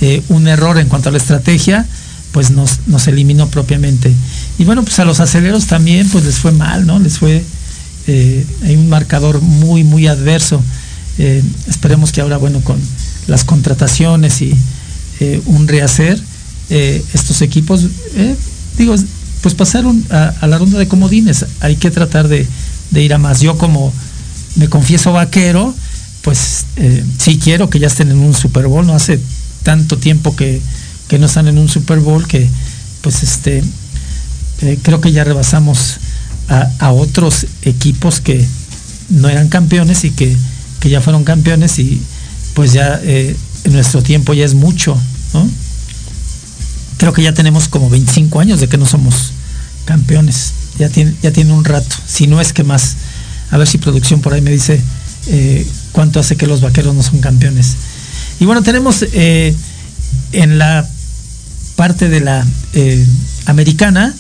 eh, 0.01 0.21
un 0.29 0.47
error 0.47 0.77
en 0.77 0.89
cuanto 0.89 1.09
a 1.09 1.11
la 1.11 1.17
estrategia, 1.17 1.85
pues 2.31 2.51
nos, 2.51 2.79
nos, 2.87 3.07
eliminó 3.07 3.47
propiamente. 3.49 4.13
Y 4.59 4.65
bueno, 4.65 4.83
pues 4.83 4.99
a 4.99 5.05
los 5.05 5.19
aceleros 5.19 5.67
también, 5.67 6.09
pues 6.09 6.25
les 6.25 6.35
fue 6.35 6.51
mal, 6.51 6.85
¿no? 6.85 6.99
Les 6.99 7.17
fue, 7.17 7.43
eh, 8.07 8.45
hay 8.63 8.75
un 8.75 8.89
marcador 8.89 9.41
muy, 9.41 9.83
muy 9.83 10.07
adverso. 10.07 10.61
esperemos 11.67 12.11
que 12.11 12.21
ahora, 12.21 12.37
bueno, 12.37 12.61
con 12.61 12.77
las 13.27 13.43
contrataciones 13.43 14.41
y 14.41 14.53
un 15.45 15.67
rehacer, 15.67 16.21
estos 16.69 17.41
equipos, 17.41 17.87
digo, 18.77 18.95
pues 19.41 19.55
pasaron 19.55 20.05
a, 20.11 20.45
la 20.45 20.57
ronda 20.59 20.77
de 20.77 20.87
comodines. 20.87 21.45
Hay 21.61 21.77
que 21.77 21.89
tratar 21.89 22.27
de, 22.27 22.45
de 22.91 23.01
ir 23.01 23.13
a 23.13 23.17
más. 23.17 23.41
Yo 23.41 23.57
como 23.57 23.91
me 24.57 24.69
confieso 24.69 25.13
vaquero, 25.13 25.73
pues 26.21 26.65
eh, 26.75 27.03
sí 27.19 27.39
quiero 27.41 27.69
que 27.69 27.79
ya 27.79 27.87
estén 27.87 28.11
en 28.11 28.17
un 28.17 28.33
Super 28.33 28.67
Bowl, 28.67 28.85
no 28.85 28.93
hace 28.93 29.19
tanto 29.63 29.97
tiempo 29.97 30.35
que, 30.35 30.61
no 31.17 31.25
están 31.25 31.47
en 31.47 31.57
un 31.57 31.69
Super 31.69 31.99
Bowl 31.99 32.27
que 32.27 32.49
pues 33.01 33.23
este 33.23 33.63
eh, 34.61 34.77
creo 34.81 34.99
que 34.99 35.11
ya 35.11 35.23
rebasamos 35.23 35.99
a, 36.49 36.91
otros 36.91 37.45
equipos 37.61 38.19
que 38.19 38.45
no 39.09 39.29
eran 39.29 39.47
campeones 39.47 40.03
y 40.03 40.11
que, 40.11 40.35
ya 40.83 41.01
fueron 41.01 41.25
campeones 41.25 41.79
y 41.79 42.01
pues 42.53 42.71
ya 42.71 42.99
eh, 43.03 43.35
nuestro 43.65 44.01
tiempo 44.01 44.33
ya 44.33 44.45
es 44.45 44.53
mucho, 44.53 44.97
Creo 46.97 47.13
que 47.13 47.21
ya 47.21 47.33
tenemos 47.33 47.67
como 47.67 47.89
25 47.89 48.39
años 48.39 48.59
de 48.59 48.67
que 48.67 48.77
no 48.77 48.87
somos 48.87 49.31
campeones, 49.85 50.53
ya 50.79 50.89
tiene, 50.89 51.13
ya 51.21 51.31
tiene 51.31 51.53
un 51.53 51.63
rato, 51.63 51.95
si 52.07 52.25
no 52.25 52.41
es 52.41 52.53
que 52.53 52.63
más. 52.63 52.95
A 53.51 53.57
ver 53.57 53.67
si 53.67 53.77
producción 53.77 54.21
por 54.21 54.33
ahí 54.33 54.41
me 54.41 54.51
dice 54.51 54.81
cuánto 55.91 56.19
hace 56.19 56.35
que 56.35 56.47
los 56.47 56.61
vaqueros 56.61 56.95
no 56.95 57.03
son 57.03 57.19
campeones. 57.19 57.75
Y 58.39 58.45
bueno, 58.45 58.61
tenemos 58.61 59.03
eh, 59.13 59.55
en 60.31 60.57
la 60.57 60.87
parte 61.75 62.09
de 62.09 62.19
la 62.21 62.45
eh, 62.73 63.05
americana, 63.45 64.13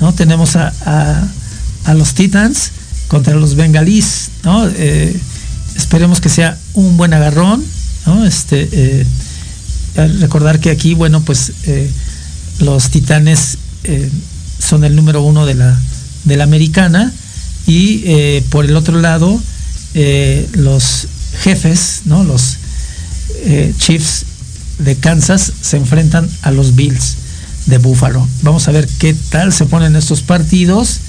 ¿no? 0.00 0.12
Tenemos 0.14 0.56
a, 0.56 1.28
los 1.94 2.14
Titans 2.14 2.72
contra 3.08 3.34
los 3.34 3.54
Bengalís, 3.54 4.30
¿no? 4.44 4.66
Eh, 4.68 5.16
esperemos 5.76 6.20
que 6.20 6.28
sea 6.28 6.58
un 6.74 6.96
buen 6.96 7.14
agarrón, 7.14 7.64
¿no? 8.06 8.24
Este, 8.24 9.06
recordar 9.94 10.58
que 10.58 10.70
aquí, 10.70 10.94
bueno, 10.94 11.22
pues 11.22 11.52
los 12.58 12.90
Titanes 12.90 13.58
son 14.58 14.84
el 14.84 14.96
número 14.96 15.22
uno 15.22 15.46
de 15.46 15.54
la, 15.54 15.78
de 16.24 16.36
la 16.36 16.44
americana 16.44 17.12
y 17.66 18.40
por 18.50 18.64
el 18.64 18.76
otro 18.76 19.00
lado, 19.00 19.40
los 20.54 21.06
jefes, 21.42 22.02
¿no? 22.04 22.24
Los 22.24 22.58
eh, 23.44 23.74
Chiefs 23.78 24.24
de 24.78 24.96
Kansas 24.96 25.52
se 25.60 25.76
enfrentan 25.76 26.28
a 26.42 26.50
los 26.50 26.74
Bills 26.74 27.16
de 27.66 27.78
Buffalo. 27.78 28.26
Vamos 28.42 28.68
a 28.68 28.72
ver 28.72 28.88
qué 28.98 29.14
tal 29.14 29.52
se 29.52 29.66
ponen 29.66 29.96
estos 29.96 30.22
partidos. 30.22 31.00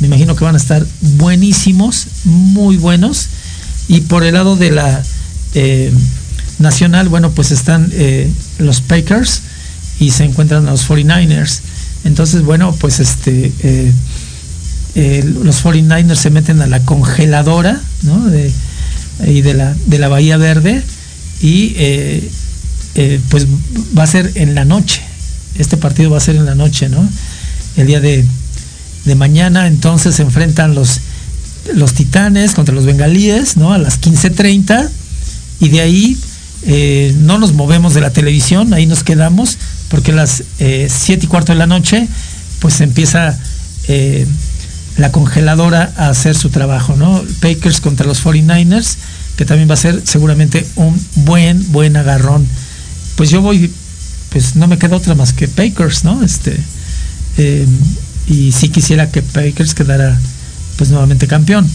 Me 0.00 0.06
imagino 0.06 0.36
que 0.36 0.44
van 0.44 0.54
a 0.54 0.58
estar 0.58 0.86
buenísimos, 1.00 2.06
muy 2.24 2.76
buenos. 2.76 3.28
Y 3.88 4.02
por 4.02 4.24
el 4.24 4.34
lado 4.34 4.56
de 4.56 4.70
la 4.70 5.02
eh, 5.54 5.92
nacional, 6.58 7.08
bueno, 7.08 7.30
pues 7.32 7.50
están 7.50 7.90
eh, 7.92 8.30
los 8.58 8.80
Packers 8.80 9.42
y 9.98 10.10
se 10.10 10.24
encuentran 10.24 10.66
los 10.66 10.88
49ers. 10.88 11.60
Entonces, 12.04 12.42
bueno, 12.42 12.74
pues 12.78 13.00
este 13.00 13.52
los 14.94 15.64
49ers 15.64 16.16
se 16.16 16.30
meten 16.30 16.60
a 16.60 16.66
la 16.66 16.80
congeladora, 16.80 17.80
¿no? 18.02 18.26
De, 18.26 18.52
y 19.26 19.42
de 19.42 19.54
la, 19.54 19.74
de 19.86 19.98
la 19.98 20.08
Bahía 20.08 20.36
Verde 20.36 20.82
y 21.40 21.74
eh, 21.76 22.30
eh, 22.94 23.20
pues 23.28 23.46
va 23.96 24.04
a 24.04 24.06
ser 24.06 24.32
en 24.34 24.54
la 24.54 24.64
noche. 24.64 25.02
Este 25.56 25.76
partido 25.76 26.10
va 26.10 26.18
a 26.18 26.20
ser 26.20 26.36
en 26.36 26.46
la 26.46 26.54
noche, 26.54 26.88
¿no? 26.88 27.06
El 27.76 27.86
día 27.86 28.00
de, 28.00 28.24
mañana 29.16 29.66
entonces 29.66 30.14
se 30.14 30.22
enfrentan 30.22 30.74
los, 30.74 31.00
los 31.74 31.94
titanes 31.94 32.54
contra 32.54 32.74
los 32.74 32.84
bengalíes, 32.84 33.56
¿no? 33.56 33.72
A 33.72 33.78
las 33.78 34.00
15.30 34.00 34.88
y 35.60 35.68
de 35.68 35.80
ahí 35.80 36.16
eh, 36.62 37.14
no 37.18 37.38
nos 37.38 37.52
movemos 37.52 37.92
de 37.94 38.00
la 38.00 38.12
televisión, 38.12 38.72
ahí 38.72 38.86
nos 38.86 39.02
quedamos 39.02 39.58
porque 39.88 40.12
a 40.12 40.14
las 40.14 40.44
7 40.58 41.20
y 41.22 41.26
cuarto 41.26 41.52
de 41.52 41.58
la 41.58 41.66
noche 41.66 42.06
pues 42.60 42.80
empieza 42.80 43.36
la 45.00 45.12
congeladora 45.12 45.92
a 45.96 46.10
hacer 46.10 46.36
su 46.36 46.50
trabajo, 46.50 46.94
¿no? 46.94 47.22
Packers 47.40 47.80
contra 47.80 48.06
los 48.06 48.22
49ers, 48.22 48.96
que 49.36 49.44
también 49.46 49.68
va 49.68 49.74
a 49.74 49.78
ser 49.78 50.02
seguramente 50.04 50.66
un 50.76 51.00
buen, 51.16 51.72
buen 51.72 51.96
agarrón. 51.96 52.46
Pues 53.16 53.30
yo 53.30 53.40
voy, 53.40 53.72
pues 54.30 54.56
no 54.56 54.66
me 54.66 54.78
queda 54.78 54.96
otra 54.96 55.14
más 55.14 55.32
que 55.32 55.48
Packers, 55.48 56.04
¿no? 56.04 56.22
Este, 56.22 56.56
eh, 57.38 57.66
y 58.26 58.52
sí 58.52 58.68
quisiera 58.68 59.10
que 59.10 59.22
Packers 59.22 59.74
quedara 59.74 60.18
pues 60.76 60.90
nuevamente 60.90 61.26
campeón. 61.26 61.68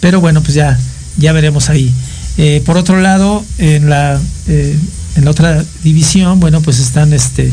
Pero 0.00 0.20
bueno, 0.20 0.42
pues 0.42 0.54
ya, 0.54 0.78
ya 1.16 1.32
veremos 1.32 1.70
ahí. 1.70 1.92
Eh, 2.36 2.62
por 2.66 2.76
otro 2.76 3.00
lado, 3.00 3.44
en 3.58 3.88
la, 3.88 4.20
eh, 4.48 4.76
en 5.14 5.24
la 5.24 5.30
otra 5.30 5.64
división, 5.84 6.40
bueno, 6.40 6.60
pues 6.60 6.80
están 6.80 7.12
este, 7.12 7.52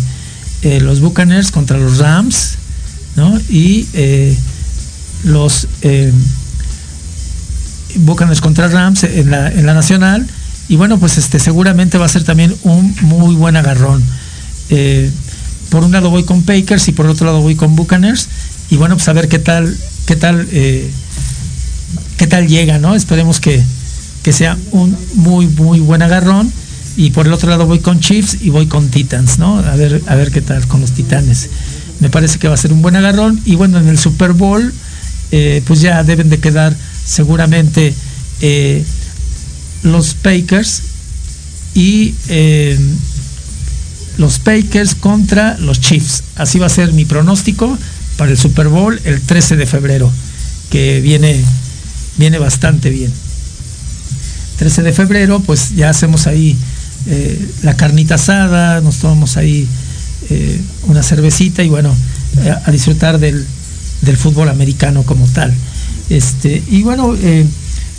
los 0.81 1.01
Buccaneers 1.01 1.51
contra 1.51 1.77
los 1.77 1.99
Rams, 1.99 2.55
¿no? 3.15 3.39
Y 3.49 3.87
los 5.23 5.67
eh, 5.81 6.11
contra 8.41 8.67
Rams 8.67 9.03
en 9.03 9.31
la, 9.31 9.49
en 9.49 9.65
la 9.65 9.73
nacional. 9.73 10.27
Y 10.69 10.75
bueno, 10.75 10.97
pues 10.97 11.17
este 11.17 11.39
seguramente 11.39 11.97
va 11.97 12.05
a 12.05 12.09
ser 12.09 12.23
también 12.23 12.55
un 12.63 12.95
muy 13.01 13.35
buen 13.35 13.55
agarrón. 13.55 14.03
Eh, 14.69 15.09
por 15.69 15.83
un 15.83 15.91
lado 15.91 16.09
voy 16.09 16.23
con 16.23 16.43
Packers 16.43 16.87
y 16.87 16.91
por 16.91 17.07
otro 17.07 17.25
lado 17.25 17.41
voy 17.41 17.55
con 17.55 17.75
Buccaneers. 17.75 18.27
Y 18.69 18.77
bueno, 18.77 18.95
pues 18.95 19.07
a 19.07 19.13
ver 19.13 19.27
qué 19.27 19.39
tal, 19.39 19.77
qué 20.05 20.15
tal, 20.15 20.47
eh, 20.51 20.89
qué 22.17 22.27
tal 22.27 22.47
llega, 22.47 22.79
¿no? 22.79 22.95
Esperemos 22.95 23.39
que, 23.39 23.61
que 24.23 24.33
sea 24.33 24.57
un 24.71 24.95
muy, 25.15 25.47
muy 25.47 25.79
buen 25.79 26.01
agarrón. 26.01 26.51
Y 26.95 27.09
por 27.09 27.25
el 27.25 27.33
otro 27.33 27.49
lado 27.49 27.65
voy 27.65 27.79
con 27.79 27.99
Chiefs 27.99 28.37
y 28.41 28.49
voy 28.49 28.67
con 28.67 28.89
Titans, 28.89 29.39
¿no? 29.39 29.57
A 29.57 29.75
ver, 29.75 30.01
a 30.07 30.15
ver 30.15 30.31
qué 30.31 30.41
tal 30.41 30.65
con 30.67 30.81
los 30.81 30.91
Titanes. 30.91 31.49
Me 31.99 32.09
parece 32.09 32.37
que 32.37 32.47
va 32.47 32.53
a 32.53 32.57
ser 32.57 32.71
un 32.71 32.81
buen 32.81 32.95
agarrón. 32.95 33.41
Y 33.45 33.55
bueno, 33.55 33.79
en 33.79 33.87
el 33.87 33.97
Super 33.97 34.33
Bowl, 34.33 34.73
eh, 35.35 35.63
pues 35.65 35.81
ya 35.81 36.03
deben 36.03 36.29
de 36.29 36.37
quedar 36.37 36.77
seguramente 37.03 37.91
eh, 38.41 38.85
los 39.81 40.13
Packers 40.13 40.83
y 41.73 42.13
eh, 42.27 42.77
los 44.19 44.37
Packers 44.37 44.93
contra 44.93 45.57
los 45.57 45.81
Chiefs. 45.81 46.21
Así 46.35 46.59
va 46.59 46.67
a 46.67 46.69
ser 46.69 46.93
mi 46.93 47.05
pronóstico 47.05 47.75
para 48.15 48.29
el 48.29 48.37
Super 48.37 48.67
Bowl 48.67 49.01
el 49.05 49.21
13 49.21 49.55
de 49.55 49.65
febrero, 49.65 50.11
que 50.69 51.01
viene, 51.01 51.43
viene 52.17 52.37
bastante 52.37 52.91
bien. 52.91 53.11
13 54.59 54.83
de 54.83 54.93
febrero, 54.93 55.39
pues 55.39 55.75
ya 55.75 55.89
hacemos 55.89 56.27
ahí 56.27 56.55
la 57.63 57.75
carnita 57.75 58.15
asada, 58.15 58.81
nos 58.81 58.97
tomamos 58.99 59.35
ahí 59.37 59.67
una 60.83 61.01
cervecita 61.01 61.63
y 61.63 61.69
bueno, 61.69 61.91
a 62.65 62.69
disfrutar 62.69 63.17
del, 63.17 63.47
del, 64.03 64.17
fútbol 64.17 64.49
americano 64.49 65.03
como 65.03 65.25
tal. 65.27 65.53
Este, 66.09 66.61
y 66.69 66.83
bueno, 66.83 67.15
eh, 67.15 67.45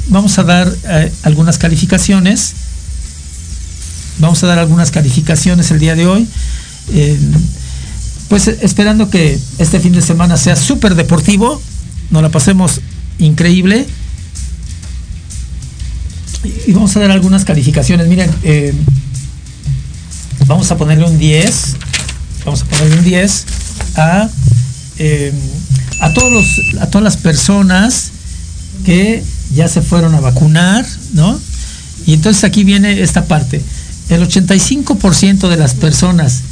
vamos 0.09 0.39
a 0.39 0.45
dar 0.45 0.73
eh, 0.89 1.13
algunas 1.23 1.59
calificaciones. 1.59 2.55
Vamos 4.19 4.43
a 4.45 4.47
dar 4.47 4.59
algunas 4.59 4.91
calificaciones 4.91 5.71
el 5.71 5.81
día 5.81 5.95
de 5.95 6.07
hoy. 6.07 6.27
Eh, 6.93 7.19
pues 8.29 8.49
esperando 8.49 9.11
que 9.11 9.39
este 9.59 9.81
fin 9.81 9.93
de 9.93 10.03
semana 10.03 10.37
sea 10.37 10.57
súper 10.57 10.95
deportivo, 10.95 11.61
nos 12.11 12.23
la 12.23 12.31
pasemos 12.31 12.81
increíble. 13.19 13.87
Y 16.67 16.73
vamos 16.73 16.95
a 16.97 17.01
dar 17.01 17.11
algunas 17.11 17.45
calificaciones. 17.45 18.07
Miren, 18.09 18.31
vamos 20.47 20.71
a 20.71 20.77
ponerle 20.77 21.05
un 21.07 21.19
10. 21.19 21.77
Vamos 22.45 22.63
a 22.63 22.65
ponerle 22.67 22.99
un 22.99 23.05
10 23.05 23.47
a, 23.97 24.29
a, 26.05 26.13
todos 26.13 26.31
los, 26.31 26.83
a 26.83 26.87
todas 26.87 27.03
las 27.03 27.17
personas 27.17 28.11
que 28.85 29.25
ya 29.55 29.69
se 29.69 29.81
fueron 29.81 30.15
a 30.15 30.21
vacunar, 30.21 30.87
¿no? 31.15 31.41
Y 32.07 32.13
entonces 32.13 32.45
aquí 32.45 32.63
viene 32.63 33.01
esta 33.01 33.25
parte. 33.25 33.63
El 34.11 34.23
85% 34.23 35.49
de 35.49 35.57
las 35.57 35.75
personas 35.75 36.43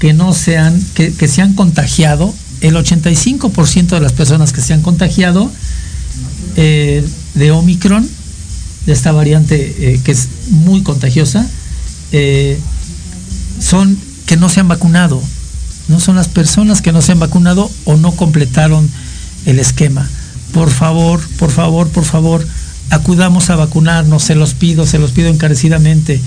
que 0.00 0.12
no 0.12 0.32
se 0.32 0.58
han, 0.58 0.82
que, 0.94 1.28
se 1.28 1.42
han 1.42 1.54
contagiado, 1.54 2.34
el 2.60 2.74
85% 2.74 3.86
de 3.86 4.00
las 4.00 4.12
personas 4.12 4.52
que 4.52 4.60
se 4.60 4.74
han 4.74 4.82
contagiado 4.82 5.48
eh, 6.56 7.04
de 7.34 7.50
Omicron, 7.52 8.08
de 8.86 8.92
esta 8.92 9.12
variante 9.12 9.94
eh, 9.94 10.00
que 10.02 10.10
es 10.10 10.28
muy 10.50 10.82
contagiosa, 10.82 11.46
eh, 12.10 12.58
son 13.60 13.96
que 14.26 14.36
no 14.36 14.48
se 14.48 14.58
han 14.58 14.66
vacunado. 14.66 15.22
No 15.88 16.00
son 16.00 16.16
las 16.16 16.28
personas 16.28 16.82
que 16.82 16.92
no 16.92 17.02
se 17.02 17.12
han 17.12 17.20
vacunado 17.20 17.70
o 17.84 17.96
no 17.96 18.12
completaron 18.12 18.88
el 19.46 19.58
esquema 19.58 20.08
por 20.52 20.70
favor, 20.70 21.20
por 21.38 21.50
favor, 21.50 21.88
por 21.88 22.04
favor, 22.04 22.46
acudamos 22.90 23.50
a 23.50 23.56
vacunarnos, 23.56 24.22
se 24.22 24.34
los 24.34 24.54
pido, 24.54 24.86
se 24.86 24.98
los 24.98 25.12
pido 25.12 25.28
encarecidamente, 25.28 26.20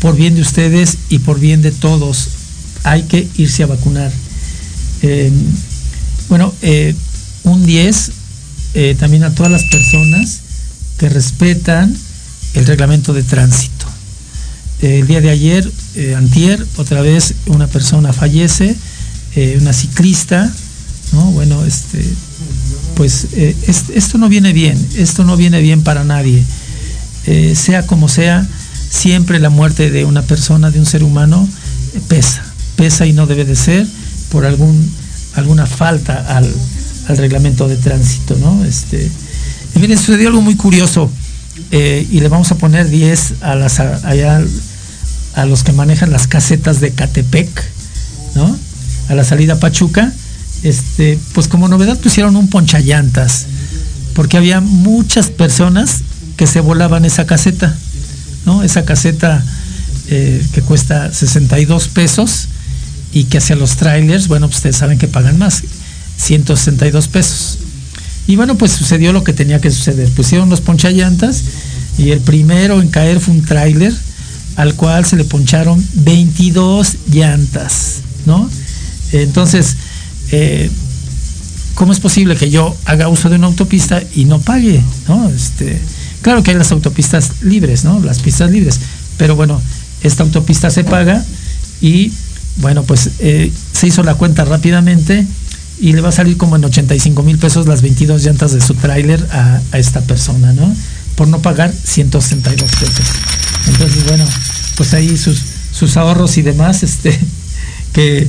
por 0.00 0.16
bien 0.16 0.34
de 0.34 0.42
ustedes 0.42 0.98
y 1.08 1.18
por 1.18 1.38
bien 1.38 1.62
de 1.62 1.70
todos. 1.70 2.28
Hay 2.84 3.02
que 3.02 3.28
irse 3.36 3.62
a 3.62 3.66
vacunar. 3.66 4.10
Eh, 5.02 5.30
bueno, 6.28 6.54
eh, 6.62 6.94
un 7.44 7.66
10 7.66 8.12
eh, 8.74 8.96
también 8.98 9.24
a 9.24 9.34
todas 9.34 9.52
las 9.52 9.64
personas 9.64 10.40
que 10.98 11.08
respetan 11.08 11.94
el 12.54 12.66
reglamento 12.66 13.12
de 13.12 13.22
tránsito. 13.22 13.86
el 14.80 15.06
día 15.06 15.20
de 15.20 15.30
ayer, 15.30 15.70
antier, 16.16 16.64
otra 16.76 17.02
vez 17.02 17.34
una 17.46 17.66
persona 17.66 18.12
fallece, 18.12 18.76
una 19.36 19.72
ciclista, 19.72 20.52
¿no? 21.12 21.30
Bueno, 21.32 21.64
este, 21.64 22.04
pues 22.94 23.28
eh, 23.32 23.56
esto 23.94 24.18
no 24.18 24.28
viene 24.28 24.52
bien, 24.52 24.76
esto 24.96 25.24
no 25.24 25.36
viene 25.36 25.60
bien 25.60 25.82
para 25.82 26.04
nadie. 26.04 26.42
Eh, 27.26 27.54
sea 27.54 27.86
como 27.86 28.08
sea, 28.08 28.46
siempre 28.90 29.38
la 29.38 29.50
muerte 29.50 29.90
de 29.90 30.04
una 30.04 30.22
persona, 30.22 30.70
de 30.70 30.78
un 30.78 30.86
ser 30.86 31.04
humano, 31.04 31.48
eh, 31.94 32.00
pesa, 32.08 32.42
pesa 32.76 33.06
y 33.06 33.12
no 33.12 33.26
debe 33.26 33.44
de 33.44 33.54
ser 33.54 33.86
por 34.30 34.44
algún, 34.44 34.90
alguna 35.34 35.66
falta 35.66 36.36
al, 36.36 36.52
reglamento 37.08 37.68
de 37.68 37.76
tránsito, 37.76 38.36
¿no? 38.36 38.64
Este, 38.66 39.10
y 39.74 39.78
miren, 39.78 39.96
sucedió 39.96 40.28
algo 40.28 40.42
muy 40.42 40.56
curioso 40.56 41.10
y 41.70 42.20
le 42.20 42.28
vamos 42.28 42.52
a 42.52 42.56
poner 42.56 42.88
10 42.88 43.34
a 43.40 43.54
las 43.54 43.80
allá 43.80 44.42
a 45.34 45.44
los 45.46 45.62
que 45.64 45.72
manejan 45.72 46.12
las 46.12 46.26
casetas 46.26 46.80
de 46.80 46.90
Catepec, 46.90 47.48
¿no? 48.34 48.58
A 49.08 49.14
la 49.14 49.24
salida 49.24 49.58
Pachuca 49.58 50.12
este, 50.62 51.18
pues 51.34 51.48
como 51.48 51.68
novedad 51.68 51.98
pusieron 51.98 52.36
un 52.36 52.48
ponchallantas, 52.48 53.46
porque 54.14 54.36
había 54.36 54.60
muchas 54.60 55.30
personas 55.30 56.00
que 56.36 56.46
se 56.46 56.60
volaban 56.60 57.04
esa 57.04 57.26
caseta, 57.26 57.76
¿no? 58.44 58.62
Esa 58.62 58.84
caseta 58.84 59.44
eh, 60.08 60.44
que 60.52 60.62
cuesta 60.62 61.12
62 61.12 61.88
pesos 61.88 62.48
y 63.12 63.24
que 63.24 63.38
hacia 63.38 63.56
los 63.56 63.76
trailers, 63.76 64.28
bueno, 64.28 64.48
pues 64.48 64.56
ustedes 64.56 64.76
saben 64.76 64.98
que 64.98 65.08
pagan 65.08 65.38
más, 65.38 65.62
162 66.16 67.08
pesos. 67.08 67.58
Y 68.26 68.36
bueno, 68.36 68.56
pues 68.56 68.72
sucedió 68.72 69.12
lo 69.12 69.24
que 69.24 69.32
tenía 69.32 69.60
que 69.60 69.70
suceder. 69.70 70.10
Pusieron 70.10 70.50
los 70.50 70.60
ponchallantas 70.60 71.42
y 71.96 72.10
el 72.10 72.20
primero 72.20 72.82
en 72.82 72.88
caer 72.88 73.20
fue 73.20 73.34
un 73.34 73.44
trailer 73.44 73.94
al 74.56 74.74
cual 74.74 75.06
se 75.06 75.16
le 75.16 75.24
poncharon 75.24 75.82
22 75.94 76.96
llantas, 77.10 78.00
¿no? 78.26 78.50
Entonces, 79.12 79.76
eh, 80.30 80.70
¿cómo 81.74 81.92
es 81.92 82.00
posible 82.00 82.36
que 82.36 82.50
yo 82.50 82.76
haga 82.84 83.08
uso 83.08 83.28
de 83.28 83.36
una 83.36 83.46
autopista 83.46 84.02
y 84.14 84.24
no 84.24 84.40
pague? 84.40 84.82
¿no? 85.06 85.28
Este, 85.28 85.80
claro 86.22 86.42
que 86.42 86.50
hay 86.50 86.56
las 86.56 86.72
autopistas 86.72 87.42
libres, 87.42 87.84
¿no? 87.84 88.00
Las 88.00 88.20
pistas 88.20 88.50
libres. 88.50 88.80
Pero 89.16 89.36
bueno, 89.36 89.60
esta 90.02 90.22
autopista 90.22 90.70
se 90.70 90.84
paga 90.84 91.24
y 91.80 92.12
bueno, 92.56 92.82
pues 92.82 93.10
eh, 93.20 93.52
se 93.72 93.86
hizo 93.86 94.02
la 94.02 94.14
cuenta 94.14 94.44
rápidamente 94.44 95.26
y 95.80 95.92
le 95.92 96.00
va 96.00 96.08
a 96.08 96.12
salir 96.12 96.36
como 96.36 96.56
en 96.56 96.64
85 96.64 97.22
mil 97.22 97.38
pesos 97.38 97.66
las 97.66 97.82
22 97.82 98.24
llantas 98.24 98.52
de 98.52 98.60
su 98.60 98.74
tráiler 98.74 99.24
a, 99.30 99.60
esta 99.72 100.00
persona, 100.00 100.52
¿no? 100.52 100.74
Por 101.14 101.28
no 101.28 101.40
pagar 101.40 101.72
162 101.72 102.70
pesos. 102.70 103.06
Entonces, 103.68 104.04
bueno, 104.06 104.24
pues 104.76 104.94
ahí 104.94 105.16
sus, 105.16 105.40
sus 105.72 105.96
ahorros 105.96 106.36
y 106.38 106.42
demás, 106.42 106.82
este, 106.82 107.18
que, 107.92 108.28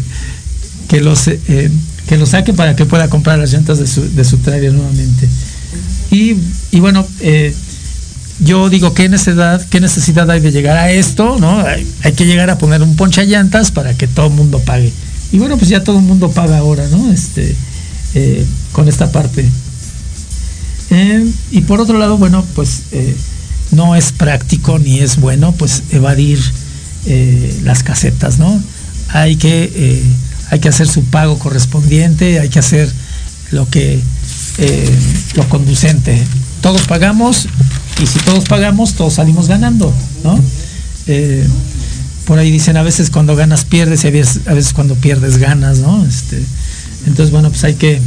que 0.90 1.00
los 1.00 1.28
eh, 1.28 1.72
que 2.08 2.18
lo 2.18 2.26
saque 2.26 2.52
para 2.54 2.76
que 2.76 2.86
pueda 2.86 3.08
comprar 3.08 3.38
las 3.38 3.54
llantas 3.54 3.78
de 3.78 3.88
su, 3.88 4.02
de 4.14 4.26
su 4.26 4.40
trailer 4.40 4.74
nuevamente. 4.74 5.30
Y, 6.10 6.34
bueno, 6.80 7.06
eh, 7.20 7.54
yo 8.40 8.68
digo, 8.68 8.96
¿qué 8.96 9.08
necesidad, 9.08 9.64
¿qué 9.70 9.80
necesidad 9.80 10.30
hay 10.32 10.40
de 10.40 10.52
llegar 10.52 10.76
a 10.76 10.90
esto? 10.90 11.38
¿no? 11.40 11.60
Hay, 11.60 12.14
que 12.14 12.26
llegar 12.26 12.50
a 12.50 12.58
poner 12.58 12.82
un 12.82 12.96
poncha 12.96 13.22
llantas 13.22 13.70
para 13.70 13.94
que 13.94 14.08
todo 14.08 14.26
el 14.26 14.34
mundo 14.34 14.58
pague. 14.58 14.92
Y 15.32 15.38
bueno, 15.38 15.58
pues 15.58 15.70
ya 15.70 15.84
todo 15.84 16.00
el 16.00 16.06
mundo 16.06 16.32
paga 16.32 16.58
ahora, 16.58 16.88
¿no? 16.88 17.12
Este, 17.12 17.56
eh, 18.16 18.44
con 18.72 18.90
esta 18.90 19.12
parte. 19.12 19.48
Y 21.52 21.62
por 21.62 21.80
otro 21.80 22.00
lado, 22.00 22.18
bueno, 22.18 22.44
pues 22.56 22.82
no 23.70 23.96
es 23.96 24.12
práctico 24.12 24.80
ni 24.80 24.98
es 24.98 25.18
bueno 25.18 25.52
pues 25.52 25.84
evadir 25.92 26.40
las 27.64 27.84
casetas, 27.84 28.40
¿no? 28.40 28.60
Hay 29.10 29.36
que 29.36 30.02
hay 30.50 30.60
que 30.60 30.70
hacer 30.70 30.88
su 30.88 31.04
pago 31.06 31.38
correspondiente, 31.38 32.40
hay 32.40 32.50
que 32.50 32.60
hacer 32.60 32.92
lo 33.52 33.70
que 33.70 34.00
eh, 34.58 35.00
lo 35.36 35.48
conducente. 35.48 36.22
Todos 36.62 36.82
pagamos 36.82 37.48
y 38.02 38.06
si 38.06 38.20
todos 38.20 38.46
pagamos, 38.46 38.94
todos 38.94 39.14
salimos 39.14 39.48
ganando, 39.48 39.94
¿no? 40.24 40.40
Eh, 41.08 41.48
por 42.26 42.38
ahí 42.38 42.52
dicen 42.52 42.78
a 42.78 42.84
veces 42.84 43.10
cuando 43.10 43.36
ganas 43.36 43.66
pierdes 43.66 44.04
y 44.04 44.08
a 44.08 44.12
veces, 44.12 44.74
cuando 44.74 44.96
pierdes 44.96 45.38
ganas, 45.38 45.80
¿no? 45.80 46.06
Este, 46.06 46.42
entonces 47.06 47.32
bueno, 47.32 47.50
pues 47.50 47.64
hay 47.64 47.76
que 47.76 48.02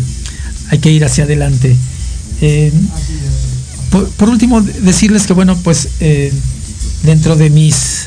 hay 0.71 0.79
que 0.79 0.91
ir 0.91 1.05
hacia 1.05 1.25
adelante. 1.25 1.77
Eh, 2.41 2.73
por, 4.17 4.29
último, 4.31 4.63
decirles 4.63 5.27
que 5.27 5.35
bueno, 5.35 5.57
pues 5.59 5.89
dentro 7.03 7.37
de 7.37 7.51
mis 7.51 8.07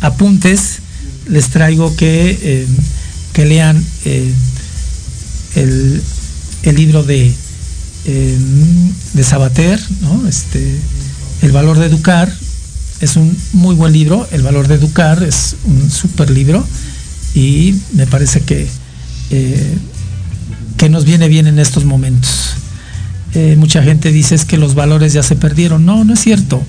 apuntes 0.00 0.78
les 1.28 1.48
traigo 1.50 1.94
que 1.94 2.66
que 3.34 3.44
lean 3.44 3.84
eh, 4.06 4.32
el, 5.56 6.02
libro 6.74 7.02
de, 7.02 7.34
eh, 8.06 8.38
de 9.12 9.24
Sabater, 9.24 9.78
este, 10.26 10.80
El 11.42 11.52
valor 11.52 11.78
de 11.78 11.86
educar. 11.86 12.32
Es 13.00 13.16
un 13.16 13.36
muy 13.52 13.74
buen 13.74 13.92
libro, 13.92 14.26
El 14.30 14.42
valor 14.42 14.68
de 14.68 14.76
educar 14.76 15.22
es 15.22 15.56
un 15.64 15.90
super 15.90 16.30
libro 16.30 16.64
y 17.34 17.74
me 17.92 18.06
parece 18.06 18.40
que, 18.40 18.66
eh, 19.30 19.76
que 20.78 20.88
nos 20.88 21.04
viene 21.04 21.28
bien 21.28 21.46
en 21.46 21.58
estos 21.58 21.84
momentos. 21.84 22.54
mucha 23.56 23.82
gente 23.82 24.12
dice 24.12 24.36
es 24.36 24.44
que 24.44 24.58
los 24.58 24.76
valores 24.76 25.12
ya 25.12 25.24
se 25.24 25.34
perdieron. 25.34 25.84
No, 25.84 26.04
no 26.04 26.14
es 26.14 26.20
cierto. 26.20 26.62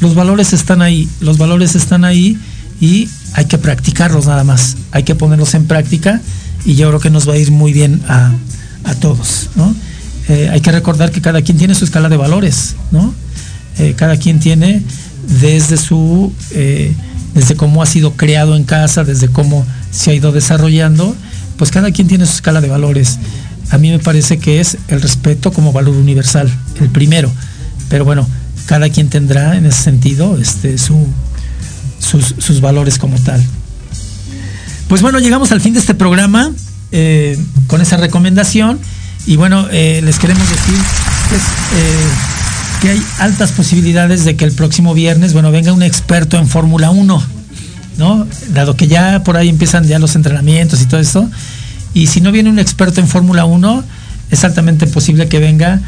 Los 0.00 0.16
valores 0.16 0.52
están 0.52 0.82
ahí, 0.82 1.08
los 1.20 1.38
valores 1.38 1.76
están 1.76 2.04
ahí 2.04 2.36
y 2.80 3.08
hay 3.34 3.44
que 3.44 3.58
practicarlos 3.58 4.26
nada 4.26 4.44
más, 4.44 4.76
hay 4.90 5.02
que 5.02 5.14
ponerlos 5.14 5.54
en 5.54 5.66
práctica 5.66 6.20
y 6.64 6.74
yo 6.74 6.88
creo 6.88 7.00
que 7.00 7.10
nos 7.10 7.28
va 7.28 7.34
a 7.34 7.36
ir 7.38 7.50
muy 7.50 7.72
bien 7.72 8.02
a, 8.08 8.32
todos, 9.00 9.50
¿no? 9.54 9.72
Eh, 10.28 10.48
hay 10.50 10.60
que 10.60 10.72
recordar 10.72 11.12
que 11.12 11.20
cada 11.20 11.42
quien 11.42 11.56
tiene 11.56 11.74
su 11.74 11.84
escala 11.84 12.08
de 12.08 12.16
valores, 12.16 12.74
¿no? 12.90 13.14
Eh, 13.78 13.94
cada 13.96 14.16
quien 14.16 14.40
tiene 14.40 14.82
desde 15.40 15.76
su, 15.76 16.32
eh, 16.50 16.92
desde 17.34 17.54
cómo 17.54 17.82
ha 17.82 17.86
sido 17.86 18.14
creado 18.14 18.56
en 18.56 18.64
casa, 18.64 19.04
desde 19.04 19.28
cómo 19.28 19.64
se 19.90 20.10
ha 20.10 20.14
ido 20.14 20.32
desarrollando, 20.32 21.14
pues 21.56 21.70
cada 21.70 21.92
quien 21.92 22.08
tiene 22.08 22.26
su 22.26 22.32
escala 22.32 22.60
de 22.60 22.68
valores. 22.68 23.18
A 23.70 23.78
mí 23.78 23.90
me 23.90 24.00
parece 24.00 24.38
que 24.38 24.60
es 24.60 24.76
el 24.88 25.00
respeto 25.00 25.52
como 25.52 25.72
valor 25.72 25.94
universal, 25.94 26.50
el 26.80 26.88
primero. 26.88 27.30
Pero 27.88 28.04
bueno, 28.04 28.26
cada 28.66 28.88
quien 28.88 29.08
tendrá 29.08 29.56
en 29.56 29.66
ese 29.66 29.82
sentido 29.82 30.38
este, 30.38 30.78
su, 30.78 31.06
sus, 32.00 32.60
valores 32.60 32.98
como 32.98 33.18
tal. 33.18 33.44
Pues 34.88 35.02
bueno, 35.02 35.20
llegamos 35.20 35.52
al 35.52 35.60
fin 35.60 35.74
de 35.74 35.80
este 35.80 35.94
programa. 35.94 36.52
eh, 36.92 37.38
con 37.68 37.80
esa 37.80 37.96
recomendación. 37.98 38.80
Y 39.24 39.36
bueno, 39.36 39.68
eh, 39.70 40.00
les 40.02 40.18
queremos 40.18 40.48
decir 40.48 40.74
que, 41.28 41.36
es, 41.36 41.42
eh, 41.42 42.08
que 42.82 42.90
hay 42.90 43.02
altas 43.20 43.52
posibilidades 43.52 44.24
de 44.24 44.34
que 44.34 44.44
el 44.44 44.50
próximo 44.50 44.92
viernes, 44.92 45.32
bueno, 45.32 45.52
venga 45.52 45.72
un 45.72 45.84
experto 45.84 46.36
en 46.36 46.48
Fórmula 46.48 46.90
1, 46.90 47.22
¿no? 47.98 48.26
Dado 48.52 48.74
que 48.74 48.88
ya 48.88 49.22
por 49.22 49.36
ahí 49.36 49.48
empiezan 49.48 49.84
ya 49.84 50.00
los 50.00 50.16
entrenamientos 50.16 50.82
y 50.82 50.86
todo 50.86 51.00
esto. 51.00 51.30
Y 51.94 52.08
si 52.08 52.20
no 52.20 52.32
viene 52.32 52.50
un 52.50 52.58
experto 52.58 53.00
en 53.00 53.06
Fórmula 53.06 53.44
1, 53.44 53.84
es 54.32 54.44
altamente 54.44 54.88
posible 54.88 55.28
que 55.28 55.38
venga 55.38 55.80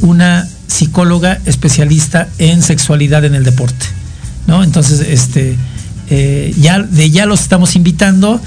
una 0.00 0.48
psicóloga 0.68 1.40
especialista 1.46 2.28
en 2.38 2.62
sexualidad 2.62 3.24
en 3.24 3.34
el 3.34 3.42
deporte. 3.44 3.86
¿No? 4.46 4.62
Entonces, 4.62 5.00
este, 5.00 5.56
eh, 6.10 6.54
ya, 6.58 6.80
de 6.80 7.10
ya 7.10 7.26
los 7.26 7.40
estamos 7.40 7.76
invitando. 7.76 8.40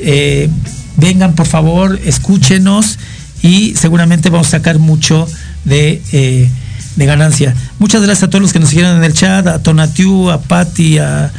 eh, 0.00 0.48
vengan, 0.96 1.34
por 1.34 1.46
favor, 1.46 1.98
escúchenos 2.04 2.98
y 3.42 3.74
seguramente 3.76 4.30
vamos 4.30 4.48
a 4.48 4.50
sacar 4.50 4.78
mucho 4.80 5.28
de, 5.64 6.02
eh, 6.12 6.48
de 6.96 7.06
ganancia. 7.06 7.54
Muchas 7.78 8.02
gracias 8.02 8.24
a 8.24 8.30
todos 8.30 8.42
los 8.42 8.52
que 8.52 8.58
nos 8.58 8.70
siguieron 8.70 8.96
en 8.96 9.04
el 9.04 9.12
chat, 9.12 9.46
a 9.46 9.62
Tonatiu, 9.62 10.30
a 10.30 10.40
Patti, 10.40 10.98
a, 10.98 11.32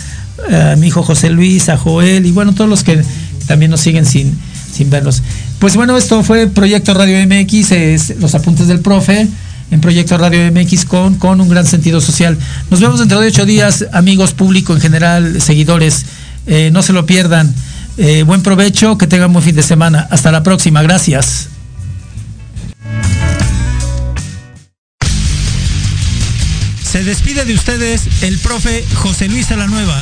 mi 0.77 0.87
hijo 0.87 1.03
José 1.03 1.29
Luis, 1.29 1.67
a 1.67 1.75
Joel 1.75 2.25
y 2.25 2.31
bueno, 2.31 2.53
todos 2.53 2.69
los 2.69 2.85
que 2.85 3.03
también 3.45 3.69
nos 3.69 3.81
siguen 3.81 4.05
sin, 4.05 4.33
sin 4.73 4.89
verlos. 4.89 5.21
Pues 5.59 5.75
bueno, 5.75 5.97
esto 5.97 6.23
fue 6.23 6.47
Proyecto 6.47 6.93
Radio 6.93 7.17
MX, 7.27 8.21
los 8.21 8.33
apuntes 8.33 8.67
del 8.67 8.79
profe 8.79 9.27
en 9.71 9.81
Proyecto 9.81 10.17
Radio 10.17 10.51
MX 10.51 10.85
con, 10.85 11.15
con 11.15 11.41
un 11.41 11.49
gran 11.49 11.65
sentido 11.65 12.01
social. 12.01 12.37
Nos 12.69 12.79
vemos 12.79 12.99
dentro 12.99 13.19
de 13.19 13.27
ocho 13.27 13.45
días, 13.45 13.85
amigos, 13.93 14.33
público 14.33 14.73
en 14.73 14.81
general, 14.81 15.41
seguidores. 15.41 16.05
Eh, 16.47 16.69
no 16.71 16.81
se 16.81 16.93
lo 16.93 17.05
pierdan. 17.05 17.53
Eh, 17.97 18.23
buen 18.23 18.41
provecho, 18.41 18.97
que 18.97 19.07
tengan 19.07 19.33
buen 19.33 19.43
fin 19.43 19.55
de 19.55 19.63
semana. 19.63 20.07
Hasta 20.09 20.31
la 20.31 20.41
próxima, 20.41 20.81
gracias. 20.81 21.49
Se 26.83 27.03
despide 27.03 27.45
de 27.45 27.53
ustedes 27.53 28.23
el 28.23 28.39
profe 28.39 28.83
José 28.95 29.27
Luis 29.27 29.47
Salanueva. 29.47 30.01